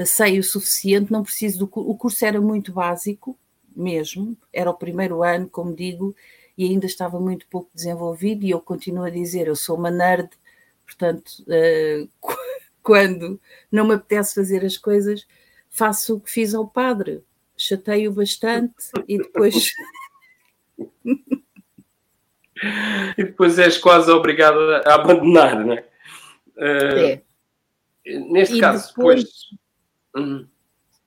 sei 0.06 0.40
o 0.40 0.44
suficiente, 0.44 1.12
não 1.12 1.24
preciso 1.24 1.60
do 1.60 1.70
o 1.74 1.96
curso 1.96 2.26
era 2.26 2.40
muito 2.40 2.72
básico 2.72 3.38
mesmo, 3.76 4.38
era 4.52 4.70
o 4.70 4.74
primeiro 4.74 5.24
ano, 5.24 5.50
como 5.50 5.76
digo, 5.76 6.16
e 6.58 6.66
ainda 6.66 6.86
estava 6.86 7.20
muito 7.20 7.48
pouco 7.48 7.70
desenvolvido, 7.74 8.46
e 8.46 8.50
eu 8.50 8.60
continuo 8.60 9.04
a 9.04 9.10
dizer, 9.10 9.48
eu 9.48 9.56
sou 9.56 9.78
uma 9.78 9.92
nerd, 9.92 10.30
portanto, 10.86 11.32
uh, 11.48 12.10
quando 12.82 13.40
não 13.72 13.88
me 13.88 13.94
apetece 13.94 14.36
fazer 14.36 14.66
as 14.66 14.78
coisas, 14.78 15.26
faço 15.70 16.16
o 16.16 16.20
que 16.20 16.32
fiz 16.32 16.54
ao 16.54 16.68
padre, 16.68 17.24
chateio 17.56 18.12
bastante 18.12 18.74
e 19.08 19.18
depois 19.18 19.72
e 23.18 23.24
depois 23.24 23.60
és 23.60 23.78
quase 23.78 24.10
obrigado 24.12 24.60
a 24.86 24.96
abandonar, 24.96 25.64
não 25.66 25.74
é? 25.74 25.86
Uh, 26.58 26.98
é. 26.98 27.22
Neste 28.18 28.58
e 28.58 28.60
caso, 28.60 28.88
depois. 28.90 29.24
depois... 29.24 29.60
Hum, 30.16 30.48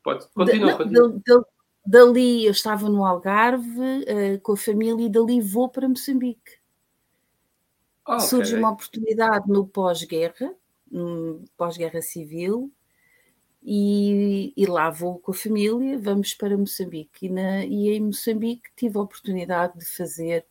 pode, 0.03 0.27
continua, 0.29 0.77
continua. 0.77 1.47
dali 1.85 2.47
eu 2.47 2.53
estava 2.53 2.89
no 2.89 3.05
Algarve 3.05 3.81
uh, 3.81 4.41
com 4.43 4.53
a 4.53 4.57
família 4.57 5.07
e 5.07 5.09
dali 5.09 5.41
vou 5.41 5.69
para 5.69 5.89
Moçambique. 5.89 6.61
Oh, 8.07 8.19
Surge 8.19 8.57
uma 8.57 8.71
oportunidade 8.71 9.49
no 9.49 9.67
pós-guerra, 9.67 10.53
pós-guerra 11.57 12.03
civil, 12.03 12.73
e, 13.63 14.53
e, 14.57 14.67
lá 14.67 14.91
vou 14.91 15.21
com 15.21 15.31
a 15.31 15.35
família, 15.35 15.97
vamos 15.97 16.35
para 16.35 16.59
Moçambique. 16.59 17.27
E, 17.27 17.29
na, 17.29 17.65
e 17.65 17.91
em 17.91 18.01
Moçambique 18.01 18.71
tive 18.75 18.99
a 18.99 19.03
oportunidade 19.03 19.79
de 19.79 19.87
fazer 19.87 20.45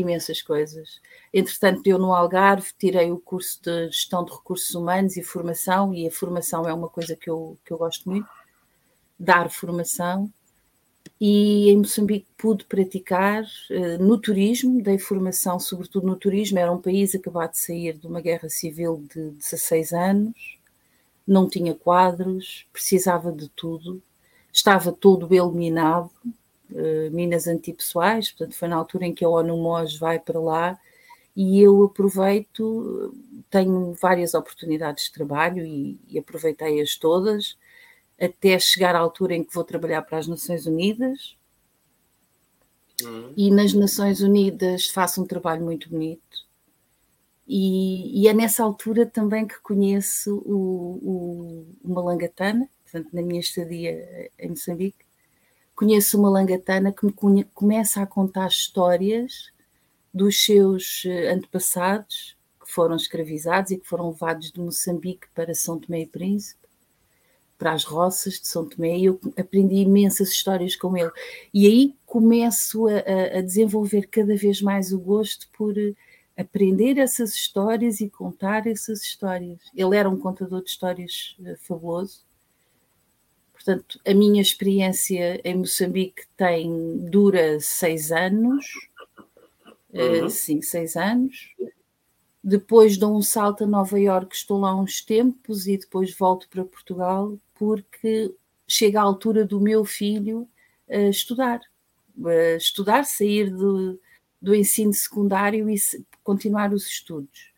imensas 0.00 0.42
coisas. 0.42 1.00
Entretanto, 1.32 1.86
eu 1.86 1.98
no 1.98 2.14
Algarve 2.14 2.72
tirei 2.78 3.10
o 3.10 3.18
curso 3.18 3.60
de 3.62 3.88
gestão 3.88 4.24
de 4.24 4.32
recursos 4.32 4.74
humanos 4.74 5.16
e 5.16 5.22
formação, 5.22 5.94
e 5.94 6.06
a 6.06 6.10
formação 6.10 6.68
é 6.68 6.72
uma 6.72 6.88
coisa 6.88 7.16
que 7.16 7.28
eu, 7.28 7.58
que 7.64 7.72
eu 7.72 7.78
gosto 7.78 8.08
muito, 8.08 8.28
dar 9.18 9.50
formação. 9.50 10.30
E 11.20 11.70
em 11.70 11.78
Moçambique 11.78 12.26
pude 12.36 12.64
praticar 12.64 13.42
uh, 13.42 14.02
no 14.02 14.18
turismo, 14.18 14.80
dei 14.82 14.98
formação 14.98 15.58
sobretudo 15.58 16.06
no 16.06 16.16
turismo, 16.16 16.58
era 16.58 16.70
um 16.70 16.80
país 16.80 17.14
acabado 17.14 17.52
de 17.52 17.58
sair 17.58 17.98
de 17.98 18.06
uma 18.06 18.20
guerra 18.20 18.48
civil 18.48 19.04
de 19.12 19.30
16 19.30 19.92
anos, 19.92 20.58
não 21.26 21.48
tinha 21.48 21.74
quadros, 21.74 22.66
precisava 22.72 23.32
de 23.32 23.48
tudo, 23.48 24.00
estava 24.52 24.92
todo 24.92 25.34
eliminado, 25.34 26.10
uh, 26.70 27.10
minas 27.10 27.46
antipessoais, 27.46 28.30
portanto 28.30 28.56
foi 28.56 28.68
na 28.68 28.76
altura 28.76 29.06
em 29.06 29.14
que 29.14 29.24
a 29.24 29.28
ONU 29.28 29.56
MOS 29.56 29.98
vai 29.98 30.18
para 30.18 30.40
lá 30.40 30.78
e 31.36 31.60
eu 31.60 31.84
aproveito, 31.84 33.14
tenho 33.48 33.92
várias 34.00 34.34
oportunidades 34.34 35.04
de 35.04 35.12
trabalho 35.12 35.64
e, 35.64 35.98
e 36.08 36.18
aproveitei-as 36.18 36.96
todas, 36.96 37.56
até 38.20 38.58
chegar 38.58 38.96
à 38.96 38.98
altura 38.98 39.34
em 39.34 39.44
que 39.44 39.54
vou 39.54 39.62
trabalhar 39.62 40.02
para 40.02 40.18
as 40.18 40.26
Nações 40.26 40.66
Unidas, 40.66 41.38
Uhum. 43.04 43.32
E 43.36 43.50
nas 43.50 43.72
Nações 43.72 44.20
Unidas 44.20 44.88
faço 44.88 45.22
um 45.22 45.26
trabalho 45.26 45.64
muito 45.64 45.88
bonito. 45.88 46.46
E, 47.46 48.22
e, 48.22 48.28
é 48.28 48.34
nessa 48.34 48.62
altura 48.62 49.06
também 49.06 49.46
que 49.46 49.58
conheço 49.60 50.36
o, 50.44 50.98
o, 51.02 51.66
o 51.82 51.94
Malangatana, 51.94 52.68
portanto, 52.82 53.08
na 53.14 53.22
minha 53.22 53.40
estadia 53.40 54.30
em 54.38 54.50
Moçambique, 54.50 55.06
conheço 55.78 56.18
o 56.18 56.22
Malangatana 56.22 56.90
que 56.90 57.06
me 57.06 57.44
começa 57.54 58.02
a 58.02 58.06
contar 58.06 58.48
histórias 58.48 59.52
dos 60.12 60.42
seus 60.42 61.04
eh, 61.06 61.30
antepassados 61.30 62.36
que 62.60 62.72
foram 62.72 62.96
escravizados 62.96 63.70
e 63.70 63.78
que 63.78 63.86
foram 63.86 64.08
levados 64.08 64.50
de 64.50 64.58
Moçambique 64.58 65.28
para 65.32 65.54
São 65.54 65.78
Tomé 65.78 66.00
e 66.00 66.06
Príncipe, 66.06 66.66
para 67.56 67.74
as 67.74 67.84
roças 67.84 68.40
de 68.40 68.48
São 68.48 68.68
Tomé, 68.68 68.98
e 68.98 69.04
eu 69.04 69.20
aprendi 69.38 69.76
imensas 69.76 70.30
histórias 70.30 70.74
com 70.74 70.96
ele. 70.96 71.12
E 71.54 71.68
aí 71.68 71.94
começo 72.04 72.88
a, 72.88 73.38
a 73.38 73.40
desenvolver 73.40 74.08
cada 74.08 74.34
vez 74.34 74.60
mais 74.60 74.92
o 74.92 74.98
gosto 74.98 75.48
por 75.56 75.74
aprender 76.36 76.98
essas 76.98 77.34
histórias 77.34 78.00
e 78.00 78.10
contar 78.10 78.66
essas 78.66 79.02
histórias. 79.02 79.60
Ele 79.76 79.96
era 79.96 80.10
um 80.10 80.18
contador 80.18 80.60
de 80.60 80.70
histórias 80.70 81.36
uh, 81.38 81.56
fabuloso. 81.56 82.27
Portanto, 83.68 84.00
a 84.06 84.14
minha 84.14 84.40
experiência 84.40 85.42
em 85.44 85.58
Moçambique 85.58 86.22
tem 86.38 86.96
dura 87.10 87.60
seis 87.60 88.10
anos, 88.10 88.64
uhum. 89.92 90.24
uh, 90.24 90.30
sim, 90.30 90.62
seis 90.62 90.96
anos. 90.96 91.54
Depois 92.42 92.96
dou 92.96 93.14
um 93.14 93.20
salto 93.20 93.64
a 93.64 93.66
Nova 93.66 94.00
Iorque, 94.00 94.34
estou 94.34 94.58
lá 94.58 94.74
uns 94.74 95.02
tempos 95.02 95.66
e 95.66 95.76
depois 95.76 96.16
volto 96.16 96.48
para 96.48 96.64
Portugal 96.64 97.38
porque 97.56 98.34
chega 98.66 99.00
a 99.00 99.02
altura 99.02 99.44
do 99.44 99.60
meu 99.60 99.84
filho 99.84 100.48
uh, 100.88 101.10
estudar. 101.10 101.60
Uh, 102.16 102.56
estudar, 102.56 103.04
sair 103.04 103.50
do, 103.50 104.00
do 104.40 104.54
ensino 104.54 104.94
secundário 104.94 105.68
e 105.68 105.76
continuar 106.24 106.72
os 106.72 106.86
estudos. 106.86 107.52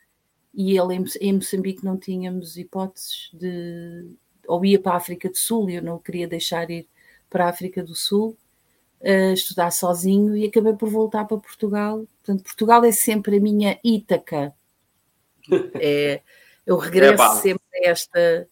E 0.53 0.77
ele 0.77 1.07
em, 1.21 1.35
Moçambique 1.35 1.85
não 1.85 1.97
tínhamos 1.97 2.57
hipóteses 2.57 3.31
de. 3.33 4.11
Ou 4.51 4.65
ia 4.65 4.81
para 4.81 4.93
a 4.93 4.97
África 4.97 5.29
do 5.29 5.37
Sul, 5.37 5.71
e 5.71 5.77
eu 5.77 5.83
não 5.83 5.97
o 5.97 6.01
queria 6.01 6.27
deixar 6.27 6.71
ir 6.71 6.89
para 7.29 7.47
a 7.47 7.49
África 7.49 7.83
do 7.83 7.95
Sul, 7.95 8.37
uh, 9.01 9.33
estudar 9.33 9.71
sozinho, 9.71 10.37
e 10.37 10.47
acabei 10.47 10.73
por 10.75 10.89
voltar 10.89 11.25
para 11.25 11.37
Portugal. 11.37 12.07
Portanto, 12.19 12.43
Portugal 12.43 12.85
é 12.85 12.93
sempre 12.93 13.37
a 13.37 13.41
minha 13.41 13.79
Ítaca. 13.85 14.55
É, 15.81 16.21
eu 16.65 16.77
regresso 16.77 17.23
é 17.23 17.37
sempre 17.41 17.65
a 17.75 17.89
esta 17.89 18.49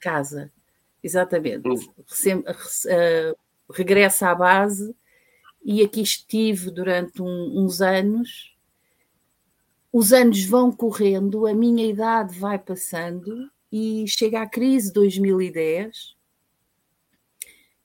casa. 0.00 0.50
Exatamente. 1.02 1.68
Hum. 1.68 1.76
Sempre, 2.06 2.52
uh, 2.52 3.36
regresso 3.72 4.24
à 4.24 4.34
base 4.34 4.94
e 5.62 5.82
aqui 5.82 6.00
estive 6.00 6.70
durante 6.70 7.22
um, 7.22 7.64
uns 7.64 7.80
anos 7.80 8.56
os 9.92 10.12
anos 10.12 10.44
vão 10.44 10.70
correndo, 10.70 11.46
a 11.46 11.54
minha 11.54 11.84
idade 11.84 12.38
vai 12.38 12.58
passando 12.58 13.50
e 13.72 14.04
chega 14.08 14.42
a 14.42 14.48
crise 14.48 14.92
2010 14.92 16.16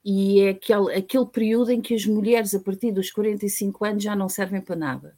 e 0.06 0.42
é 0.42 0.50
aquele, 0.50 0.94
aquele 0.94 1.26
período 1.26 1.72
em 1.72 1.82
que 1.82 1.96
as 1.96 2.06
mulheres, 2.06 2.54
a 2.54 2.60
partir 2.60 2.92
dos 2.92 3.10
45 3.10 3.86
anos, 3.86 4.04
já 4.04 4.16
não 4.16 4.30
servem 4.30 4.62
para 4.62 4.76
nada. 4.76 5.18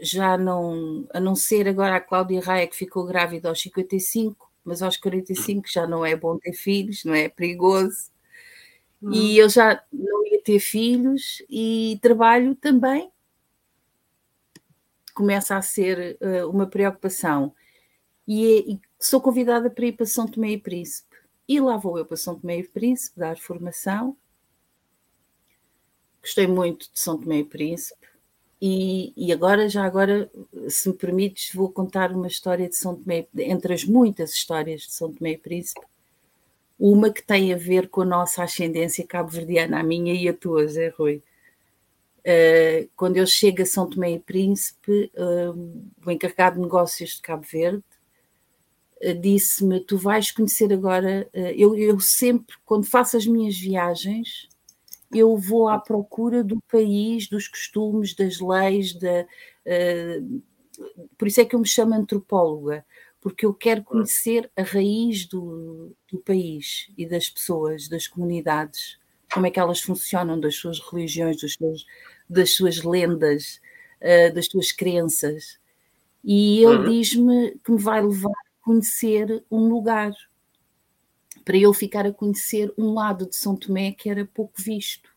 Já 0.00 0.36
não, 0.36 1.06
a 1.14 1.20
não 1.20 1.36
ser 1.36 1.68
agora 1.68 1.94
a 1.94 2.00
Cláudia 2.00 2.40
Raia, 2.40 2.66
que 2.66 2.74
ficou 2.74 3.06
grávida 3.06 3.48
aos 3.48 3.62
55, 3.62 4.50
mas 4.64 4.82
aos 4.82 4.96
45 4.96 5.68
já 5.70 5.86
não 5.86 6.04
é 6.04 6.16
bom 6.16 6.36
ter 6.36 6.52
filhos, 6.52 7.04
não 7.04 7.14
é? 7.14 7.22
é 7.22 7.28
perigoso. 7.28 8.10
Hum. 9.00 9.12
E 9.12 9.38
eu 9.38 9.48
já 9.48 9.80
não 9.92 10.26
ia 10.26 10.42
ter 10.42 10.58
filhos 10.58 11.40
e 11.48 11.96
trabalho 12.02 12.56
também. 12.56 13.08
Começa 15.14 15.56
a 15.56 15.62
ser 15.62 16.18
uh, 16.20 16.50
uma 16.50 16.66
preocupação. 16.66 17.54
E, 18.26 18.72
e, 18.72 18.80
sou 18.98 19.20
convidada 19.20 19.70
para 19.70 19.86
ir 19.86 19.92
para 19.92 20.06
São 20.06 20.26
Tomé 20.26 20.52
e 20.52 20.58
Príncipe. 20.58 21.16
E 21.48 21.60
lá 21.60 21.76
vou 21.76 21.98
eu 21.98 22.04
para 22.04 22.16
São 22.16 22.38
Tomé 22.38 22.58
e 22.58 22.68
Príncipe 22.68 23.18
dar 23.18 23.38
formação. 23.38 24.16
Gostei 26.20 26.46
muito 26.46 26.90
de 26.92 26.98
São 26.98 27.18
Tomé 27.18 27.38
e 27.38 27.44
Príncipe. 27.44 28.06
E, 28.60 29.12
e, 29.16 29.32
agora, 29.32 29.68
já 29.68 29.84
agora, 29.84 30.30
se 30.68 30.88
me 30.88 30.94
permites, 30.94 31.54
vou 31.54 31.70
contar 31.70 32.10
uma 32.10 32.26
história 32.26 32.68
de 32.68 32.74
São 32.74 32.96
Tomé, 32.96 33.26
entre 33.36 33.74
as 33.74 33.84
muitas 33.84 34.32
histórias 34.32 34.82
de 34.82 34.92
São 34.92 35.12
Tomé 35.12 35.32
e 35.32 35.38
Príncipe, 35.38 35.86
uma 36.78 37.10
que 37.10 37.22
tem 37.22 37.52
a 37.52 37.56
ver 37.56 37.88
com 37.88 38.00
a 38.00 38.06
nossa 38.06 38.42
ascendência 38.42 39.06
cabo-verdiana, 39.06 39.78
a 39.78 39.82
minha 39.82 40.14
e 40.14 40.28
a 40.28 40.34
tua, 40.34 40.66
Zé 40.66 40.88
Rui. 40.88 41.22
Uh, 42.20 42.88
quando 42.96 43.18
eu 43.18 43.26
chego 43.26 43.62
a 43.62 43.66
São 43.66 43.88
Tomé 43.88 44.12
e 44.12 44.18
Príncipe, 44.18 45.12
uh, 45.14 45.84
o 46.04 46.10
encarregado 46.10 46.56
de 46.56 46.62
negócios 46.62 47.10
de 47.10 47.22
Cabo 47.22 47.46
Verde 47.48 47.84
disse-me: 49.20 49.80
Tu 49.80 49.96
vais 49.96 50.30
conhecer 50.30 50.72
agora. 50.72 51.28
Eh, 51.32 51.54
eu, 51.56 51.76
eu 51.76 52.00
sempre, 52.00 52.56
quando 52.64 52.86
faço 52.86 53.16
as 53.16 53.26
minhas 53.26 53.56
viagens, 53.56 54.48
eu 55.12 55.36
vou 55.36 55.68
à 55.68 55.78
procura 55.78 56.42
do 56.42 56.60
país, 56.70 57.28
dos 57.28 57.48
costumes, 57.48 58.14
das 58.14 58.40
leis, 58.40 58.94
da, 58.94 59.26
uh, 59.66 60.42
por 61.16 61.28
isso 61.28 61.40
é 61.40 61.44
que 61.44 61.54
eu 61.54 61.60
me 61.60 61.66
chamo 61.66 61.94
antropóloga, 61.94 62.84
porque 63.20 63.46
eu 63.46 63.54
quero 63.54 63.82
conhecer 63.82 64.50
a 64.56 64.62
raiz 64.62 65.26
do, 65.26 65.92
do 66.10 66.18
país 66.18 66.90
e 66.96 67.06
das 67.06 67.28
pessoas, 67.28 67.88
das 67.88 68.06
comunidades, 68.06 68.98
como 69.32 69.46
é 69.46 69.50
que 69.50 69.60
elas 69.60 69.80
funcionam, 69.80 70.38
das 70.38 70.56
suas 70.56 70.80
religiões, 70.80 71.40
dos 71.40 71.54
seus, 71.54 71.86
das 72.28 72.54
suas 72.54 72.82
lendas, 72.82 73.60
uh, 74.00 74.34
das 74.34 74.46
suas 74.46 74.72
crenças. 74.72 75.58
E 76.24 76.58
ele 76.58 76.76
uhum. 76.76 76.90
diz-me 76.90 77.58
que 77.64 77.70
me 77.70 77.78
vai 77.78 78.02
levar 78.02 78.45
conhecer 78.66 79.44
um 79.48 79.68
lugar, 79.68 80.12
para 81.44 81.56
eu 81.56 81.72
ficar 81.72 82.04
a 82.04 82.12
conhecer 82.12 82.74
um 82.76 82.92
lado 82.92 83.24
de 83.28 83.36
São 83.36 83.54
Tomé 83.54 83.92
que 83.92 84.10
era 84.10 84.26
pouco 84.26 84.60
visto. 84.60 85.08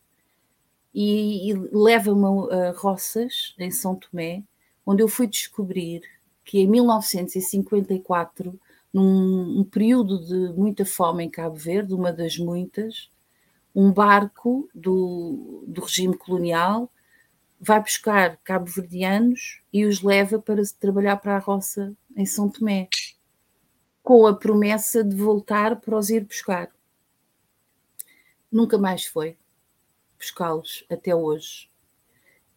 E, 0.94 1.50
e 1.50 1.54
leva-me 1.72 2.54
a 2.54 2.72
Roças, 2.78 3.56
em 3.58 3.72
São 3.72 3.96
Tomé, 3.96 4.44
onde 4.86 5.02
eu 5.02 5.08
fui 5.08 5.26
descobrir 5.26 6.04
que 6.46 6.60
em 6.60 6.68
1954, 6.68 8.60
num 8.94 9.62
um 9.62 9.64
período 9.64 10.24
de 10.24 10.54
muita 10.54 10.86
fome 10.86 11.24
em 11.24 11.30
Cabo 11.30 11.56
Verde, 11.56 11.96
uma 11.96 12.14
das 12.14 12.38
muitas, 12.38 13.10
um 13.74 13.92
barco 13.92 14.70
do, 14.76 15.64
do 15.66 15.82
regime 15.82 16.16
colonial 16.16 16.92
vai 17.60 17.82
buscar 17.82 18.38
cabo-verdianos 18.44 19.62
e 19.74 19.86
os 19.86 20.02
leva 20.02 20.40
para 20.40 20.62
trabalhar 20.80 21.18
para 21.18 21.36
a 21.36 21.40
roça 21.40 21.94
em 22.16 22.26
São 22.26 22.48
Tomé 22.48 22.88
com 24.02 24.26
a 24.26 24.36
promessa 24.36 25.04
de 25.04 25.16
voltar 25.16 25.80
para 25.80 25.98
os 25.98 26.10
ir 26.10 26.26
buscar. 26.26 26.72
Nunca 28.52 28.78
mais 28.78 29.06
foi 29.06 29.38
buscá-los 30.18 30.86
até 30.90 31.16
hoje. 31.16 31.70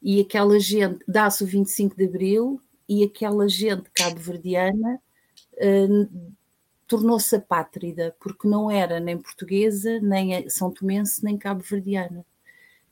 E 0.03 0.20
aquela 0.20 0.59
gente, 0.59 1.05
dá-se 1.07 1.45
o 1.45 1.47
25 1.47 1.97
de 1.97 2.07
Abril, 2.07 2.61
e 2.88 3.05
aquela 3.05 3.49
gente 3.49 3.88
cabo-verdiana 3.95 5.01
uh, 5.55 6.34
tornou-se 6.86 7.36
apátrida, 7.36 8.14
porque 8.20 8.49
não 8.49 8.70
era 8.70 8.99
nem 8.99 9.16
portuguesa, 9.16 10.01
nem 10.01 10.49
são 10.51 10.70
tomense, 10.70 11.24
nem 11.24 11.38
cabo-verdiana. 11.38 12.26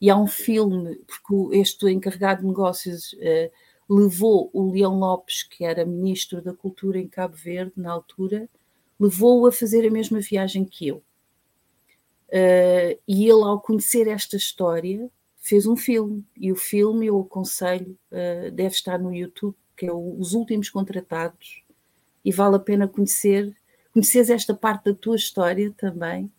E 0.00 0.08
há 0.08 0.16
um 0.16 0.26
filme, 0.26 0.96
porque 1.06 1.58
este 1.58 1.86
encarregado 1.90 2.40
de 2.40 2.46
negócios 2.46 3.12
uh, 3.14 3.52
levou 3.90 4.48
o 4.52 4.70
Leão 4.70 5.00
Lopes, 5.00 5.42
que 5.42 5.64
era 5.64 5.84
ministro 5.84 6.40
da 6.40 6.54
Cultura 6.54 6.96
em 6.96 7.08
Cabo 7.08 7.34
Verde 7.34 7.72
na 7.76 7.90
altura, 7.90 8.48
levou-o 8.98 9.48
a 9.48 9.52
fazer 9.52 9.84
a 9.84 9.90
mesma 9.90 10.20
viagem 10.20 10.64
que 10.64 10.86
eu. 10.86 10.98
Uh, 12.28 12.94
e 13.08 13.24
ele, 13.24 13.42
ao 13.42 13.60
conhecer 13.60 14.06
esta 14.06 14.36
história, 14.36 15.10
fez 15.38 15.66
um 15.66 15.76
filme. 15.76 16.24
E 16.36 16.52
o 16.52 16.56
filme, 16.56 17.06
eu 17.06 17.20
aconselho, 17.20 17.98
uh, 18.12 18.52
deve 18.52 18.74
estar 18.76 18.96
no 18.96 19.12
YouTube, 19.12 19.56
que 19.76 19.86
é 19.86 19.92
o, 19.92 20.16
Os 20.20 20.34
Últimos 20.34 20.70
Contratados, 20.70 21.64
e 22.24 22.30
vale 22.30 22.54
a 22.54 22.60
pena 22.60 22.86
conhecer, 22.86 23.52
conheces 23.92 24.30
esta 24.30 24.54
parte 24.54 24.84
da 24.84 24.94
tua 24.94 25.16
história 25.16 25.74
também, 25.76 26.30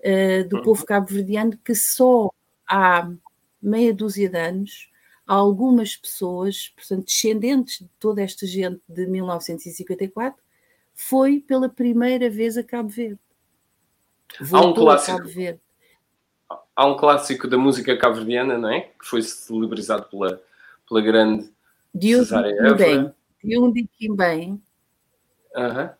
uh, 0.00 0.48
do 0.48 0.62
povo 0.62 0.86
cabo-verdiano, 0.86 1.58
que 1.64 1.74
só 1.74 2.30
há 2.64 3.10
meia 3.60 3.92
dúzia 3.92 4.28
de 4.28 4.38
anos 4.38 4.88
algumas 5.26 5.96
pessoas, 5.96 6.72
portanto, 6.76 7.06
descendentes 7.06 7.80
de 7.80 7.90
toda 7.98 8.22
esta 8.22 8.46
gente 8.46 8.80
de 8.88 9.06
1954, 9.06 10.40
foi 10.94 11.40
pela 11.40 11.68
primeira 11.68 12.30
vez 12.30 12.56
a 12.56 12.62
Cabo 12.62 12.88
Verde. 12.88 13.18
Voltou 14.40 14.88
há 14.88 14.94
um 14.94 14.96
clássico. 14.96 15.28
Verde. 15.28 15.60
Há 16.74 16.86
um 16.86 16.96
clássico 16.96 17.48
da 17.48 17.56
música 17.56 17.96
cabo-verdiana, 17.96 18.58
não 18.58 18.70
é? 18.70 18.82
Que 18.82 19.06
foi 19.06 19.22
celebrizado 19.22 20.04
pela, 20.10 20.42
pela 20.86 21.00
grande 21.00 21.50
de 21.94 22.14
Cesária 22.16 22.54
de 23.42 23.88
Quimbem. 23.98 24.62
Uhum. 25.54 25.90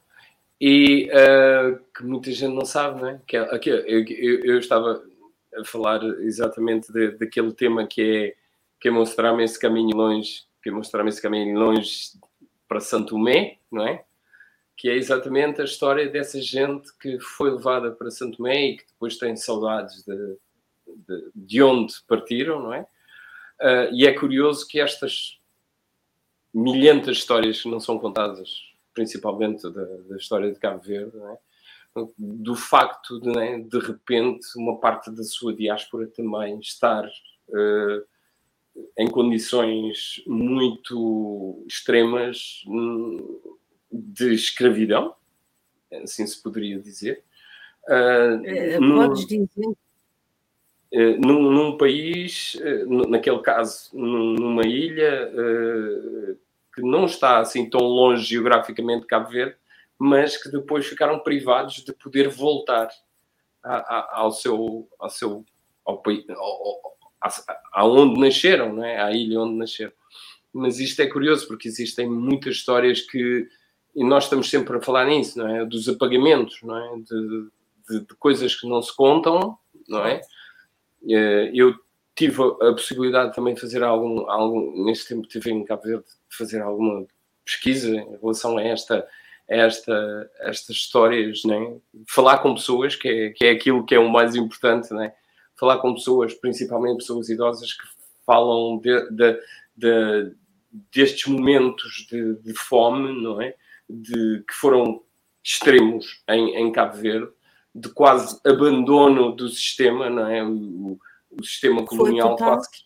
E 0.61 1.11
uh, 1.11 1.79
que 1.95 2.05
muita 2.05 2.31
gente 2.31 2.55
não 2.55 2.65
sabe, 2.65 3.01
não 3.01 3.09
é? 3.09 3.21
Que, 3.27 3.37
é, 3.37 3.59
que 3.59 3.71
eu, 3.71 3.81
eu, 3.87 4.45
eu 4.45 4.59
estava 4.59 5.03
a 5.59 5.65
falar 5.65 6.03
exatamente 6.21 6.93
de, 6.93 7.13
daquele 7.13 7.53
tema 7.53 7.87
que 7.87 8.03
é 8.03 8.46
que 8.81 8.89
é 8.89 8.91
mostrar-me 8.91 9.45
esse 9.45 9.59
caminho 9.59 9.97
longe, 9.97 10.45
que 10.63 10.69
é 10.69 10.73
mostrar-me 10.73 11.09
esse 11.09 11.23
caminho 11.23 11.59
longe 11.59 12.13
para 12.69 12.81
Santo 12.81 13.11
Tomé, 13.11 13.59
não 13.71 13.87
é? 13.87 14.05
Que 14.77 14.89
é 14.91 14.95
exatamente 14.95 15.61
a 15.61 15.65
história 15.65 16.09
dessa 16.09 16.41
gente 16.41 16.97
que 16.99 17.19
foi 17.19 17.51
levada 17.51 17.91
para 17.93 18.11
Santo 18.11 18.39
Tomé 18.39 18.71
e 18.71 18.77
que 18.77 18.87
depois 18.87 19.17
tem 19.17 19.35
saudades 19.37 20.05
de, 20.05 20.37
de, 20.87 21.31
de 21.35 21.63
onde 21.63 21.95
partiram, 22.07 22.63
não 22.63 22.75
é? 22.75 22.87
Uh, 23.61 23.95
e 23.95 24.07
é 24.07 24.13
curioso 24.13 24.67
que 24.69 24.79
estas 24.79 25.41
milhentas 26.53 27.19
histórias 27.19 27.63
que 27.63 27.71
não 27.71 27.81
são 27.81 27.99
contadas, 27.99 28.63
principalmente 28.93 29.63
da, 29.71 29.85
da 30.09 30.17
história 30.17 30.53
de 30.53 30.59
Cabo 30.59 30.83
Verde, 30.83 31.17
é? 31.17 31.39
do 32.19 32.55
facto 32.55 33.19
de, 33.21 33.31
né, 33.31 33.59
de 33.59 33.79
repente, 33.79 34.47
uma 34.57 34.79
parte 34.79 35.11
da 35.11 35.23
sua 35.23 35.55
diáspora 35.55 36.07
também 36.07 36.59
estar 36.59 37.07
uh, 37.07 38.07
em 38.99 39.09
condições 39.09 40.23
muito 40.27 41.65
extremas 41.67 42.63
hum, 42.67 43.41
de 43.93 44.35
escravidão, 44.35 45.15
assim 46.03 46.27
se 46.27 46.43
poderia 46.43 46.79
dizer. 46.79 47.23
Uh, 47.85 49.07
Podes 49.07 49.27
dizer? 49.27 49.67
Uh, 50.93 51.21
num, 51.21 51.51
num, 51.51 51.77
país, 51.77 52.55
uh, 52.57 53.09
naquele 53.09 53.41
caso, 53.41 53.91
numa 53.97 54.67
ilha 54.67 55.31
que 56.75 56.83
não 56.83 57.07
está 57.07 57.41
assim 57.41 57.69
tão 57.69 57.81
longe 57.81 58.25
geograficamente 58.25 59.03
de 59.03 59.07
Cabo 59.07 59.31
Verde, 59.31 59.57
mas 59.99 60.37
que 60.37 60.51
depois 60.51 60.87
ficaram 60.87 61.19
privados 61.21 61.77
de 61.77 61.93
poder 61.93 62.29
voltar 62.29 62.91
a, 63.63 63.77
a, 63.77 64.21
ao 64.21 64.31
seu, 64.31 64.87
ao 64.99 65.09
seu 65.09 65.45
ao, 65.85 66.03
ao, 66.37 66.96
aonde 67.73 68.21
nasceram, 68.21 68.75
não 68.75 68.85
é? 68.85 69.01
à 69.01 69.11
ilha 69.13 69.41
onde 69.41 69.57
nasceram. 69.57 69.93
Mas 70.53 70.79
isto 70.79 71.01
é 71.01 71.07
curioso 71.07 71.47
porque 71.47 71.69
existem 71.69 72.09
muitas 72.09 72.57
histórias 72.57 73.01
que 73.01 73.49
e 73.95 74.05
nós 74.05 74.25
estamos 74.25 74.51
sempre 74.51 74.77
a 74.77 74.81
falar 74.83 75.07
nisso, 75.07 75.39
não 75.39 75.49
é? 75.49 75.65
Dos 75.65 75.89
apagamentos, 75.89 76.59
não 76.63 76.77
é? 76.77 76.97
De, 76.99 77.49
de, 77.89 78.01
de 78.07 78.15
coisas 78.19 78.55
que 78.55 78.69
não 78.69 78.83
se 78.83 78.95
contam, 78.95 79.57
não 79.89 80.05
é? 80.05 80.21
Eh, 81.09 81.51
eu 81.55 81.75
tive 82.15 82.43
a 82.43 82.73
possibilidade 82.73 83.35
também 83.35 83.55
de 83.55 83.61
fazer 83.61 83.83
algum, 83.83 84.29
algum 84.29 84.85
neste 84.85 85.09
tempo 85.09 85.27
tive 85.27 85.51
em 85.51 85.65
Cabo 85.65 85.83
Verde, 85.83 86.05
de 86.05 86.37
fazer 86.37 86.61
alguma 86.61 87.07
pesquisa 87.43 87.89
em 87.89 88.19
relação 88.21 88.59
a 88.59 88.63
esta 88.63 89.07
esta, 89.49 90.29
estas 90.41 90.75
histórias, 90.77 91.45
né? 91.45 91.77
falar 92.09 92.39
com 92.39 92.55
pessoas, 92.55 92.97
que 92.97 93.09
é, 93.09 93.31
que 93.31 93.45
é 93.45 93.51
aquilo 93.51 93.87
que 93.87 93.95
é 93.95 93.99
o 93.99 94.09
mais 94.09 94.35
importante, 94.35 94.93
né? 94.93 95.13
Falar 95.59 95.79
com 95.79 95.95
pessoas, 95.95 96.35
principalmente 96.35 96.99
pessoas 96.99 97.29
idosas, 97.29 97.73
que 97.73 97.87
falam 98.25 98.79
de, 98.79 99.11
de, 99.11 99.41
de, 99.77 100.35
destes 100.93 101.27
momentos 101.27 102.07
de, 102.11 102.55
fome, 102.55 103.23
não 103.23 103.41
é? 103.41 103.55
De, 103.89 104.45
que 104.47 104.55
foram 104.55 105.03
extremos 105.43 106.23
em, 106.29 106.57
em 106.57 106.73
Cabo 106.73 106.97
Verde, 106.97 107.31
de 107.73 107.89
quase 107.91 108.41
abandono 108.45 109.33
do 109.33 109.49
sistema, 109.49 110.11
não 110.11 110.27
é? 110.27 110.45
O, 110.45 110.99
o 111.31 111.45
sistema 111.45 111.85
colonial 111.85 112.37
quase 112.37 112.71
que, 112.71 112.79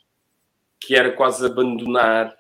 que, 0.80 0.94
era 0.94 1.12
quase 1.12 1.46
abandonar. 1.46 2.36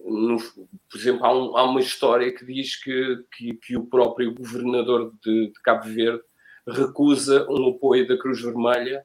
No, 0.00 0.38
por 0.38 0.98
exemplo, 0.98 1.26
há, 1.26 1.36
um, 1.36 1.56
há, 1.56 1.64
uma 1.64 1.80
história 1.80 2.32
que 2.32 2.46
diz 2.46 2.76
que, 2.82 3.24
que, 3.36 3.54
que 3.54 3.76
o 3.76 3.84
próprio 3.84 4.34
governador 4.34 5.12
de, 5.22 5.48
de, 5.48 5.60
Cabo 5.62 5.84
Verde 5.84 6.22
recusa 6.66 7.46
um 7.50 7.68
apoio 7.70 8.06
da 8.06 8.16
Cruz 8.16 8.40
Vermelha 8.40 9.04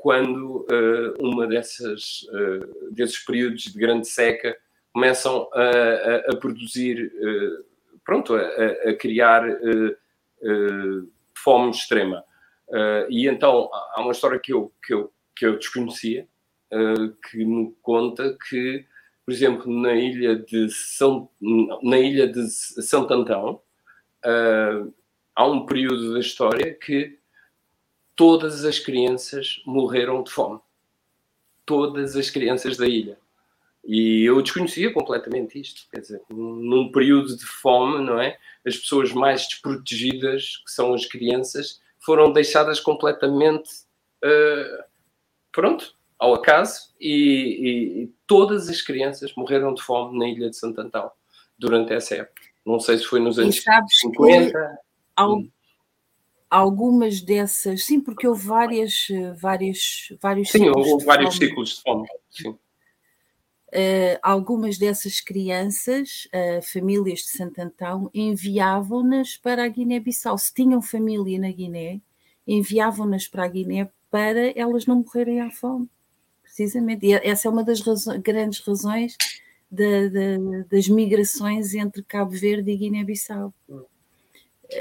quando 0.00 0.66
uh, 0.70 1.14
uma 1.20 1.46
dessas 1.46 2.22
uh, 2.32 2.92
desses 2.92 3.18
períodos 3.24 3.62
de 3.62 3.78
grande 3.78 4.06
seca 4.06 4.56
começam 4.92 5.48
a, 5.52 5.62
a, 5.62 6.16
a 6.32 6.36
produzir, 6.36 7.12
pronto, 8.04 8.34
a, 8.34 8.40
a 8.88 8.96
criar 8.96 9.44
fome 11.36 11.70
extrema. 11.70 12.24
e 13.08 13.28
então 13.28 13.70
há 13.94 14.00
uma 14.00 14.10
história 14.10 14.40
que 14.40 14.52
eu, 14.52 14.72
que 14.84 14.94
eu 14.94 15.12
que 15.36 15.46
eu 15.46 15.56
desconhecia, 15.56 16.26
que 17.30 17.44
me 17.44 17.72
conta 17.80 18.36
que, 18.48 18.84
por 19.24 19.32
exemplo, 19.32 19.70
na 19.70 19.94
ilha 19.94 20.34
de 20.34 20.68
São, 20.70 21.30
na 21.82 21.98
ilha 21.98 22.26
de 22.26 22.48
Santo 22.48 23.14
Antão, 23.14 23.60
há 25.36 25.46
um 25.46 25.64
período 25.64 26.14
da 26.14 26.18
história 26.18 26.74
que 26.74 27.17
todas 28.18 28.64
as 28.64 28.80
crianças 28.80 29.62
morreram 29.64 30.24
de 30.24 30.32
fome. 30.32 30.58
Todas 31.64 32.16
as 32.16 32.28
crianças 32.28 32.76
da 32.76 32.84
ilha. 32.84 33.16
E 33.84 34.24
eu 34.24 34.42
desconhecia 34.42 34.92
completamente 34.92 35.60
isto. 35.60 35.82
Quer 35.88 36.00
dizer, 36.00 36.22
num 36.28 36.90
período 36.90 37.36
de 37.36 37.46
fome, 37.46 38.04
não 38.04 38.20
é? 38.20 38.36
As 38.66 38.76
pessoas 38.76 39.12
mais 39.12 39.46
desprotegidas, 39.46 40.56
que 40.66 40.72
são 40.72 40.92
as 40.94 41.06
crianças, 41.06 41.80
foram 42.00 42.32
deixadas 42.32 42.80
completamente 42.80 43.70
uh, 44.24 44.84
pronto, 45.52 45.94
ao 46.18 46.34
acaso, 46.34 46.92
e, 47.00 48.02
e, 48.02 48.12
todas 48.26 48.68
as 48.68 48.82
crianças 48.82 49.32
morreram 49.36 49.72
de 49.72 49.80
fome 49.80 50.18
na 50.18 50.26
ilha 50.28 50.50
de 50.50 50.56
Santo 50.56 50.80
Antão 50.80 51.08
durante 51.56 51.92
essa 51.92 52.16
época. 52.16 52.42
Não 52.66 52.80
sei 52.80 52.98
se 52.98 53.04
foi 53.04 53.20
nos 53.20 53.38
anos 53.38 53.62
50. 53.88 54.78
Hum. 55.20 55.48
Algumas 56.50 57.20
dessas, 57.20 57.84
sim, 57.84 58.00
porque 58.00 58.26
houve 58.26 58.46
várias, 58.46 59.08
várias, 59.40 60.08
vários 60.20 60.50
sim, 60.50 60.68
houve 60.68 61.04
vários 61.04 61.34
fome. 61.36 61.48
ciclos 61.48 61.68
de 61.70 61.82
fome. 61.82 62.08
Sim. 62.30 62.48
Uh, 63.70 64.16
algumas 64.22 64.78
dessas 64.78 65.20
crianças, 65.20 66.26
uh, 66.32 66.62
famílias 66.62 67.20
de 67.20 67.28
Santo 67.28 67.58
Antão, 67.60 68.10
enviavam-nas 68.14 69.36
para 69.36 69.62
a 69.62 69.68
Guiné-Bissau. 69.68 70.38
Se 70.38 70.54
tinham 70.54 70.80
família 70.80 71.38
na 71.38 71.50
Guiné, 71.50 72.00
enviavam-nas 72.46 73.28
para 73.28 73.44
a 73.44 73.48
Guiné 73.48 73.90
para 74.10 74.58
elas 74.58 74.86
não 74.86 74.96
morrerem 74.96 75.42
à 75.42 75.50
fome, 75.50 75.86
precisamente. 76.42 77.04
E 77.04 77.12
essa 77.12 77.46
é 77.46 77.50
uma 77.50 77.62
das 77.62 77.82
razões, 77.82 78.22
grandes 78.22 78.60
razões 78.60 79.18
da, 79.70 80.08
da, 80.08 80.64
das 80.70 80.88
migrações 80.88 81.74
entre 81.74 82.02
Cabo 82.02 82.30
Verde 82.30 82.70
e 82.70 82.76
Guiné-Bissau. 82.76 83.52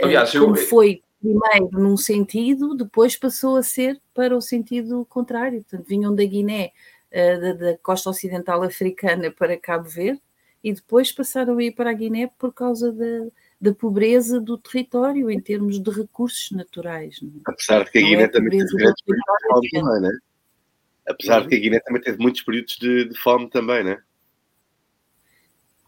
Aliás, 0.02 0.32
Como 0.32 0.56
eu... 0.56 0.68
foi 0.68 1.02
primeiro 1.28 1.70
num 1.80 1.98
sentido, 1.98 2.76
depois 2.76 3.16
passou 3.16 3.58
a 3.58 3.64
ser 3.64 4.00
para 4.14 4.36
o 4.36 4.42
sentido 4.42 5.06
contrário. 5.06 5.62
Portanto, 5.64 5.88
vinham 5.88 6.16
da 6.16 6.24
Guiné, 6.24 6.72
eh, 7.12 7.38
da, 7.38 7.54
da 7.54 7.78
costa 7.78 8.10
ocidental 8.10 8.64
africana 8.64 9.32
para 9.32 9.58
Cabo 9.58 9.90
Verde, 9.90 10.22
e 10.64 10.74
depois 10.74 11.12
passaram 11.12 11.58
a 11.58 11.64
ir 11.64 11.72
para 11.72 11.90
a 11.90 11.94
Guiné 11.94 12.32
por 12.38 12.54
causa 12.54 12.92
da, 12.92 13.28
da 13.60 13.74
pobreza 13.74 14.40
do 14.40 14.58
território 14.58 15.30
em 15.30 15.40
termos 15.40 15.80
de 15.80 15.92
recursos 15.92 16.52
naturais. 16.52 17.20
É? 17.22 17.28
Apesar 17.46 17.84
de 17.84 17.92
que 17.92 17.98
a 18.00 18.02
Guiné 18.02 18.24
é 18.24 18.28
também 18.28 18.50
teve 18.58 18.76
grandes 18.76 19.04
períodos 19.04 19.34
de 19.36 19.48
fome 19.48 19.70
também, 19.72 20.02
né? 20.02 20.18
Apesar 21.08 21.42
de 21.42 21.48
que 21.48 21.56
a 21.56 21.60
Guiné 21.60 21.80
também 21.80 22.02
teve 22.02 22.18
muitos 22.18 22.42
períodos 22.42 22.78
de, 22.78 23.10
de 23.10 23.20
fome 23.20 23.50
também, 23.50 23.84
né? 23.84 24.02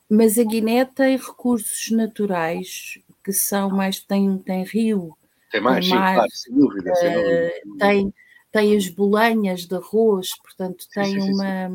Mas 0.09 0.39
a 0.39 0.43
Guiné 0.43 0.85
tem 0.85 1.17
recursos 1.17 1.91
naturais 1.91 2.97
que 3.23 3.31
são 3.31 3.69
mais. 3.69 3.99
tem, 3.99 4.37
tem 4.39 4.63
rio. 4.63 5.15
Tem 5.51 5.61
mais, 5.61 5.85
tem 5.85 5.93
sim, 5.93 5.99
mar, 5.99 6.15
claro, 6.15 6.31
sem 6.31 6.55
dúvida. 6.55 6.95
Sem 6.95 7.13
dúvida. 7.13 7.51
Tem, 7.79 8.13
tem 8.51 8.77
as 8.77 8.87
bolanhas 8.89 9.65
de 9.65 9.75
arroz, 9.75 10.29
portanto, 10.41 10.85
tem 10.93 11.05
sim, 11.05 11.21
sim, 11.21 11.33
uma, 11.33 11.67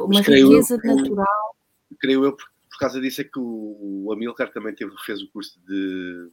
uma 0.00 0.20
riqueza 0.20 0.78
eu, 0.82 0.96
natural. 0.96 1.56
Creio 1.98 2.24
eu, 2.24 2.32
porque 2.32 2.52
por 2.70 2.78
causa 2.78 3.00
disso 3.00 3.20
é 3.20 3.24
que 3.24 3.38
o, 3.38 4.04
o 4.06 4.12
Amilcar 4.12 4.52
também 4.52 4.74
teve, 4.74 4.92
fez 5.04 5.20
o 5.20 5.30
curso 5.30 5.58
de 5.66 6.30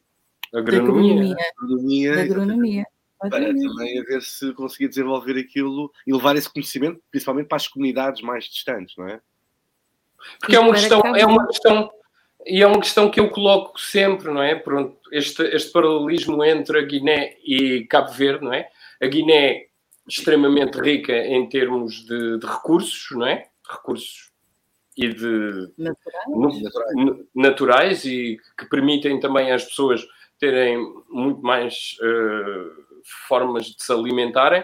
agronomia. 0.53 1.35
agronomia, 1.57 2.13
de 2.13 2.19
agronomia 2.19 2.85
para 3.29 3.53
também 3.53 3.99
a 3.99 4.03
ver 4.03 4.21
se 4.21 4.53
conseguia 4.53 4.89
desenvolver 4.89 5.37
aquilo 5.39 5.91
e 6.05 6.13
levar 6.13 6.35
esse 6.35 6.51
conhecimento, 6.51 7.01
principalmente 7.09 7.47
para 7.47 7.57
as 7.57 7.67
comunidades 7.67 8.21
mais 8.21 8.45
distantes, 8.45 8.95
não 8.97 9.07
é? 9.07 9.19
Porque 10.39 10.55
é 10.55 10.59
uma 10.59 10.73
questão, 10.73 11.01
é 11.15 11.25
uma 11.25 11.47
questão, 11.47 11.89
e 12.45 12.61
é 12.61 12.67
uma 12.67 12.79
questão 12.79 13.09
que 13.09 13.19
eu 13.19 13.29
coloco 13.29 13.79
sempre, 13.79 14.31
não 14.31 14.41
é? 14.41 14.55
Pronto, 14.55 14.97
este, 15.11 15.41
este 15.43 15.71
paralelismo 15.71 16.43
entre 16.43 16.79
a 16.79 16.81
Guiné 16.83 17.37
e 17.43 17.85
Cabo 17.85 18.11
Verde, 18.11 18.45
não 18.45 18.53
é? 18.53 18.69
A 19.01 19.07
Guiné 19.07 19.65
extremamente 20.07 20.79
rica 20.79 21.13
em 21.13 21.49
termos 21.49 22.05
de, 22.05 22.37
de 22.37 22.45
recursos, 22.45 23.07
não 23.11 23.25
é? 23.25 23.47
Recursos 23.67 24.31
e 24.95 25.09
de 25.09 25.71
naturais. 25.77 27.25
naturais. 27.35 28.05
e 28.05 28.37
que 28.57 28.65
permitem 28.69 29.19
também 29.19 29.51
às 29.51 29.65
pessoas 29.65 30.05
terem 30.39 30.77
muito 31.09 31.41
mais 31.41 31.97
uh, 32.01 33.01
formas 33.27 33.65
de 33.65 33.83
se 33.83 33.91
alimentarem. 33.91 34.63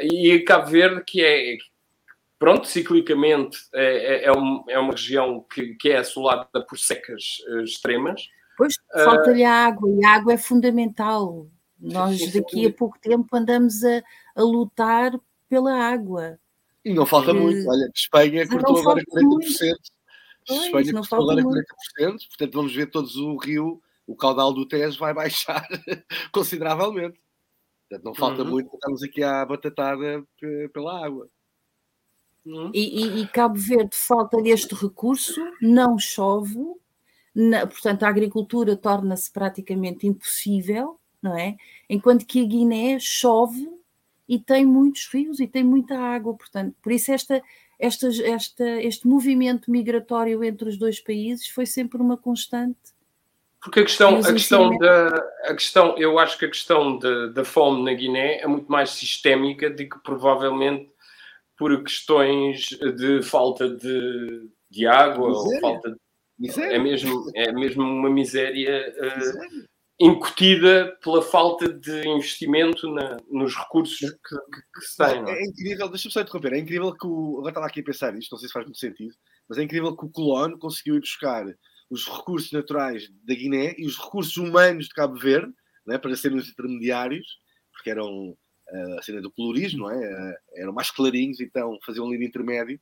E 0.00 0.40
Cabo 0.40 0.66
Verde, 0.66 1.04
que 1.06 1.22
é, 1.22 1.56
pronto, 2.42 2.66
ciclicamente 2.66 3.56
é, 3.72 3.84
é, 3.84 4.24
é, 4.24 4.32
um, 4.32 4.64
é 4.68 4.76
uma 4.76 4.90
região 4.90 5.46
que, 5.48 5.76
que 5.76 5.90
é 5.90 5.98
assolada 5.98 6.48
por 6.68 6.76
secas 6.76 7.38
uh, 7.48 7.60
extremas. 7.60 8.20
Pois, 8.58 8.74
falta-lhe 8.92 9.44
uh, 9.44 9.48
água, 9.48 9.88
e 9.88 10.04
a 10.04 10.10
água 10.10 10.32
é 10.32 10.36
fundamental. 10.36 11.46
Nós 11.78 12.32
daqui 12.32 12.66
a 12.66 12.72
pouco 12.72 12.98
tempo 12.98 13.28
andamos 13.32 13.84
a, 13.84 14.02
a 14.34 14.42
lutar 14.42 15.12
pela 15.48 15.72
água. 15.72 16.36
E 16.84 16.92
não 16.92 17.06
falta 17.06 17.32
muito. 17.32 17.64
Olha, 17.70 17.88
Espanha 17.94 18.48
cortou 18.48 18.76
agora 18.76 19.00
40%. 19.02 19.22
Muito. 19.22 19.46
Espanha 20.50 20.92
cortou 20.94 21.22
agora 21.22 21.42
40%. 21.44 21.62
Portanto, 22.28 22.52
vamos 22.54 22.74
ver 22.74 22.86
todos 22.90 23.14
o 23.14 23.36
rio, 23.36 23.80
o 24.04 24.16
caudal 24.16 24.52
do 24.52 24.66
Tejo 24.66 24.98
vai 24.98 25.14
baixar 25.14 25.64
consideravelmente. 26.32 27.20
Portanto, 27.88 28.04
não 28.04 28.14
falta 28.16 28.42
uhum. 28.42 28.50
muito. 28.50 28.74
Estamos 28.74 29.00
aqui 29.04 29.22
à 29.22 29.46
batatada 29.46 30.24
pela 30.72 31.06
água. 31.06 31.28
Uhum. 32.44 32.70
E, 32.74 33.04
e, 33.04 33.22
e, 33.22 33.26
Cabo 33.28 33.54
Verde 33.56 33.96
falta 33.96 34.36
este 34.44 34.74
recurso, 34.74 35.40
não 35.60 35.98
chove, 35.98 36.58
na, 37.34 37.66
portanto 37.66 38.02
a 38.02 38.08
agricultura 38.08 38.76
torna-se 38.76 39.32
praticamente 39.32 40.06
impossível, 40.06 40.98
não 41.22 41.36
é? 41.36 41.56
Enquanto 41.88 42.26
que 42.26 42.42
a 42.42 42.44
Guiné 42.44 42.98
chove 42.98 43.70
e 44.28 44.38
tem 44.38 44.66
muitos 44.66 45.06
rios 45.06 45.38
e 45.40 45.46
tem 45.46 45.62
muita 45.62 45.96
água, 45.96 46.34
portanto, 46.34 46.74
por 46.82 46.90
isso 46.90 47.12
esta, 47.12 47.42
esta, 47.78 48.08
esta, 48.08 48.64
este 48.82 49.06
movimento 49.06 49.70
migratório 49.70 50.42
entre 50.42 50.68
os 50.68 50.76
dois 50.76 51.00
países 51.00 51.48
foi 51.48 51.66
sempre 51.66 52.00
uma 52.00 52.16
constante. 52.16 52.78
Porque 53.60 53.80
a 53.80 53.84
questão, 53.84 54.18
a 54.18 54.32
questão 54.32 54.76
da, 54.76 55.08
a 55.44 55.54
questão, 55.54 55.96
eu 55.96 56.18
acho 56.18 56.36
que 56.36 56.44
a 56.46 56.48
questão 56.48 56.98
da, 56.98 57.26
da 57.26 57.44
fome 57.44 57.84
na 57.84 57.94
Guiné 57.94 58.40
é 58.40 58.46
muito 58.48 58.70
mais 58.70 58.90
sistémica 58.90 59.70
do 59.70 59.88
que 59.88 59.98
provavelmente 60.02 60.91
por 61.62 61.84
questões 61.84 62.70
de 62.96 63.22
falta 63.22 63.68
de, 63.68 64.50
de 64.68 64.84
água 64.84 65.28
miséria. 65.28 65.54
ou 65.54 65.60
falta 65.60 65.90
de, 65.90 65.96
miséria. 66.36 66.74
é 66.74 66.78
mesmo 66.80 67.30
é 67.36 67.52
mesmo 67.52 67.82
uma 67.84 68.10
miséria, 68.10 68.92
uh, 68.98 69.18
miséria 69.18 69.68
incutida 70.00 70.98
pela 71.00 71.22
falta 71.22 71.72
de 71.72 72.08
investimento 72.08 72.92
na, 72.92 73.16
nos 73.30 73.54
recursos 73.54 73.96
que, 73.96 74.08
que, 74.08 74.62
que 74.74 74.80
se 74.80 74.96
têm. 74.96 75.24
É? 75.24 75.38
é, 75.38 75.44
incrível, 75.44 75.88
deixa-me 75.88 76.12
só 76.12 76.20
interromper, 76.20 76.54
é 76.54 76.58
incrível 76.58 76.92
que 76.96 77.06
o. 77.06 77.36
Agora 77.38 77.50
estava 77.50 77.66
aqui 77.66 77.78
a 77.78 77.84
pensar 77.84 78.12
nisto, 78.12 78.32
não 78.32 78.38
sei 78.38 78.48
se 78.48 78.52
faz 78.52 78.66
muito 78.66 78.80
sentido, 78.80 79.14
mas 79.48 79.58
é 79.58 79.62
incrível 79.62 79.96
que 79.96 80.04
o 80.04 80.10
colono 80.10 80.58
conseguiu 80.58 80.96
ir 80.96 81.00
buscar 81.00 81.46
os 81.88 82.08
recursos 82.08 82.50
naturais 82.50 83.08
da 83.22 83.34
Guiné 83.34 83.76
e 83.78 83.86
os 83.86 83.96
recursos 83.96 84.36
humanos 84.36 84.86
de 84.86 84.94
Cabo 84.94 85.16
Verde 85.16 85.52
né, 85.86 85.96
para 85.96 86.16
serem 86.16 86.38
os 86.38 86.48
intermediários, 86.48 87.38
porque 87.72 87.90
eram 87.90 88.30
uh, 88.30 88.36
a 88.98 89.02
cena 89.02 89.20
do 89.20 89.30
colorismo, 89.30 89.80
não 89.80 89.90
é? 89.90 89.96
Uh, 89.96 90.34
eram 90.54 90.72
mais 90.72 90.90
clarinhos, 90.90 91.40
então 91.40 91.78
faziam 91.84 92.06
um 92.06 92.10
livro 92.10 92.26
intermédio 92.26 92.80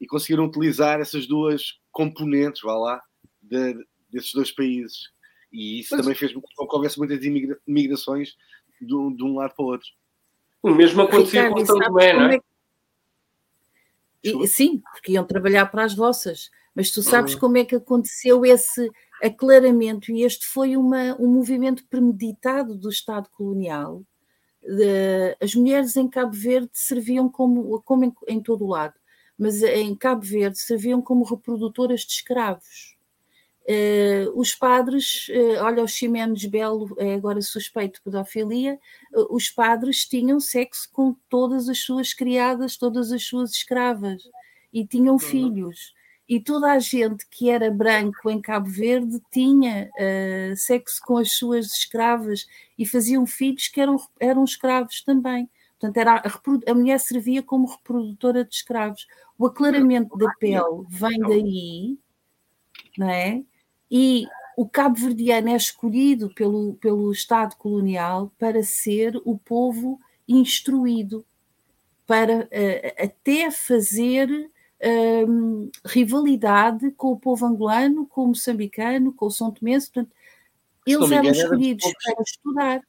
e 0.00 0.06
conseguiram 0.06 0.44
utilizar 0.44 1.00
essas 1.00 1.26
duas 1.26 1.80
componentes, 1.90 2.62
vá 2.62 2.76
lá, 2.76 3.02
de, 3.42 3.74
desses 4.10 4.32
dois 4.32 4.50
países 4.50 5.14
e 5.54 5.78
isso 5.78 5.96
também 5.96 6.16
fez 6.16 6.32
com 6.32 6.40
que 6.40 6.76
houvesse 6.76 6.98
muitas 6.98 7.20
migrações 7.64 8.34
de, 8.80 8.86
de, 8.88 9.22
um 9.24 9.36
lado 9.36 9.54
para 9.54 9.64
o 9.64 9.68
outro. 9.68 9.88
O 10.60 10.70
mesmo 10.70 11.02
acontecia 11.02 11.48
com 11.48 11.64
São 11.64 11.78
Tomé, 11.78 12.12
não 12.12 12.26
é? 12.26 12.40
é? 14.24 14.46
sim, 14.48 14.82
porque 14.92 15.12
iam 15.12 15.24
trabalhar 15.24 15.66
para 15.66 15.84
as 15.84 15.94
roças. 15.94 16.50
Mas 16.74 16.90
tu 16.90 17.02
sabes 17.02 17.34
uhum. 17.34 17.40
como 17.40 17.58
é 17.58 17.64
que 17.64 17.76
aconteceu 17.76 18.44
esse 18.44 18.90
aclaramento, 19.22 20.10
e 20.10 20.24
este 20.24 20.44
foi 20.44 20.76
uma, 20.76 21.14
um 21.20 21.28
movimento 21.28 21.86
premeditado 21.86 22.74
do 22.74 22.88
Estado 22.88 23.30
colonial. 23.30 24.02
De, 24.66 25.36
as 25.40 25.54
mulheres 25.54 25.96
em 25.96 26.08
Cabo 26.08 26.32
Verde 26.32 26.70
serviam 26.72 27.28
como, 27.28 27.82
como 27.82 28.04
em, 28.04 28.14
em 28.26 28.40
todo 28.40 28.64
o 28.64 28.68
lado, 28.68 28.94
mas 29.38 29.62
em 29.62 29.94
Cabo 29.94 30.22
Verde 30.22 30.58
serviam 30.58 31.02
como 31.02 31.24
reprodutoras 31.24 32.00
de 32.00 32.12
escravos. 32.12 32.94
Uh, 33.66 34.28
os 34.38 34.54
padres, 34.54 35.26
uh, 35.28 35.64
olha, 35.64 35.82
o 35.82 35.88
Ximenes 35.88 36.44
Belo 36.44 36.94
é 36.98 37.14
agora 37.14 37.40
suspeito 37.40 37.94
de 37.94 38.02
pedofilia, 38.02 38.78
uh, 39.14 39.34
os 39.34 39.48
padres 39.48 40.04
tinham 40.04 40.38
sexo 40.38 40.86
com 40.92 41.16
todas 41.30 41.66
as 41.70 41.78
suas 41.78 42.12
criadas, 42.12 42.76
todas 42.76 43.10
as 43.10 43.22
suas 43.22 43.52
escravas, 43.52 44.22
e 44.70 44.86
tinham 44.86 45.18
filhos 45.18 45.94
e 46.28 46.40
toda 46.40 46.72
a 46.72 46.78
gente 46.78 47.26
que 47.28 47.50
era 47.50 47.70
branco 47.70 48.30
em 48.30 48.40
Cabo 48.40 48.68
Verde 48.68 49.20
tinha 49.30 49.90
uh, 49.92 50.56
sexo 50.56 51.00
com 51.04 51.18
as 51.18 51.32
suas 51.32 51.66
escravas 51.66 52.46
e 52.78 52.86
faziam 52.86 53.26
filhos 53.26 53.68
que 53.68 53.80
eram, 53.80 53.96
eram 54.18 54.42
escravos 54.44 55.02
também. 55.02 55.48
Portanto, 55.78 55.96
era 55.98 56.14
a, 56.14 56.70
a 56.70 56.74
mulher 56.74 56.98
servia 56.98 57.42
como 57.42 57.66
reprodutora 57.66 58.44
de 58.44 58.54
escravos. 58.54 59.06
O 59.38 59.46
aclaramento 59.46 60.16
da 60.16 60.32
pele 60.40 60.86
vem 60.88 61.18
daí, 61.20 61.98
não 62.96 63.10
é? 63.10 63.42
E 63.90 64.26
o 64.56 64.66
cabo-verdiano 64.66 65.50
é 65.50 65.56
escolhido 65.56 66.32
pelo, 66.34 66.74
pelo 66.76 67.12
Estado 67.12 67.54
colonial 67.56 68.32
para 68.38 68.62
ser 68.62 69.20
o 69.26 69.36
povo 69.36 70.00
instruído, 70.26 71.24
para 72.06 72.44
uh, 72.44 73.04
até 73.04 73.50
fazer 73.50 74.50
um, 74.84 75.70
rivalidade 75.84 76.90
com 76.92 77.12
o 77.12 77.18
povo 77.18 77.46
angolano, 77.46 78.06
com 78.06 78.24
o 78.24 78.28
moçambicano, 78.28 79.12
com 79.12 79.26
o 79.26 79.30
São 79.30 79.50
Tomense, 79.50 79.90
portanto, 79.90 80.14
eles 80.86 81.10
eram 81.10 81.30
escolhidos 81.30 81.92
para 82.02 82.22
estudar. 82.22 82.80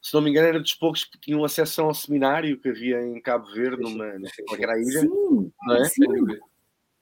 Se 0.00 0.12
não 0.14 0.22
me 0.22 0.30
engano, 0.30 0.48
era 0.48 0.60
dos 0.60 0.74
poucos 0.74 1.04
que 1.04 1.18
tinham 1.18 1.44
acesso 1.44 1.82
ao 1.82 1.94
seminário 1.94 2.58
que 2.58 2.68
havia 2.68 3.02
em 3.02 3.20
Cabo 3.20 3.50
Verde, 3.52 3.82
numa, 3.82 4.18
não 4.18 4.28
sei 4.28 4.44
qual 4.44 4.60
era 4.60 4.72
a 4.72 4.78
ilha. 4.78 5.00
Sim, 5.00 5.52
não 5.66 5.76
é? 5.76 5.84
sim. 5.84 6.04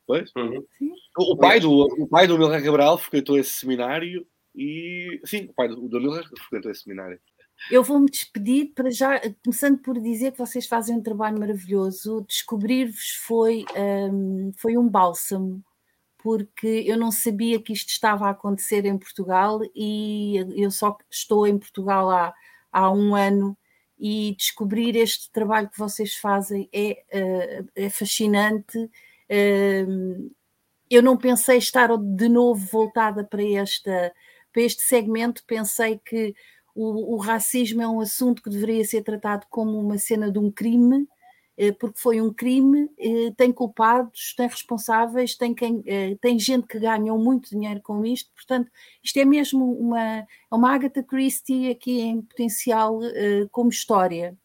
Pois? 0.06 0.30
Uhum. 0.36 0.64
Sim. 0.78 0.92
O, 1.16 1.36
pai 1.36 1.60
do, 1.60 1.70
o 1.70 2.06
pai 2.06 2.26
do 2.26 2.38
Cabral 2.38 2.98
frequentou 2.98 3.38
esse 3.38 3.50
seminário 3.50 4.26
e. 4.54 5.20
Sim, 5.24 5.46
o 5.46 5.52
pai 5.52 5.68
do, 5.68 5.88
do 5.88 6.00
Milton 6.00 6.22
frequentou 6.36 6.70
esse 6.70 6.82
seminário. 6.82 7.18
Eu 7.70 7.82
vou-me 7.82 8.10
despedir 8.10 8.72
para 8.74 8.90
já, 8.90 9.20
começando 9.44 9.78
por 9.78 9.98
dizer 9.98 10.32
que 10.32 10.38
vocês 10.38 10.66
fazem 10.66 10.96
um 10.96 11.02
trabalho 11.02 11.38
maravilhoso. 11.38 12.24
Descobrir-vos 12.28 13.10
foi, 13.26 13.64
um, 14.12 14.52
foi 14.56 14.76
um 14.76 14.88
bálsamo, 14.88 15.62
porque 16.18 16.84
eu 16.86 16.96
não 16.96 17.10
sabia 17.10 17.60
que 17.60 17.72
isto 17.72 17.90
estava 17.90 18.26
a 18.26 18.30
acontecer 18.30 18.84
em 18.84 18.98
Portugal 18.98 19.60
e 19.74 20.36
eu 20.56 20.70
só 20.70 20.96
estou 21.10 21.46
em 21.46 21.58
Portugal 21.58 22.10
há, 22.10 22.34
há 22.70 22.90
um 22.90 23.14
ano 23.14 23.56
e 23.98 24.34
descobrir 24.36 24.96
este 24.96 25.30
trabalho 25.30 25.70
que 25.70 25.78
vocês 25.78 26.16
fazem 26.16 26.68
é, 26.72 27.04
uh, 27.14 27.68
é 27.74 27.88
fascinante. 27.88 28.76
Uh, 28.78 30.30
eu 30.90 31.02
não 31.02 31.16
pensei 31.16 31.56
estar 31.56 31.88
de 31.96 32.28
novo 32.28 32.66
voltada 32.66 33.24
para, 33.24 33.42
esta, 33.42 34.12
para 34.52 34.62
este 34.62 34.82
segmento, 34.82 35.42
pensei 35.46 35.98
que 36.04 36.34
o, 36.74 37.14
o, 37.14 37.16
racismo 37.18 37.82
é 37.82 37.88
um 37.88 38.00
assunto 38.00 38.42
que 38.42 38.50
deveria 38.50 38.84
ser 38.84 39.02
tratado 39.02 39.46
como 39.50 39.78
uma 39.78 39.98
cena 39.98 40.30
de 40.30 40.38
um 40.38 40.50
crime, 40.50 41.06
eh, 41.56 41.72
porque 41.72 41.98
foi 42.00 42.20
um 42.20 42.32
crime, 42.32 42.88
eh, 42.98 43.32
tem 43.36 43.52
culpados, 43.52 44.34
tem 44.36 44.48
responsáveis, 44.48 45.36
tem, 45.36 45.54
quem, 45.54 45.82
eh, 45.86 46.16
tem 46.20 46.38
gente 46.38 46.66
que 46.66 46.78
ganhou 46.78 47.18
muito 47.18 47.50
dinheiro 47.50 47.80
com 47.82 48.04
isto, 48.04 48.30
portanto, 48.34 48.70
isto 49.02 49.18
é 49.18 49.24
mesmo 49.24 49.72
uma, 49.78 50.18
é 50.20 50.26
uma 50.50 50.72
Agatha 50.74 51.02
Christie 51.02 51.70
aqui 51.70 52.00
em 52.00 52.22
potencial 52.22 53.00
como 53.50 53.70
história, 53.70 54.36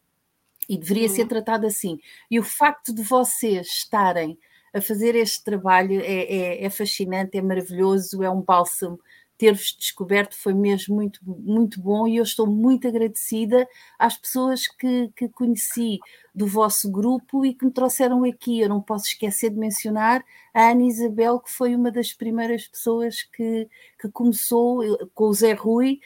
e 0.68 0.76
deveria 0.76 1.08
ser 1.08 1.22
uhum. 1.22 1.28
tratado 1.28 1.66
assim. 1.66 1.98
E 2.30 2.38
o 2.38 2.42
facto 2.42 2.92
de 2.92 3.02
vocês 3.02 3.66
estarem 3.68 4.38
a 4.74 4.80
fazer 4.80 5.14
este 5.14 5.42
trabalho 5.42 6.00
é, 6.02 6.22
é, 6.24 6.64
é 6.64 6.70
fascinante, 6.70 7.38
é 7.38 7.42
maravilhoso, 7.42 8.22
é 8.22 8.28
um 8.30 8.42
bálsamo 8.42 9.00
ter-vos 9.38 9.76
descoberto 9.78 10.36
foi 10.36 10.52
mesmo 10.52 10.96
muito, 10.96 11.20
muito 11.24 11.80
bom 11.80 12.08
e 12.08 12.16
eu 12.16 12.24
estou 12.24 12.46
muito 12.46 12.88
agradecida 12.88 13.66
às 13.96 14.18
pessoas 14.18 14.66
que, 14.66 15.10
que 15.16 15.28
conheci 15.28 16.00
do 16.34 16.46
vosso 16.46 16.90
grupo 16.90 17.46
e 17.46 17.54
que 17.54 17.64
me 17.64 17.70
trouxeram 17.70 18.24
aqui. 18.24 18.60
Eu 18.60 18.68
não 18.68 18.82
posso 18.82 19.06
esquecer 19.06 19.50
de 19.50 19.56
mencionar 19.56 20.24
a 20.52 20.70
Ana 20.70 20.82
Isabel, 20.82 21.38
que 21.38 21.50
foi 21.50 21.74
uma 21.76 21.90
das 21.92 22.12
primeiras 22.12 22.66
pessoas 22.66 23.22
que, 23.22 23.68
que 24.00 24.08
começou 24.08 24.80
com 25.14 25.24
o 25.24 25.32
Zé 25.32 25.52
Rui 25.52 26.00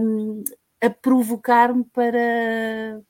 um, 0.00 0.42
a 0.80 0.88
provocar-me 0.88 1.84
para, 1.84 3.02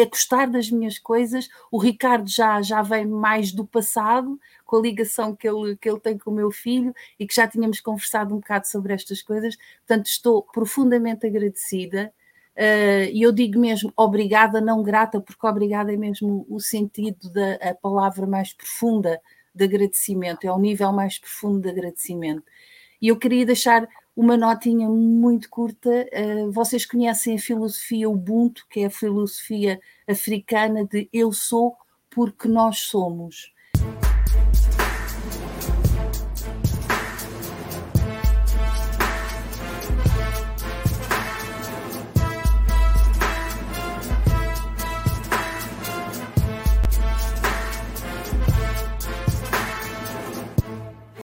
a 0.00 0.04
gostar 0.04 0.46
das 0.46 0.70
minhas 0.70 0.98
coisas. 0.98 1.48
O 1.70 1.78
Ricardo 1.78 2.28
já, 2.28 2.60
já 2.62 2.82
vem 2.82 3.06
mais 3.06 3.52
do 3.52 3.66
passado, 3.66 4.38
com 4.64 4.76
a 4.76 4.80
ligação 4.80 5.34
que 5.34 5.48
ele, 5.48 5.76
que 5.76 5.88
ele 5.88 6.00
tem 6.00 6.18
com 6.18 6.30
o 6.30 6.34
meu 6.34 6.50
filho 6.50 6.94
e 7.18 7.26
que 7.26 7.34
já 7.34 7.46
tínhamos 7.48 7.80
conversado 7.80 8.34
um 8.34 8.38
bocado 8.38 8.66
sobre 8.66 8.92
estas 8.92 9.22
coisas. 9.22 9.56
Portanto, 9.86 10.06
estou 10.06 10.42
profundamente 10.42 11.26
agradecida. 11.26 12.12
Uh, 12.56 13.12
e 13.12 13.20
eu 13.20 13.32
digo 13.32 13.60
mesmo 13.60 13.92
obrigada, 13.94 14.62
não 14.62 14.82
grata, 14.82 15.20
porque 15.20 15.46
obrigada 15.46 15.92
é 15.92 15.96
mesmo 15.96 16.46
o 16.48 16.58
sentido 16.58 17.30
da 17.30 17.74
palavra 17.82 18.26
mais 18.26 18.54
profunda 18.54 19.20
de 19.54 19.64
agradecimento, 19.64 20.46
é 20.46 20.52
o 20.52 20.58
nível 20.58 20.92
mais 20.92 21.18
profundo 21.18 21.60
de 21.60 21.68
agradecimento. 21.68 22.44
E 23.00 23.08
eu 23.08 23.18
queria 23.18 23.44
deixar 23.44 23.88
uma 24.16 24.36
notinha 24.36 24.88
muito 24.88 25.48
curta. 25.50 25.90
Uh, 25.90 26.50
vocês 26.50 26.86
conhecem 26.86 27.36
a 27.36 27.38
filosofia 27.38 28.08
Ubuntu, 28.08 28.66
que 28.70 28.80
é 28.80 28.86
a 28.86 28.90
filosofia 28.90 29.78
africana 30.08 30.86
de 30.86 31.08
eu 31.12 31.32
sou 31.32 31.76
porque 32.10 32.48
nós 32.48 32.78
somos. 32.80 33.52